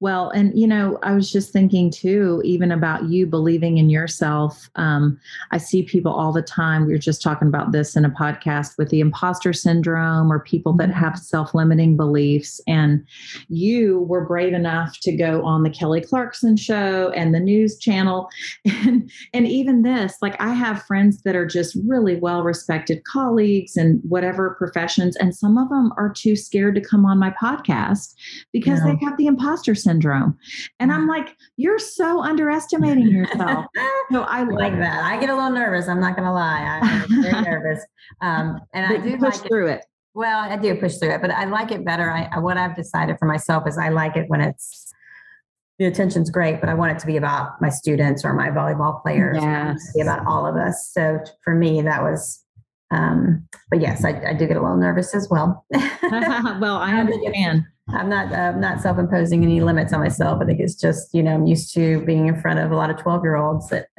well, 0.00 0.30
and 0.30 0.56
you 0.58 0.66
know, 0.66 0.98
I 1.02 1.12
was 1.12 1.30
just 1.30 1.52
thinking 1.52 1.90
too, 1.90 2.40
even 2.44 2.70
about 2.72 3.08
you 3.08 3.26
believing 3.26 3.78
in 3.78 3.90
yourself. 3.90 4.68
Um, 4.76 5.18
I 5.50 5.58
see 5.58 5.82
people 5.82 6.12
all 6.12 6.32
the 6.32 6.42
time. 6.42 6.86
We 6.86 6.92
were 6.92 6.98
just 6.98 7.22
talking 7.22 7.48
about 7.48 7.72
this 7.72 7.96
in 7.96 8.04
a 8.04 8.10
podcast 8.10 8.78
with 8.78 8.90
the 8.90 9.00
imposter 9.00 9.52
syndrome 9.52 10.32
or 10.32 10.40
people 10.40 10.72
that 10.74 10.90
have 10.90 11.18
self-limiting 11.18 11.96
beliefs. 11.96 12.60
And 12.66 13.04
you 13.48 14.00
were 14.00 14.24
brave 14.26 14.52
enough 14.52 14.98
to 15.00 15.12
go 15.16 15.44
on 15.44 15.62
the 15.62 15.70
Kelly 15.70 16.00
Clarkson 16.00 16.56
show 16.56 17.10
and 17.10 17.34
the 17.34 17.40
news 17.40 17.78
channel. 17.78 18.28
And 18.86 19.10
and 19.32 19.46
even 19.48 19.82
this, 19.82 20.16
like 20.22 20.40
I 20.40 20.52
have 20.52 20.82
friends 20.82 21.22
that 21.22 21.34
are 21.34 21.46
just 21.46 21.76
really 21.86 22.16
well-respected 22.16 23.02
colleagues 23.04 23.76
and 23.76 24.00
whatever 24.08 24.54
professions, 24.58 25.16
and 25.16 25.34
some 25.34 25.56
of 25.58 25.68
them 25.70 25.92
are 25.96 26.12
too 26.12 26.36
scared 26.36 26.74
to 26.76 26.80
come 26.80 27.04
on 27.06 27.18
my 27.18 27.30
podcast 27.30 28.14
because 28.52 28.78
Yeah. 28.84 28.92
they 28.92 29.04
have 29.04 29.16
the 29.16 29.26
imposter 29.26 29.55
syndrome. 29.74 30.36
And 30.80 30.92
I'm 30.92 31.06
like, 31.06 31.36
you're 31.56 31.78
so 31.78 32.20
underestimating 32.22 33.08
yourself. 33.08 33.66
so 34.12 34.22
I 34.22 34.42
like 34.44 34.76
that. 34.78 35.04
I 35.04 35.18
get 35.18 35.30
a 35.30 35.34
little 35.34 35.50
nervous. 35.50 35.88
I'm 35.88 36.00
not 36.00 36.16
going 36.16 36.26
to 36.26 36.32
lie. 36.32 36.80
I- 36.82 37.04
I'm 37.08 37.22
very 37.22 37.42
nervous. 37.50 37.84
Um, 38.20 38.60
and 38.74 38.86
I 38.86 38.96
do 38.98 39.16
push 39.18 39.38
like 39.40 39.48
through 39.48 39.68
it. 39.68 39.84
Well, 40.14 40.38
I 40.38 40.56
do 40.56 40.74
push 40.76 40.96
through 40.96 41.10
it, 41.10 41.20
but 41.20 41.30
I 41.30 41.44
like 41.44 41.70
it 41.70 41.84
better. 41.84 42.10
I, 42.10 42.38
what 42.38 42.56
I've 42.56 42.74
decided 42.76 43.18
for 43.18 43.26
myself 43.26 43.68
is 43.68 43.76
I 43.76 43.90
like 43.90 44.16
it 44.16 44.24
when 44.28 44.40
it's 44.40 44.92
the 45.78 45.84
attention's 45.84 46.30
great, 46.30 46.58
but 46.60 46.70
I 46.70 46.74
want 46.74 46.92
it 46.92 46.98
to 47.00 47.06
be 47.06 47.18
about 47.18 47.60
my 47.60 47.68
students 47.68 48.24
or 48.24 48.32
my 48.32 48.48
volleyball 48.48 49.02
players. 49.02 49.36
I 49.36 49.40
want 49.40 49.52
it 49.52 49.72
to 49.72 49.84
Yes. 49.84 49.92
be 49.94 50.00
about 50.00 50.26
all 50.26 50.46
of 50.46 50.56
us. 50.56 50.90
So 50.92 51.18
for 51.44 51.54
me, 51.54 51.82
that 51.82 52.02
was. 52.02 52.42
Um, 52.92 53.46
but 53.68 53.80
yes, 53.80 54.04
I, 54.04 54.10
I 54.28 54.32
do 54.32 54.46
get 54.46 54.56
a 54.56 54.62
little 54.62 54.76
nervous 54.76 55.12
as 55.14 55.28
well. 55.28 55.66
well, 55.72 55.82
I 56.76 57.00
I 57.02 57.04
think 57.04 57.22
it's- 57.26 57.26
understand. 57.26 57.64
I'm 57.88 58.08
not 58.08 58.32
I'm 58.32 58.60
not 58.60 58.80
self-imposing 58.80 59.44
any 59.44 59.60
limits 59.60 59.92
on 59.92 60.00
myself. 60.00 60.40
I 60.42 60.44
think 60.46 60.58
it's 60.60 60.74
just 60.74 61.14
you 61.14 61.22
know 61.22 61.34
I'm 61.34 61.46
used 61.46 61.72
to 61.74 62.04
being 62.04 62.26
in 62.26 62.40
front 62.40 62.58
of 62.58 62.72
a 62.72 62.76
lot 62.76 62.90
of 62.90 62.96
12 62.98 63.22
year 63.22 63.36
olds 63.36 63.68
that 63.68 63.86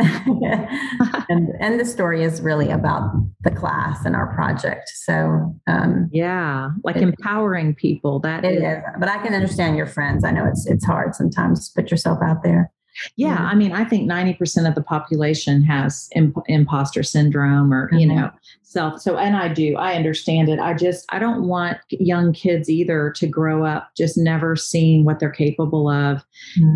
and 1.30 1.50
and 1.60 1.80
the 1.80 1.86
story 1.86 2.24
is 2.24 2.42
really 2.42 2.70
about 2.70 3.10
the 3.44 3.52
class 3.52 4.04
and 4.06 4.16
our 4.16 4.34
project. 4.36 4.90
So 5.06 5.56
um, 5.68 6.10
Yeah, 6.12 6.70
like 6.84 6.98
It- 6.98 7.04
empowering 7.04 7.76
people. 7.76 8.20
That 8.20 8.44
it 8.44 8.56
is, 8.56 8.64
is, 8.64 8.84
but 9.00 9.08
I 9.10 9.20
can 9.24 9.34
understand 9.34 9.78
your 9.78 9.88
friends. 9.88 10.24
I 10.26 10.32
know 10.32 10.46
it's 10.46 10.66
it's 10.68 10.86
hard 10.86 11.16
sometimes 11.16 11.70
to 11.70 11.82
put 11.82 11.90
yourself 11.92 12.20
out 12.22 12.44
there. 12.44 12.72
Yeah. 13.16 13.28
Yeah. 13.28 13.44
I 13.44 13.56
mean, 13.56 13.72
I 13.74 13.84
think 13.86 14.10
90% 14.10 14.68
of 14.68 14.76
the 14.76 14.82
population 14.82 15.62
has 15.64 16.10
imp- 16.16 16.38
imposter 16.48 17.04
syndrome 17.04 17.74
or, 17.74 17.90
you 17.94 18.08
Mhm. 18.08 18.16
know, 18.16 18.32
self. 18.64 19.02
So, 19.02 19.18
and 19.18 19.36
I 19.36 19.48
do, 19.48 19.76
I 19.78 19.94
understand 19.94 20.50
it. 20.50 20.60
I 20.60 20.74
just, 20.74 21.06
I 21.10 21.20
don't 21.20 21.48
want 21.48 21.78
young 21.90 22.34
kids 22.34 22.70
either 22.70 23.12
to 23.18 23.28
grow 23.28 23.64
up 23.66 23.90
just 23.98 24.18
never 24.18 24.56
seeing 24.56 25.06
what 25.06 25.20
they're 25.20 25.30
capable 25.30 25.90
of 25.90 26.26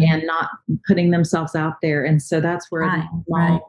and 0.01 0.23
not 0.25 0.49
putting 0.87 1.11
themselves 1.11 1.55
out 1.55 1.81
there. 1.81 2.03
And 2.05 2.21
so 2.21 2.39
that's 2.39 2.71
where 2.71 2.81
Right, 2.83 2.97
the 2.97 3.23
small 3.25 3.39
right. 3.51 3.61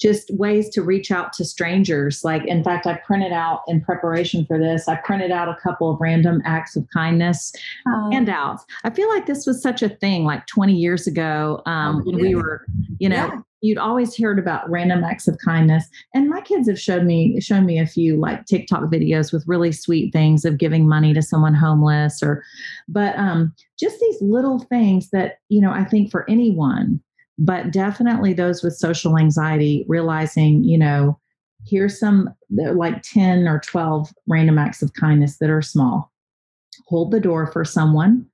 Just 0.00 0.30
ways 0.34 0.68
to 0.70 0.82
reach 0.82 1.10
out 1.10 1.32
to 1.34 1.44
strangers. 1.44 2.24
Like, 2.24 2.44
in 2.46 2.62
fact, 2.62 2.86
I 2.86 2.94
printed 2.94 3.32
out 3.32 3.62
in 3.68 3.80
preparation 3.80 4.44
for 4.46 4.58
this, 4.58 4.88
I 4.88 4.96
printed 4.96 5.30
out 5.30 5.48
a 5.48 5.56
couple 5.62 5.90
of 5.90 6.00
random 6.00 6.42
acts 6.44 6.76
of 6.76 6.86
kindness 6.92 7.52
oh. 7.86 8.10
handouts. 8.10 8.64
I 8.84 8.90
feel 8.90 9.08
like 9.08 9.26
this 9.26 9.46
was 9.46 9.62
such 9.62 9.82
a 9.82 9.88
thing 9.88 10.24
like 10.24 10.46
20 10.46 10.74
years 10.74 11.06
ago 11.06 11.62
um, 11.66 11.96
oh, 11.96 12.10
when 12.10 12.20
we 12.20 12.34
were, 12.34 12.64
you 12.98 13.08
know, 13.08 13.26
yeah. 13.26 13.40
you'd 13.60 13.78
always 13.78 14.16
heard 14.16 14.38
about 14.38 14.68
random 14.70 15.04
acts 15.04 15.28
of 15.28 15.38
kindness. 15.44 15.84
And 16.14 16.28
my 16.28 16.40
kids 16.40 16.68
have 16.68 16.80
showed 16.80 17.04
me, 17.04 17.40
shown 17.40 17.66
me 17.66 17.78
a 17.78 17.86
few 17.86 18.16
like 18.16 18.46
TikTok 18.46 18.84
videos 18.84 19.32
with 19.32 19.44
really 19.46 19.72
sweet 19.72 20.12
things 20.12 20.44
of 20.44 20.58
giving 20.58 20.88
money 20.88 21.14
to 21.14 21.22
someone 21.22 21.54
homeless 21.54 22.22
or, 22.22 22.42
but 22.88 23.16
um, 23.18 23.54
just 23.78 24.00
these 24.00 24.20
little 24.20 24.58
things 24.58 25.10
that, 25.10 25.38
you 25.48 25.60
know, 25.60 25.72
I 25.72 25.84
think 25.84 26.10
for 26.10 26.28
anyone, 26.28 27.00
but 27.38 27.72
definitely 27.72 28.32
those 28.32 28.62
with 28.62 28.76
social 28.76 29.18
anxiety 29.18 29.84
realizing 29.88 30.62
you 30.64 30.78
know 30.78 31.18
here's 31.66 31.98
some 31.98 32.34
like 32.50 33.02
10 33.02 33.46
or 33.48 33.60
12 33.60 34.12
random 34.26 34.58
acts 34.58 34.82
of 34.82 34.92
kindness 34.94 35.38
that 35.38 35.50
are 35.50 35.62
small. 35.62 36.12
Hold 36.88 37.10
the 37.10 37.20
door 37.20 37.50
for 37.52 37.64
someone. 37.64 38.26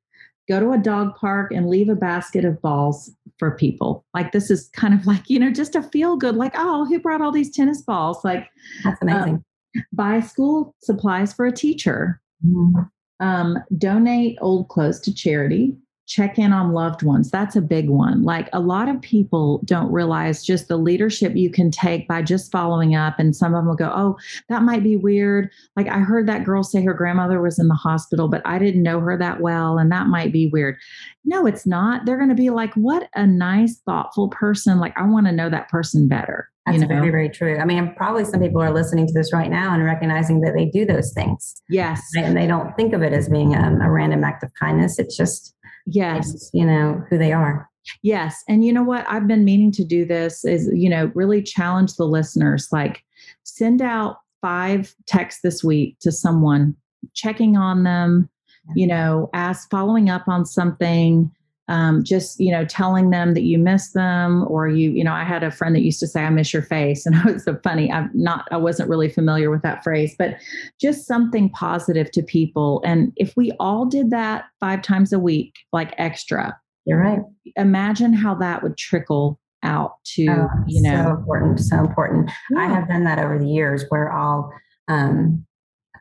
Go 0.48 0.60
to 0.60 0.72
a 0.72 0.78
dog 0.78 1.14
park 1.16 1.52
and 1.52 1.68
leave 1.68 1.90
a 1.90 1.94
basket 1.94 2.44
of 2.44 2.60
balls 2.62 3.10
for 3.38 3.50
people. 3.50 4.06
Like 4.14 4.32
this 4.32 4.50
is 4.50 4.70
kind 4.72 4.94
of 4.94 5.06
like 5.06 5.28
you 5.28 5.38
know 5.38 5.50
just 5.50 5.74
a 5.74 5.82
feel 5.82 6.16
good 6.16 6.36
like 6.36 6.52
oh 6.56 6.86
who 6.86 6.98
brought 6.98 7.20
all 7.20 7.32
these 7.32 7.54
tennis 7.54 7.82
balls? 7.82 8.24
Like 8.24 8.48
that's 8.84 9.00
amazing. 9.02 9.34
um, 9.34 9.44
buy 9.92 10.20
school 10.20 10.74
supplies 10.82 11.32
for 11.32 11.46
a 11.46 11.52
teacher. 11.52 12.20
Mm-hmm. 12.46 12.82
um, 13.18 13.58
donate 13.76 14.38
old 14.40 14.68
clothes 14.68 15.00
to 15.00 15.12
charity 15.12 15.76
check 16.08 16.38
in 16.38 16.52
on 16.54 16.72
loved 16.72 17.02
ones. 17.02 17.30
That's 17.30 17.54
a 17.54 17.60
big 17.60 17.90
one. 17.90 18.22
Like 18.22 18.48
a 18.54 18.60
lot 18.60 18.88
of 18.88 19.00
people 19.02 19.60
don't 19.66 19.92
realize 19.92 20.42
just 20.42 20.66
the 20.66 20.78
leadership 20.78 21.36
you 21.36 21.50
can 21.50 21.70
take 21.70 22.08
by 22.08 22.22
just 22.22 22.50
following 22.50 22.96
up. 22.96 23.18
And 23.18 23.36
some 23.36 23.54
of 23.54 23.58
them 23.58 23.68
will 23.68 23.76
go, 23.76 23.92
Oh, 23.94 24.18
that 24.48 24.62
might 24.62 24.82
be 24.82 24.96
weird. 24.96 25.50
Like 25.76 25.86
I 25.86 25.98
heard 25.98 26.26
that 26.26 26.44
girl 26.44 26.64
say 26.64 26.82
her 26.82 26.94
grandmother 26.94 27.42
was 27.42 27.58
in 27.58 27.68
the 27.68 27.74
hospital, 27.74 28.26
but 28.26 28.42
I 28.46 28.58
didn't 28.58 28.82
know 28.82 29.00
her 29.00 29.18
that 29.18 29.40
well. 29.40 29.78
And 29.78 29.92
that 29.92 30.06
might 30.06 30.32
be 30.32 30.48
weird. 30.48 30.78
No, 31.26 31.46
it's 31.46 31.66
not. 31.66 32.06
They're 32.06 32.16
going 32.16 32.30
to 32.30 32.34
be 32.34 32.50
like, 32.50 32.72
What 32.74 33.08
a 33.14 33.26
nice, 33.26 33.78
thoughtful 33.84 34.28
person. 34.28 34.80
Like 34.80 34.96
I 34.96 35.06
want 35.06 35.26
to 35.26 35.32
know 35.32 35.50
that 35.50 35.68
person 35.68 36.08
better. 36.08 36.48
That's 36.64 36.82
you 36.82 36.88
know? 36.88 36.94
very, 36.94 37.10
very 37.10 37.28
true. 37.28 37.58
I 37.58 37.64
mean, 37.64 37.94
probably 37.96 38.24
some 38.24 38.40
people 38.40 38.60
are 38.60 38.72
listening 38.72 39.06
to 39.06 39.12
this 39.12 39.32
right 39.32 39.50
now 39.50 39.72
and 39.74 39.84
recognizing 39.84 40.40
that 40.42 40.54
they 40.54 40.66
do 40.66 40.84
those 40.84 41.12
things. 41.12 41.62
Yes. 41.68 42.02
And 42.16 42.36
they 42.36 42.46
don't 42.46 42.76
think 42.76 42.92
of 42.92 43.02
it 43.02 43.12
as 43.12 43.28
being 43.28 43.54
a, 43.54 43.78
a 43.82 43.90
random 43.90 44.22
act 44.22 44.42
of 44.42 44.52
kindness. 44.54 44.98
It's 44.98 45.16
just, 45.16 45.54
yes. 45.88 46.50
you 46.52 46.64
know 46.64 47.02
who 47.08 47.18
they 47.18 47.32
are. 47.32 47.68
Yes. 48.02 48.44
And 48.48 48.64
you 48.64 48.72
know 48.72 48.82
what? 48.82 49.06
I've 49.08 49.26
been 49.26 49.44
meaning 49.44 49.72
to 49.72 49.84
do 49.84 50.04
this 50.04 50.44
is 50.44 50.70
you 50.74 50.88
know 50.88 51.10
really 51.14 51.42
challenge 51.42 51.94
the 51.94 52.04
listeners 52.04 52.68
like 52.70 53.02
send 53.44 53.80
out 53.80 54.18
five 54.40 54.94
texts 55.06 55.40
this 55.42 55.64
week 55.64 55.96
to 56.00 56.12
someone 56.12 56.76
checking 57.14 57.56
on 57.56 57.82
them 57.84 58.28
you 58.74 58.86
know 58.86 59.30
ask 59.32 59.70
following 59.70 60.10
up 60.10 60.28
on 60.28 60.44
something 60.44 61.30
um, 61.68 62.02
just 62.02 62.40
you 62.40 62.50
know 62.50 62.64
telling 62.64 63.10
them 63.10 63.34
that 63.34 63.42
you 63.42 63.58
miss 63.58 63.92
them 63.92 64.44
or 64.48 64.68
you 64.68 64.90
you 64.90 65.04
know 65.04 65.12
i 65.12 65.24
had 65.24 65.42
a 65.42 65.50
friend 65.50 65.74
that 65.74 65.82
used 65.82 66.00
to 66.00 66.06
say 66.06 66.24
i 66.24 66.30
miss 66.30 66.52
your 66.52 66.62
face. 66.62 67.06
And 67.08 67.16
it 67.16 67.34
was 67.34 67.44
so 67.44 67.58
funny. 67.62 67.90
I'm 67.90 68.10
not 68.14 68.48
i 68.50 68.56
wasn't 68.56 68.88
really 68.88 69.08
familiar 69.08 69.50
with 69.50 69.62
that 69.62 69.82
phrase 69.82 70.14
but 70.18 70.36
just 70.80 71.06
something 71.06 71.50
positive 71.50 72.10
to 72.12 72.22
people. 72.22 72.82
And 72.84 73.12
if 73.16 73.34
we 73.36 73.52
all 73.60 73.86
did 73.86 74.10
that 74.10 74.44
five 74.60 74.82
times 74.82 75.12
a 75.12 75.18
week 75.18 75.54
like 75.72 75.94
extra 75.98 76.58
you're 76.84 76.98
right. 76.98 77.20
imagine 77.56 78.12
how 78.14 78.34
that 78.36 78.62
would 78.62 78.76
trickle 78.76 79.38
out 79.62 79.96
to 80.04 80.26
oh, 80.28 80.48
you 80.66 80.80
know 80.82 81.04
so 81.04 81.10
important 81.10 81.60
so 81.60 81.78
important. 81.78 82.30
Yeah. 82.50 82.60
i 82.60 82.66
have 82.66 82.88
done 82.88 83.04
that 83.04 83.18
over 83.18 83.38
the 83.38 83.48
years 83.48 83.84
where 83.88 84.12
i'll 84.12 84.52
um 84.88 85.44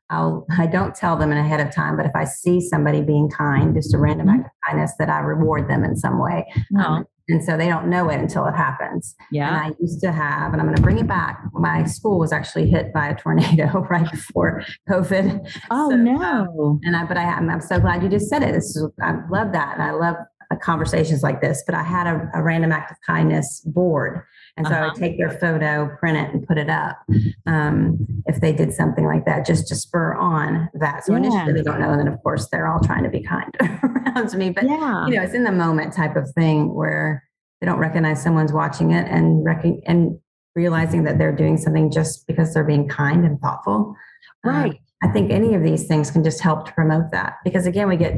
I'll 0.09 0.45
I 0.57 0.67
don't 0.67 0.95
tell 0.95 1.17
them 1.17 1.31
in 1.31 1.37
ahead 1.37 1.59
of 1.59 1.73
time, 1.73 1.97
but 1.97 2.05
if 2.05 2.15
I 2.15 2.23
see 2.23 2.61
somebody 2.61 3.01
being 3.01 3.29
kind, 3.29 3.75
just 3.75 3.93
a 3.93 3.97
random 3.97 4.27
mm-hmm. 4.27 4.39
act 4.41 4.45
of 4.47 4.51
kindness, 4.67 4.93
that 4.99 5.09
I 5.09 5.19
reward 5.19 5.69
them 5.69 5.83
in 5.83 5.95
some 5.95 6.21
way. 6.21 6.45
Um, 6.79 7.05
and 7.29 7.43
so 7.43 7.57
they 7.57 7.67
don't 7.67 7.89
know 7.89 8.09
it 8.09 8.19
until 8.19 8.45
it 8.45 8.53
happens. 8.53 9.15
Yeah. 9.31 9.49
And 9.49 9.57
I 9.57 9.75
used 9.81 9.99
to 10.01 10.11
have, 10.11 10.53
and 10.53 10.61
I'm 10.61 10.67
going 10.67 10.77
to 10.77 10.81
bring 10.81 10.97
it 10.97 11.07
back. 11.07 11.41
My 11.51 11.83
school 11.83 12.19
was 12.19 12.31
actually 12.31 12.69
hit 12.69 12.93
by 12.93 13.09
a 13.09 13.15
tornado 13.15 13.79
right 13.89 14.09
before 14.09 14.63
COVID. 14.89 15.51
Oh 15.69 15.89
so, 15.89 15.95
no! 15.97 16.79
and 16.83 16.95
I, 16.95 17.05
but 17.05 17.17
I, 17.17 17.25
I'm, 17.25 17.49
I'm 17.49 17.61
so 17.61 17.79
glad 17.79 18.01
you 18.01 18.09
just 18.09 18.29
said 18.29 18.43
it. 18.43 18.53
This 18.53 18.75
is, 18.75 18.87
I 19.01 19.15
love 19.29 19.51
that, 19.51 19.73
and 19.73 19.83
I 19.83 19.91
love 19.91 20.15
uh, 20.51 20.55
conversations 20.55 21.21
like 21.21 21.41
this. 21.41 21.63
But 21.65 21.75
I 21.75 21.83
had 21.83 22.07
a, 22.07 22.29
a 22.33 22.41
random 22.41 22.71
act 22.71 22.91
of 22.91 22.97
kindness 23.05 23.61
board 23.65 24.23
and 24.57 24.65
so 24.65 24.73
uh-huh. 24.73 24.83
I 24.83 24.87
would 24.87 24.95
take 24.95 25.17
their 25.17 25.29
photo, 25.29 25.95
print 25.99 26.17
it, 26.17 26.33
and 26.33 26.45
put 26.45 26.57
it 26.57 26.69
up 26.69 26.97
um, 27.45 28.05
if 28.25 28.41
they 28.41 28.51
did 28.51 28.73
something 28.73 29.05
like 29.05 29.25
that, 29.25 29.45
just 29.45 29.67
to 29.67 29.75
spur 29.75 30.15
on 30.15 30.67
that. 30.73 31.05
So 31.05 31.13
yeah. 31.13 31.19
initially 31.19 31.53
they 31.53 31.61
don't 31.61 31.79
know. 31.79 31.91
And 31.91 31.99
then, 31.99 32.07
of 32.07 32.21
course, 32.23 32.47
they're 32.49 32.67
all 32.67 32.79
trying 32.79 33.03
to 33.03 33.09
be 33.09 33.21
kind 33.21 33.51
around 33.61 34.33
me. 34.33 34.49
But, 34.49 34.63
yeah. 34.63 35.05
you 35.05 35.15
know, 35.15 35.21
it's 35.21 35.35
in 35.35 35.43
the 35.43 35.51
moment 35.51 35.93
type 35.93 36.15
of 36.15 36.31
thing 36.31 36.73
where 36.73 37.23
they 37.61 37.67
don't 37.67 37.77
recognize 37.77 38.21
someone's 38.21 38.51
watching 38.51 38.91
it 38.91 39.07
and, 39.07 39.45
rec- 39.45 39.81
and 39.85 40.19
realizing 40.55 41.03
that 41.03 41.19
they're 41.19 41.35
doing 41.35 41.57
something 41.57 41.91
just 41.91 42.25
because 42.25 42.53
they're 42.53 42.63
being 42.63 42.87
kind 42.87 43.25
and 43.25 43.39
thoughtful. 43.39 43.95
Um, 44.43 44.55
right. 44.55 44.71
Um, 44.71 44.77
I 45.03 45.07
think 45.09 45.29
any 45.29 45.53
of 45.53 45.61
these 45.61 45.87
things 45.87 46.09
can 46.09 46.23
just 46.23 46.41
help 46.41 46.65
to 46.65 46.73
promote 46.73 47.11
that 47.11 47.35
because 47.43 47.67
again, 47.67 47.87
we 47.87 47.97
get 47.97 48.15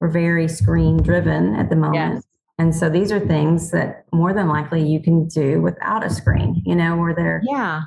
we're 0.00 0.08
very 0.08 0.46
screen 0.46 0.98
driven 0.98 1.56
at 1.56 1.70
the 1.70 1.74
moment. 1.74 2.14
Yes. 2.14 2.24
And 2.60 2.74
so 2.74 2.90
these 2.90 3.10
are 3.10 3.18
things 3.18 3.70
that 3.70 4.04
more 4.12 4.34
than 4.34 4.46
likely 4.46 4.86
you 4.86 5.00
can 5.00 5.26
do 5.26 5.62
without 5.62 6.04
a 6.04 6.10
screen, 6.10 6.60
you 6.66 6.74
know, 6.74 6.94
where 6.94 7.14
they're 7.14 7.40
yeah. 7.42 7.84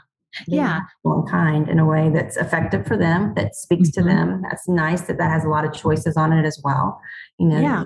Yeah. 0.47 0.79
And 1.05 1.29
kind 1.29 1.69
in 1.69 1.77
a 1.77 1.85
way 1.85 2.09
that's 2.09 2.37
effective 2.37 2.87
for 2.87 2.97
them, 2.97 3.35
that 3.35 3.53
speaks 3.53 3.91
mm-hmm. 3.91 4.09
to 4.09 4.15
them. 4.15 4.41
That's 4.41 4.67
nice 4.67 5.01
that 5.01 5.19
that 5.19 5.29
has 5.29 5.45
a 5.45 5.47
lot 5.47 5.63
of 5.63 5.73
choices 5.73 6.17
on 6.17 6.33
it 6.33 6.43
as 6.43 6.59
well. 6.63 6.99
You 7.37 7.49
know, 7.49 7.59
yeah. 7.59 7.83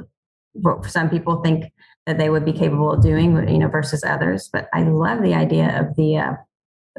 what 0.53 0.85
some 0.85 1.09
people 1.09 1.41
think 1.43 1.65
that 2.05 2.17
they 2.17 2.29
would 2.29 2.45
be 2.45 2.53
capable 2.53 2.93
of 2.93 3.03
doing, 3.03 3.35
you 3.49 3.57
know, 3.57 3.67
versus 3.67 4.05
others. 4.05 4.49
But 4.53 4.69
I 4.73 4.83
love 4.83 5.21
the 5.21 5.33
idea 5.33 5.77
of 5.81 5.93
the, 5.97 6.15
uh, 6.15 6.33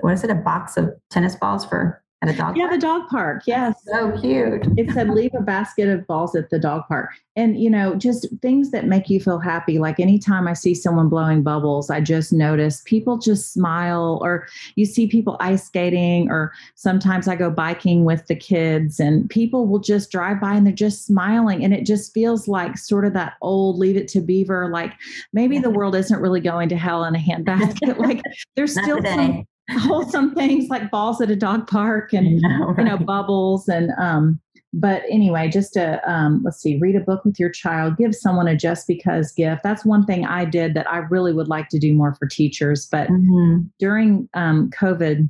what 0.03 0.13
is 0.13 0.23
it, 0.23 0.29
a 0.29 0.35
box 0.35 0.77
of 0.77 0.91
tennis 1.09 1.35
balls 1.35 1.65
for 1.65 2.05
at 2.23 2.29
a 2.29 2.33
dog 2.33 2.57
yeah 2.57 2.67
park? 2.67 2.81
the 2.81 2.87
dog 2.87 3.09
park 3.09 3.43
yes. 3.47 3.75
so 3.85 4.19
cute. 4.21 4.67
It 4.77 4.91
said 4.91 5.11
leave 5.15 5.31
a 5.35 5.43
basket 5.43 5.89
of 5.89 6.07
balls 6.07 6.35
at 6.35 6.51
the 6.51 6.59
dog 6.59 6.83
park. 6.89 7.11
And 7.37 7.61
you 7.61 7.71
know 7.71 7.95
just 7.95 8.27
things 8.43 8.73
that 8.73 8.87
make 8.87 9.09
you 9.09 9.21
feel 9.21 9.39
happy 9.39 9.79
like 9.79 10.01
anytime 10.01 10.49
i 10.49 10.55
see 10.55 10.75
someone 10.75 11.09
blowing 11.09 11.45
bubbles 11.45 11.89
i 11.89 12.01
just 12.01 12.33
notice 12.33 12.83
people 12.85 13.17
just 13.17 13.53
smile 13.53 14.19
or 14.23 14.49
you 14.75 14.85
see 14.85 15.07
people 15.07 15.37
ice 15.39 15.65
skating 15.65 16.29
or 16.31 16.53
sometimes 16.75 17.29
i 17.29 17.37
go 17.37 17.49
biking 17.49 18.05
with 18.05 18.27
the 18.27 18.35
kids 18.35 18.99
and 18.99 19.31
people 19.31 19.69
will 19.69 19.79
just 19.79 20.11
drive 20.11 20.41
by 20.41 20.55
and 20.55 20.67
they're 20.67 20.75
just 20.75 21.07
smiling 21.07 21.65
and 21.65 21.73
it 21.73 21.87
just 21.87 22.13
feels 22.13 22.49
like 22.49 22.77
sort 22.77 23.05
of 23.05 23.13
that 23.13 23.35
old 23.41 23.79
leave 23.79 23.97
it 23.97 24.09
to 24.09 24.21
beaver 24.21 24.69
like 24.73 24.95
maybe 25.33 25.61
the 25.61 25.71
world 25.79 25.95
isn't 25.95 26.21
really 26.21 26.41
going 26.41 26.69
to 26.69 26.77
hell 26.77 27.05
in 27.05 27.15
a 27.15 27.19
handbasket 27.19 27.99
like 28.05 28.21
there's 28.57 28.73
still 28.73 29.01
some 29.05 29.47
wholesome 29.71 30.35
things 30.35 30.69
like 30.69 30.91
balls 30.91 31.21
at 31.21 31.31
a 31.31 31.37
dog 31.37 31.67
park 31.67 32.13
and 32.13 32.41
know, 32.41 32.67
right? 32.67 32.79
you 32.79 32.85
know 32.85 32.99
bubbles 32.99 33.69
and 33.69 33.91
um 33.99 34.41
but 34.75 35.03
anyway 35.11 35.49
just 35.49 35.73
to 35.73 36.01
um, 36.11 36.43
let's 36.45 36.61
see 36.61 36.79
read 36.79 36.95
a 36.95 37.01
book 37.01 37.25
with 37.25 37.39
your 37.41 37.51
child 37.51 37.97
give 37.97 38.15
someone 38.15 38.49
a 38.49 38.57
just 38.57 38.87
because 38.87 39.33
gift 39.33 39.63
that's 39.63 39.85
one 39.85 40.05
thing 40.05 40.25
i 40.27 40.45
did 40.45 40.75
that 40.75 40.91
i 40.91 40.99
really 40.99 41.33
would 41.33 41.49
like 41.49 41.69
to 41.69 41.79
do 41.79 41.95
more 41.95 42.15
for 42.15 42.27
teachers 42.27 42.87
but 42.91 43.09
mm-hmm. 43.09 43.61
during 43.79 44.29
um, 44.35 44.71
covid 44.71 45.29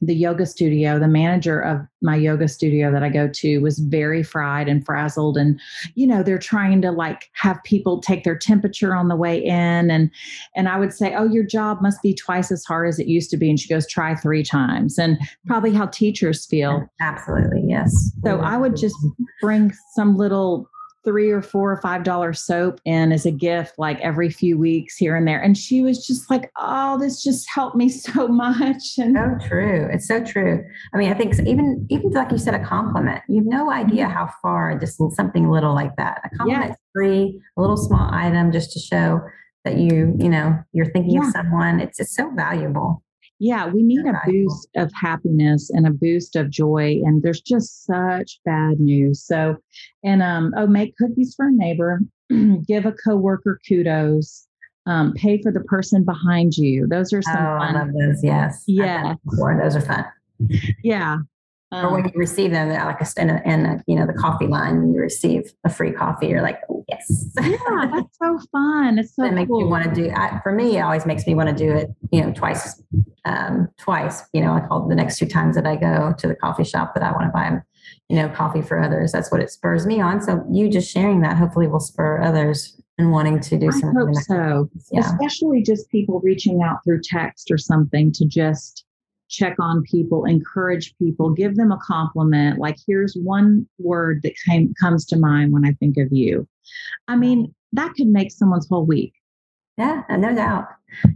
the 0.00 0.14
yoga 0.14 0.46
studio, 0.46 0.98
the 0.98 1.08
manager 1.08 1.60
of 1.60 1.80
my 2.02 2.16
yoga 2.16 2.48
studio 2.48 2.92
that 2.92 3.02
I 3.02 3.08
go 3.08 3.28
to 3.28 3.58
was 3.58 3.78
very 3.78 4.22
fried 4.22 4.68
and 4.68 4.84
frazzled. 4.84 5.36
And, 5.36 5.60
you 5.94 6.06
know, 6.06 6.22
they're 6.22 6.38
trying 6.38 6.82
to 6.82 6.90
like 6.90 7.30
have 7.32 7.62
people 7.64 8.00
take 8.00 8.24
their 8.24 8.36
temperature 8.36 8.94
on 8.94 9.08
the 9.08 9.16
way 9.16 9.42
in. 9.42 9.90
And 9.90 10.10
and 10.54 10.68
I 10.68 10.78
would 10.78 10.92
say, 10.92 11.14
Oh, 11.14 11.24
your 11.24 11.44
job 11.44 11.82
must 11.82 12.02
be 12.02 12.14
twice 12.14 12.50
as 12.52 12.64
hard 12.64 12.88
as 12.88 12.98
it 12.98 13.06
used 13.06 13.30
to 13.30 13.36
be. 13.36 13.48
And 13.48 13.58
she 13.58 13.68
goes, 13.68 13.86
try 13.86 14.14
three 14.14 14.42
times. 14.42 14.98
And 14.98 15.18
probably 15.46 15.72
how 15.72 15.86
teachers 15.86 16.46
feel. 16.46 16.86
Absolutely. 17.00 17.62
Yes. 17.66 18.10
So 18.24 18.40
I 18.40 18.56
would 18.56 18.76
just 18.76 18.96
bring 19.40 19.72
some 19.94 20.16
little 20.16 20.68
three 21.06 21.30
or 21.30 21.40
four 21.40 21.70
or 21.70 21.80
five 21.80 22.02
dollar 22.02 22.32
soap 22.32 22.80
in 22.84 23.12
as 23.12 23.24
a 23.24 23.30
gift 23.30 23.78
like 23.78 24.00
every 24.00 24.28
few 24.28 24.58
weeks 24.58 24.96
here 24.96 25.14
and 25.14 25.26
there. 25.26 25.40
And 25.40 25.56
she 25.56 25.80
was 25.80 26.04
just 26.04 26.28
like 26.28 26.50
oh 26.58 26.98
this 26.98 27.22
just 27.22 27.48
helped 27.48 27.76
me 27.76 27.88
so 28.06 28.26
much. 28.26 28.98
And 28.98 29.16
so 29.16 29.48
true. 29.48 29.88
It's 29.92 30.08
so 30.08 30.22
true. 30.22 30.64
I 30.92 30.98
mean 30.98 31.10
i 31.10 31.14
think 31.14 31.38
even 31.46 31.86
even 31.88 32.10
like 32.10 32.32
you 32.32 32.38
said 32.38 32.54
a 32.54 32.64
compliment. 32.64 33.22
You 33.28 33.36
have 33.36 33.46
no 33.46 33.70
idea 33.70 34.04
mm-hmm. 34.04 34.12
how 34.12 34.30
far 34.42 34.78
just 34.78 35.00
something 35.14 35.48
little 35.48 35.74
like 35.74 35.94
that. 35.96 36.22
A 36.24 36.36
compliment 36.36 36.70
yes. 36.70 36.78
free 36.92 37.40
a 37.56 37.60
little 37.60 37.76
small 37.76 38.12
item 38.12 38.50
just 38.50 38.72
to 38.72 38.80
show 38.80 39.20
that 39.64 39.76
you 39.78 40.14
you 40.18 40.28
know 40.28 40.58
you're 40.72 40.90
thinking 40.90 41.14
yeah. 41.14 41.26
of 41.26 41.32
someone. 41.32 41.80
It's 41.80 42.00
it's 42.00 42.14
so 42.14 42.30
valuable 42.34 43.02
yeah, 43.38 43.68
we 43.68 43.82
need 43.82 44.06
a 44.06 44.20
boost 44.26 44.68
of 44.76 44.90
happiness 44.98 45.70
and 45.70 45.86
a 45.86 45.90
boost 45.90 46.36
of 46.36 46.50
joy. 46.50 47.00
And 47.04 47.22
there's 47.22 47.40
just 47.40 47.84
such 47.84 48.40
bad 48.44 48.80
news. 48.80 49.22
So, 49.24 49.56
and 50.02 50.22
um, 50.22 50.54
oh, 50.56 50.66
make 50.66 50.96
cookies 50.96 51.34
for 51.34 51.48
a 51.48 51.52
neighbor, 51.52 52.00
give 52.66 52.86
a 52.86 52.92
coworker 52.92 53.60
kudos, 53.68 54.46
um, 54.86 55.12
pay 55.14 55.40
for 55.42 55.52
the 55.52 55.60
person 55.60 56.04
behind 56.04 56.56
you. 56.56 56.86
Those 56.88 57.12
are 57.12 57.22
some 57.22 57.36
oh, 57.36 57.58
fun. 57.58 57.76
I 57.76 57.80
love 57.80 57.88
those. 57.92 58.24
Yes. 58.24 58.64
Yeah. 58.66 59.14
Those 59.24 59.76
are 59.76 59.80
fun. 59.80 60.04
Yeah. 60.82 61.18
Or 61.72 61.92
when 61.92 62.04
Um, 62.04 62.10
you 62.14 62.18
receive 62.20 62.52
them, 62.52 62.68
like 62.68 63.00
a, 63.00 63.06
in, 63.20 63.30
a, 63.30 63.42
in 63.44 63.66
a, 63.66 63.82
you 63.86 63.96
know, 63.96 64.06
the 64.06 64.12
coffee 64.12 64.46
line, 64.46 64.78
when 64.78 64.94
you 64.94 65.00
receive 65.00 65.52
a 65.64 65.68
free 65.68 65.90
coffee, 65.92 66.28
you're 66.28 66.42
like, 66.42 66.60
oh, 66.70 66.84
yes. 66.88 67.32
yeah, 67.42 67.56
that's 67.92 68.18
so 68.18 68.38
fun. 68.52 68.98
It's 68.98 69.14
so 69.14 69.22
that 69.22 69.34
makes 69.34 69.48
cool. 69.48 69.60
you 69.60 69.68
want 69.68 69.84
to 69.84 69.90
do 69.92 70.10
I, 70.14 70.40
for 70.42 70.52
me 70.52 70.76
it 70.78 70.80
always 70.80 71.06
makes 71.06 71.26
me 71.26 71.34
want 71.34 71.48
to 71.48 71.54
do 71.54 71.72
it 71.72 71.90
you 72.12 72.22
know 72.22 72.32
twice 72.32 72.82
um 73.24 73.68
twice 73.78 74.22
you 74.32 74.40
know 74.40 74.52
i 74.52 74.60
call 74.60 74.86
the 74.88 74.94
next 74.94 75.18
two 75.18 75.26
times 75.26 75.56
that 75.56 75.66
i 75.66 75.76
go 75.76 76.14
to 76.18 76.26
the 76.28 76.34
coffee 76.34 76.64
shop 76.64 76.94
that 76.94 77.02
i 77.02 77.10
want 77.12 77.24
to 77.24 77.30
buy 77.32 77.58
you 78.08 78.16
know 78.16 78.28
coffee 78.28 78.62
for 78.62 78.80
others 78.80 79.12
that's 79.12 79.30
what 79.32 79.40
it 79.40 79.50
spurs 79.50 79.86
me 79.86 80.00
on 80.00 80.20
so 80.20 80.44
you 80.50 80.68
just 80.68 80.90
sharing 80.90 81.20
that 81.20 81.36
hopefully 81.36 81.66
will 81.66 81.80
spur 81.80 82.20
others 82.22 82.80
and 82.98 83.12
wanting 83.12 83.40
to 83.40 83.58
do 83.58 83.68
I 83.68 83.70
something 83.72 84.14
hope 84.14 84.14
so. 84.24 84.70
yeah 84.92 85.00
Especially 85.00 85.62
just 85.62 85.90
people 85.90 86.20
reaching 86.22 86.62
out 86.62 86.78
through 86.84 87.00
text 87.02 87.50
or 87.50 87.58
something 87.58 88.12
to 88.12 88.24
just 88.24 88.85
check 89.28 89.56
on 89.60 89.82
people, 89.82 90.24
encourage 90.24 90.96
people, 90.98 91.30
give 91.30 91.56
them 91.56 91.72
a 91.72 91.78
compliment. 91.78 92.58
Like, 92.58 92.76
here's 92.86 93.14
one 93.14 93.66
word 93.78 94.20
that 94.22 94.34
came, 94.46 94.72
comes 94.80 95.04
to 95.06 95.16
mind 95.16 95.52
when 95.52 95.64
I 95.66 95.72
think 95.72 95.96
of 95.96 96.12
you. 96.12 96.46
I 97.08 97.16
mean, 97.16 97.54
that 97.72 97.94
could 97.94 98.06
make 98.08 98.30
someone's 98.32 98.68
whole 98.68 98.86
week. 98.86 99.12
yeah 99.76 100.02
no 100.10 100.34
doubt 100.34 100.68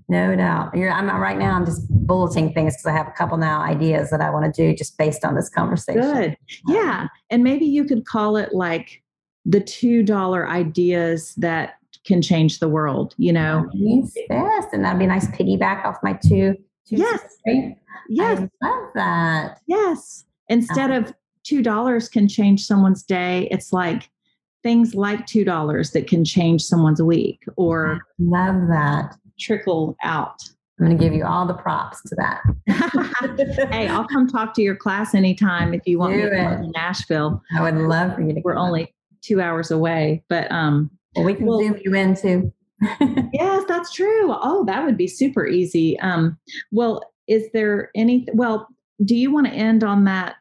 no 0.08 0.34
doubt 0.36 0.76
you're 0.76 0.90
i'm 0.90 1.08
right 1.08 1.38
now 1.38 1.54
i'm 1.54 1.64
just 1.64 1.86
bulleting 2.06 2.52
things 2.52 2.74
because 2.74 2.86
i 2.86 2.92
have 2.92 3.06
a 3.06 3.12
couple 3.12 3.38
now 3.38 3.62
ideas 3.62 4.10
that 4.10 4.20
i 4.20 4.28
want 4.28 4.44
to 4.44 4.52
do 4.62 4.76
just 4.76 4.98
based 4.98 5.24
on 5.24 5.34
this 5.34 5.48
conversation 5.48 6.02
Good. 6.02 6.36
Yeah. 6.66 7.06
And 7.30 7.42
maybe 7.44 7.64
you 7.64 7.84
could 7.84 8.04
call 8.04 8.36
it 8.36 8.52
like 8.52 9.02
the 9.46 9.60
$2 9.60 10.48
ideas 10.48 11.34
that 11.36 11.74
can 12.04 12.20
change 12.22 12.58
the 12.58 12.68
world, 12.68 13.14
you 13.18 13.32
know? 13.32 13.68
yes, 13.74 14.66
and 14.72 14.84
that'd 14.84 14.98
be 14.98 15.04
a 15.04 15.08
nice 15.08 15.26
piggyback 15.28 15.84
off 15.84 15.96
my 16.02 16.12
two, 16.14 16.54
two 16.54 16.56
Yes. 16.88 17.20
right? 17.46 17.76
Yes. 18.08 18.40
I 18.62 18.66
love 18.68 18.88
that 18.94 19.58
Yes. 19.66 20.24
Instead 20.48 20.90
of 20.90 21.12
$2 21.46 22.10
can 22.12 22.26
change 22.28 22.64
someone's 22.66 23.02
day, 23.02 23.48
it's 23.50 23.72
like 23.72 24.10
things 24.62 24.94
like 24.94 25.26
$2 25.26 25.92
that 25.92 26.06
can 26.08 26.24
change 26.24 26.62
someone's 26.62 27.00
week 27.00 27.44
or 27.56 28.00
love 28.18 28.56
that 28.68 29.14
trickle 29.38 29.96
out. 30.02 30.36
I'm 30.78 30.86
going 30.86 30.96
to 30.98 31.02
give 31.04 31.12
you 31.14 31.24
all 31.24 31.46
the 31.46 31.54
props 31.54 32.02
to 32.08 32.16
that. 32.16 32.42
hey, 33.70 33.86
I'll 33.86 34.06
come 34.12 34.26
talk 34.26 34.54
to 34.54 34.62
your 34.62 34.76
class 34.76 35.14
anytime 35.14 35.72
if 35.74 35.82
you 35.86 35.98
want 35.98 36.16
me 36.16 36.22
Do 36.22 36.30
to 36.30 36.36
come 36.36 36.52
it. 36.52 36.62
to 36.62 36.70
Nashville. 36.72 37.42
I 37.54 37.62
would 37.62 37.76
love 37.76 38.14
for 38.14 38.22
you 38.22 38.32
to. 38.34 38.40
We're 38.42 38.54
come 38.54 38.62
up. 38.62 38.66
only 38.68 38.94
two 39.22 39.40
hours 39.40 39.70
away, 39.70 40.24
but 40.28 40.50
um, 40.50 40.90
Well, 41.14 41.24
we 41.26 41.34
can 41.34 41.46
well- 41.46 41.60
zoom 41.60 41.78
you 41.84 41.94
in 41.94 42.16
too. 42.16 42.52
yes, 43.32 43.64
that's 43.68 43.92
true. 43.92 44.28
Oh, 44.30 44.64
that 44.66 44.84
would 44.84 44.96
be 44.96 45.06
super 45.06 45.46
easy. 45.46 45.98
Um, 46.00 46.38
well, 46.70 47.02
is 47.26 47.46
there 47.52 47.90
any? 47.94 48.26
Well, 48.32 48.68
do 49.04 49.14
you 49.14 49.32
want 49.32 49.46
to 49.46 49.52
end 49.52 49.84
on 49.84 50.04
that? 50.04 50.36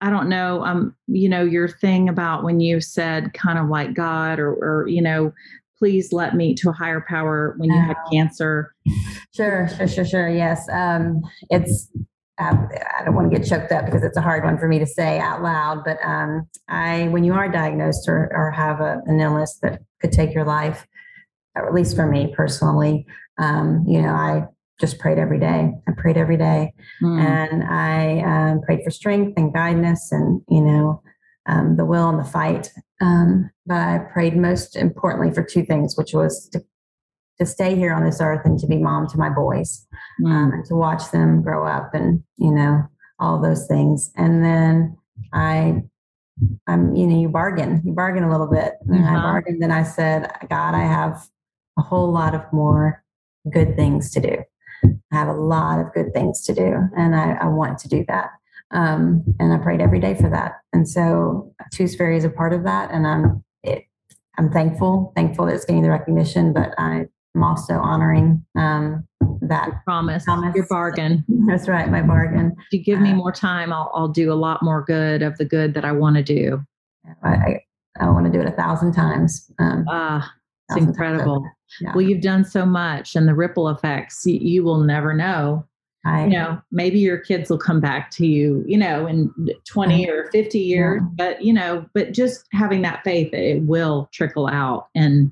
I 0.00 0.10
don't 0.10 0.28
know. 0.28 0.64
Um, 0.64 0.96
you 1.08 1.28
know, 1.28 1.44
your 1.44 1.68
thing 1.68 2.08
about 2.08 2.42
when 2.42 2.60
you 2.60 2.80
said 2.80 3.34
kind 3.34 3.58
of 3.58 3.68
like 3.68 3.94
God 3.94 4.38
or, 4.38 4.52
or 4.52 4.88
you 4.88 5.02
know, 5.02 5.32
please 5.78 6.12
let 6.12 6.34
me 6.36 6.54
to 6.54 6.70
a 6.70 6.72
higher 6.72 7.04
power 7.06 7.54
when 7.58 7.70
you 7.70 7.78
had 7.78 7.96
cancer. 8.12 8.74
Sure, 9.34 9.68
sure, 9.68 9.88
sure, 9.88 10.04
sure. 10.04 10.28
Yes, 10.28 10.66
um, 10.72 11.22
it's. 11.50 11.88
Um, 12.38 12.70
I 12.98 13.04
don't 13.04 13.14
want 13.14 13.30
to 13.30 13.38
get 13.38 13.46
choked 13.46 13.70
up 13.70 13.84
because 13.84 14.02
it's 14.02 14.16
a 14.16 14.22
hard 14.22 14.44
one 14.44 14.56
for 14.56 14.66
me 14.66 14.78
to 14.78 14.86
say 14.86 15.18
out 15.18 15.42
loud. 15.42 15.84
But 15.84 15.98
um, 16.02 16.48
I, 16.68 17.08
when 17.08 17.22
you 17.22 17.34
are 17.34 17.50
diagnosed 17.50 18.08
or, 18.08 18.32
or 18.34 18.50
have 18.50 18.80
a, 18.80 19.02
an 19.04 19.20
illness 19.20 19.58
that 19.60 19.82
could 20.00 20.10
take 20.10 20.32
your 20.34 20.44
life, 20.44 20.86
at 21.66 21.74
least 21.74 21.96
for 21.96 22.06
me 22.06 22.32
personally, 22.36 23.06
um, 23.38 23.84
you 23.86 24.00
know, 24.02 24.10
I 24.12 24.44
just 24.80 24.98
prayed 24.98 25.18
every 25.18 25.38
day. 25.38 25.72
I 25.88 25.92
prayed 25.96 26.16
every 26.16 26.36
day. 26.36 26.72
Hmm. 27.00 27.18
and 27.18 27.64
I 27.64 28.20
um, 28.22 28.60
prayed 28.62 28.80
for 28.84 28.90
strength 28.90 29.34
and 29.36 29.52
guidance 29.52 30.10
and 30.12 30.40
you 30.48 30.60
know 30.62 31.02
um, 31.46 31.76
the 31.76 31.84
will 31.84 32.08
and 32.08 32.18
the 32.18 32.24
fight. 32.24 32.70
Um, 33.00 33.50
but 33.66 33.76
I 33.76 33.98
prayed 34.12 34.36
most 34.36 34.76
importantly 34.76 35.34
for 35.34 35.42
two 35.42 35.64
things, 35.64 35.96
which 35.96 36.12
was 36.14 36.48
to 36.52 36.62
to 37.38 37.46
stay 37.46 37.74
here 37.74 37.92
on 37.94 38.04
this 38.04 38.20
earth 38.20 38.42
and 38.44 38.58
to 38.58 38.66
be 38.66 38.76
mom 38.76 39.06
to 39.08 39.18
my 39.18 39.30
boys 39.30 39.86
um, 40.26 40.52
and 40.52 40.64
to 40.66 40.74
watch 40.74 41.10
them 41.10 41.42
grow 41.42 41.66
up 41.66 41.94
and 41.94 42.22
you 42.36 42.50
know 42.52 42.82
all 43.18 43.40
those 43.40 43.66
things. 43.66 44.10
And 44.16 44.44
then 44.44 44.96
I. 45.32 45.82
I'm, 46.66 46.94
you 46.94 47.06
know, 47.06 47.20
you 47.20 47.28
bargain, 47.28 47.82
you 47.84 47.92
bargain 47.92 48.24
a 48.24 48.30
little 48.30 48.46
bit. 48.46 48.72
And 48.88 49.04
I 49.04 49.16
Uh-huh. 49.16 49.20
bargained, 49.20 49.62
and 49.62 49.72
I 49.74 49.82
said, 49.82 50.30
God, 50.48 50.74
I 50.74 50.84
have 50.84 51.22
a 51.80 51.82
whole 51.82 52.12
lot 52.12 52.34
of 52.34 52.42
more 52.52 53.02
good 53.52 53.74
things 53.76 54.10
to 54.12 54.20
do. 54.20 54.36
I 55.12 55.16
have 55.16 55.28
a 55.28 55.32
lot 55.32 55.80
of 55.80 55.92
good 55.94 56.12
things 56.14 56.42
to 56.44 56.54
do, 56.54 56.74
and 56.96 57.14
I, 57.16 57.32
I 57.32 57.46
want 57.48 57.78
to 57.80 57.88
do 57.88 58.04
that. 58.08 58.30
Um, 58.72 59.24
and 59.40 59.52
I 59.52 59.58
prayed 59.58 59.80
every 59.80 59.98
day 60.00 60.14
for 60.14 60.30
that. 60.30 60.52
And 60.72 60.88
so, 60.88 61.52
Twos 61.72 61.96
Fairy 61.96 62.16
is 62.16 62.24
a 62.24 62.30
part 62.30 62.52
of 62.52 62.62
that, 62.64 62.90
and 62.92 63.06
I'm 63.06 63.42
it, 63.62 63.84
I'm 64.38 64.50
thankful, 64.50 65.12
thankful 65.16 65.46
that 65.46 65.54
it's 65.54 65.64
getting 65.64 65.82
the 65.82 65.90
recognition, 65.90 66.52
but 66.52 66.70
I'm 66.78 67.08
also 67.42 67.74
honoring 67.74 68.44
um, 68.56 69.06
that. 69.42 69.68
promise, 69.84 70.24
Promise. 70.24 70.54
your 70.56 70.66
bargain. 70.68 71.24
That's 71.46 71.68
right, 71.68 71.90
my 71.90 72.00
bargain. 72.02 72.54
If 72.58 72.72
you 72.78 72.84
give 72.84 73.00
me 73.00 73.10
Uh, 73.12 73.16
more 73.16 73.32
time, 73.32 73.72
I'll, 73.72 73.90
I'll 73.94 74.08
do 74.08 74.32
a 74.32 74.38
lot 74.46 74.62
more 74.62 74.82
good 74.84 75.20
of 75.22 75.36
the 75.36 75.44
good 75.44 75.74
that 75.74 75.84
I 75.84 75.92
want 75.92 76.16
to 76.16 76.22
do. 76.22 76.64
I, 77.22 77.28
I, 77.28 77.60
I 78.00 78.08
want 78.10 78.26
to 78.26 78.32
do 78.32 78.40
it 78.40 78.46
a 78.46 78.52
thousand 78.52 78.92
times. 78.92 79.50
Um, 79.58 79.84
Ah, 79.88 80.32
it's 80.70 80.76
times 80.78 80.88
incredible. 80.88 81.36
over. 81.38 81.56
Yeah. 81.80 81.92
Well, 81.94 82.02
you've 82.02 82.22
done 82.22 82.44
so 82.44 82.64
much, 82.66 83.14
and 83.16 83.28
the 83.28 83.34
ripple 83.34 83.68
effects, 83.68 84.22
you, 84.26 84.38
you 84.40 84.64
will 84.64 84.80
never 84.80 85.14
know. 85.14 85.66
I, 86.04 86.24
You 86.24 86.30
know, 86.30 86.62
maybe 86.72 86.98
your 86.98 87.18
kids 87.18 87.50
will 87.50 87.58
come 87.58 87.78
back 87.80 88.10
to 88.12 88.26
you, 88.26 88.64
you 88.66 88.78
know, 88.78 89.06
in 89.06 89.30
20 89.68 90.08
or 90.08 90.30
50 90.32 90.58
years, 90.58 91.02
but, 91.12 91.42
you 91.44 91.52
know, 91.52 91.84
but 91.92 92.12
just 92.12 92.46
having 92.52 92.80
that 92.82 93.02
faith, 93.04 93.34
it 93.34 93.62
will 93.64 94.08
trickle 94.10 94.46
out 94.46 94.88
and, 94.94 95.30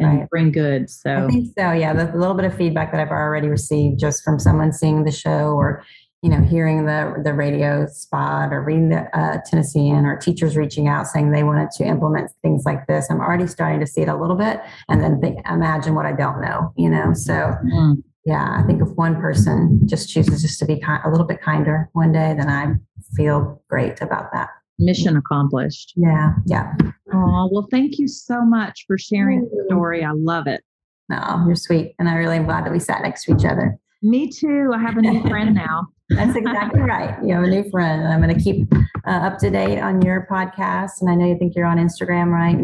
and 0.00 0.18
Right. 0.20 0.30
bring 0.30 0.50
good. 0.50 0.90
So 0.90 1.14
i 1.14 1.28
think 1.28 1.52
so. 1.56 1.70
Yeah, 1.70 1.92
the 1.92 2.06
little 2.18 2.34
bit 2.34 2.44
of 2.44 2.56
feedback 2.56 2.90
that 2.90 3.00
I've 3.00 3.12
already 3.12 3.46
received 3.48 4.00
just 4.00 4.24
from 4.24 4.40
someone 4.40 4.72
seeing 4.72 5.04
the 5.04 5.12
show 5.12 5.52
or 5.54 5.84
you 6.24 6.30
know 6.30 6.40
hearing 6.40 6.86
the 6.86 7.20
the 7.22 7.34
radio 7.34 7.86
spot 7.86 8.50
or 8.50 8.62
reading 8.62 8.88
the 8.88 9.02
uh, 9.16 9.36
Tennessean 9.44 10.06
or 10.06 10.16
teachers 10.16 10.56
reaching 10.56 10.88
out 10.88 11.06
saying 11.06 11.32
they 11.32 11.42
wanted 11.44 11.70
to 11.72 11.84
implement 11.84 12.30
things 12.40 12.64
like 12.64 12.86
this. 12.86 13.10
I'm 13.10 13.20
already 13.20 13.46
starting 13.46 13.78
to 13.80 13.86
see 13.86 14.00
it 14.00 14.08
a 14.08 14.16
little 14.16 14.36
bit, 14.36 14.60
and 14.88 15.02
then 15.02 15.20
think, 15.20 15.38
imagine 15.46 15.94
what 15.94 16.06
I 16.06 16.12
don't 16.12 16.40
know. 16.40 16.72
You 16.78 16.88
know, 16.88 17.12
so 17.12 17.34
mm, 17.34 18.02
yeah, 18.24 18.56
I 18.58 18.66
think 18.66 18.80
if 18.80 18.88
one 18.96 19.20
person 19.20 19.80
just 19.84 20.08
chooses 20.08 20.40
just 20.40 20.58
to 20.60 20.64
be 20.64 20.76
ki- 20.76 21.02
a 21.04 21.10
little 21.10 21.26
bit 21.26 21.42
kinder 21.42 21.90
one 21.92 22.10
day, 22.12 22.34
then 22.38 22.48
I 22.48 22.72
feel 23.14 23.62
great 23.68 24.00
about 24.00 24.32
that. 24.32 24.48
mission 24.78 25.18
accomplished. 25.18 25.92
Yeah, 25.94 26.32
yeah. 26.46 26.72
Oh, 27.12 27.50
well, 27.52 27.68
thank 27.70 27.98
you 27.98 28.08
so 28.08 28.42
much 28.46 28.84
for 28.86 28.96
sharing 28.96 29.42
the 29.42 29.64
story. 29.68 30.02
I 30.02 30.12
love 30.12 30.46
it. 30.46 30.62
No, 31.10 31.44
you're 31.46 31.54
sweet, 31.54 31.94
and 31.98 32.08
I 32.08 32.14
really 32.14 32.36
am 32.38 32.46
glad 32.46 32.64
that 32.64 32.72
we 32.72 32.78
sat 32.78 33.02
next 33.02 33.24
to 33.24 33.34
each 33.34 33.44
other. 33.44 33.76
Me 34.02 34.30
too. 34.30 34.70
I 34.74 34.78
have 34.80 34.96
a 34.96 35.02
new 35.02 35.20
friend 35.28 35.54
now. 35.66 35.88
That's 36.10 36.36
exactly 36.36 36.80
right. 36.80 37.16
You 37.24 37.34
have 37.34 37.44
a 37.44 37.48
new 37.48 37.68
friend, 37.70 38.06
I'm 38.06 38.20
going 38.20 38.36
to 38.36 38.42
keep 38.42 38.66
uh, 39.06 39.10
up 39.10 39.38
to 39.38 39.50
date 39.50 39.80
on 39.80 40.02
your 40.02 40.26
podcast. 40.30 41.00
And 41.00 41.10
I 41.10 41.14
know 41.14 41.26
you 41.26 41.38
think 41.38 41.54
you're 41.56 41.66
on 41.66 41.78
Instagram, 41.78 42.28
right? 42.28 42.58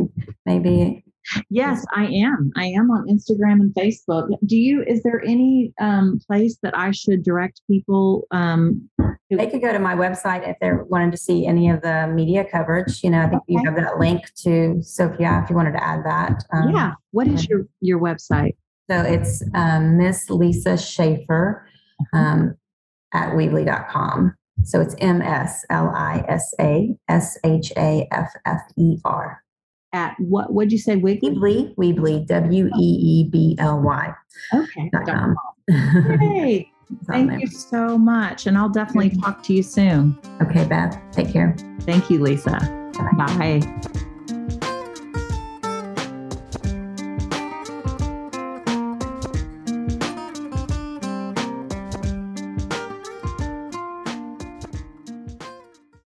Maybe 0.47 1.05
Yes, 1.49 1.85
I 1.95 2.07
am. 2.07 2.51
I 2.57 2.67
am 2.67 2.91
on 2.91 3.07
Instagram 3.09 3.61
and 3.61 3.75
Facebook. 3.75 4.29
Do 4.47 4.57
you, 4.57 4.83
is 4.87 5.03
there 5.03 5.23
any 5.25 5.73
um, 5.81 6.21
place 6.27 6.59
that 6.63 6.77
I 6.77 6.91
should 6.91 7.23
direct 7.23 7.61
people? 7.69 8.27
Um, 8.31 8.89
they 9.31 9.47
could 9.47 9.63
go 9.63 9.73
to 9.73 9.79
my 9.79 9.95
website 9.95 10.49
if 10.49 10.57
they 10.61 10.73
wanted 10.73 11.13
to 11.13 11.19
see 11.19 11.47
any 11.47 11.71
of 11.71 11.83
the 11.83 12.09
media 12.09 12.45
coverage. 12.45 13.03
You 13.05 13.11
know, 13.11 13.21
I 13.21 13.29
think 13.29 13.43
you 13.47 13.63
have 13.65 13.77
that 13.77 13.99
link 13.99 14.33
to 14.43 14.83
Sophia 14.83 15.41
if 15.45 15.51
you 15.51 15.57
wanted 15.57 15.73
to 15.73 15.85
add 15.85 16.05
that. 16.05 16.43
Um, 16.53 16.71
yeah. 16.71 16.93
What 17.13 17.29
is 17.29 17.49
your, 17.49 17.67
your 17.81 18.01
website? 18.01 18.57
So 18.91 19.03
it's 19.03 19.43
um, 19.55 19.99
Miss 19.99 20.29
Lisa 20.31 20.77
Shaffer 20.77 21.67
um, 22.13 22.57
at 23.13 23.31
Weebly.com. 23.31 24.35
So 24.65 24.81
it's 24.81 24.95
M 24.99 25.23
S 25.23 25.65
L 25.71 25.91
I 25.95 26.25
S 26.29 26.55
A 26.61 26.95
S 27.09 27.39
H 27.45 27.73
A 27.77 28.07
F 28.13 28.33
F 28.47 28.61
E 28.77 28.99
R. 29.05 29.43
At 29.93 30.15
what, 30.21 30.53
what'd 30.53 30.71
you 30.71 30.79
say? 30.79 30.97
Weebly, 30.97 31.75
Weebly, 31.75 32.27
W 32.27 32.67
E 32.67 32.71
E 32.79 33.29
B 33.29 33.57
L 33.59 33.81
Y. 33.81 34.15
Okay. 34.55 34.91
dot 34.93 35.07
dot 35.07 35.17
com. 35.17 35.37
com. 35.69 36.19
Hey, 36.19 36.71
thank 37.07 37.31
there. 37.31 37.41
you 37.41 37.47
so 37.49 37.99
much. 37.99 38.47
And 38.47 38.57
I'll 38.57 38.69
definitely 38.69 39.11
mm-hmm. 39.11 39.21
talk 39.21 39.43
to 39.45 39.55
you 39.55 39.63
soon. 39.63 40.17
Okay, 40.43 40.65
Beth. 40.65 41.01
Take 41.11 41.33
care. 41.33 41.57
Thank 41.81 42.11
you, 42.11 42.21
Lisa. 42.21 42.59
Bye. 43.17 43.61
Bye. 43.61 44.07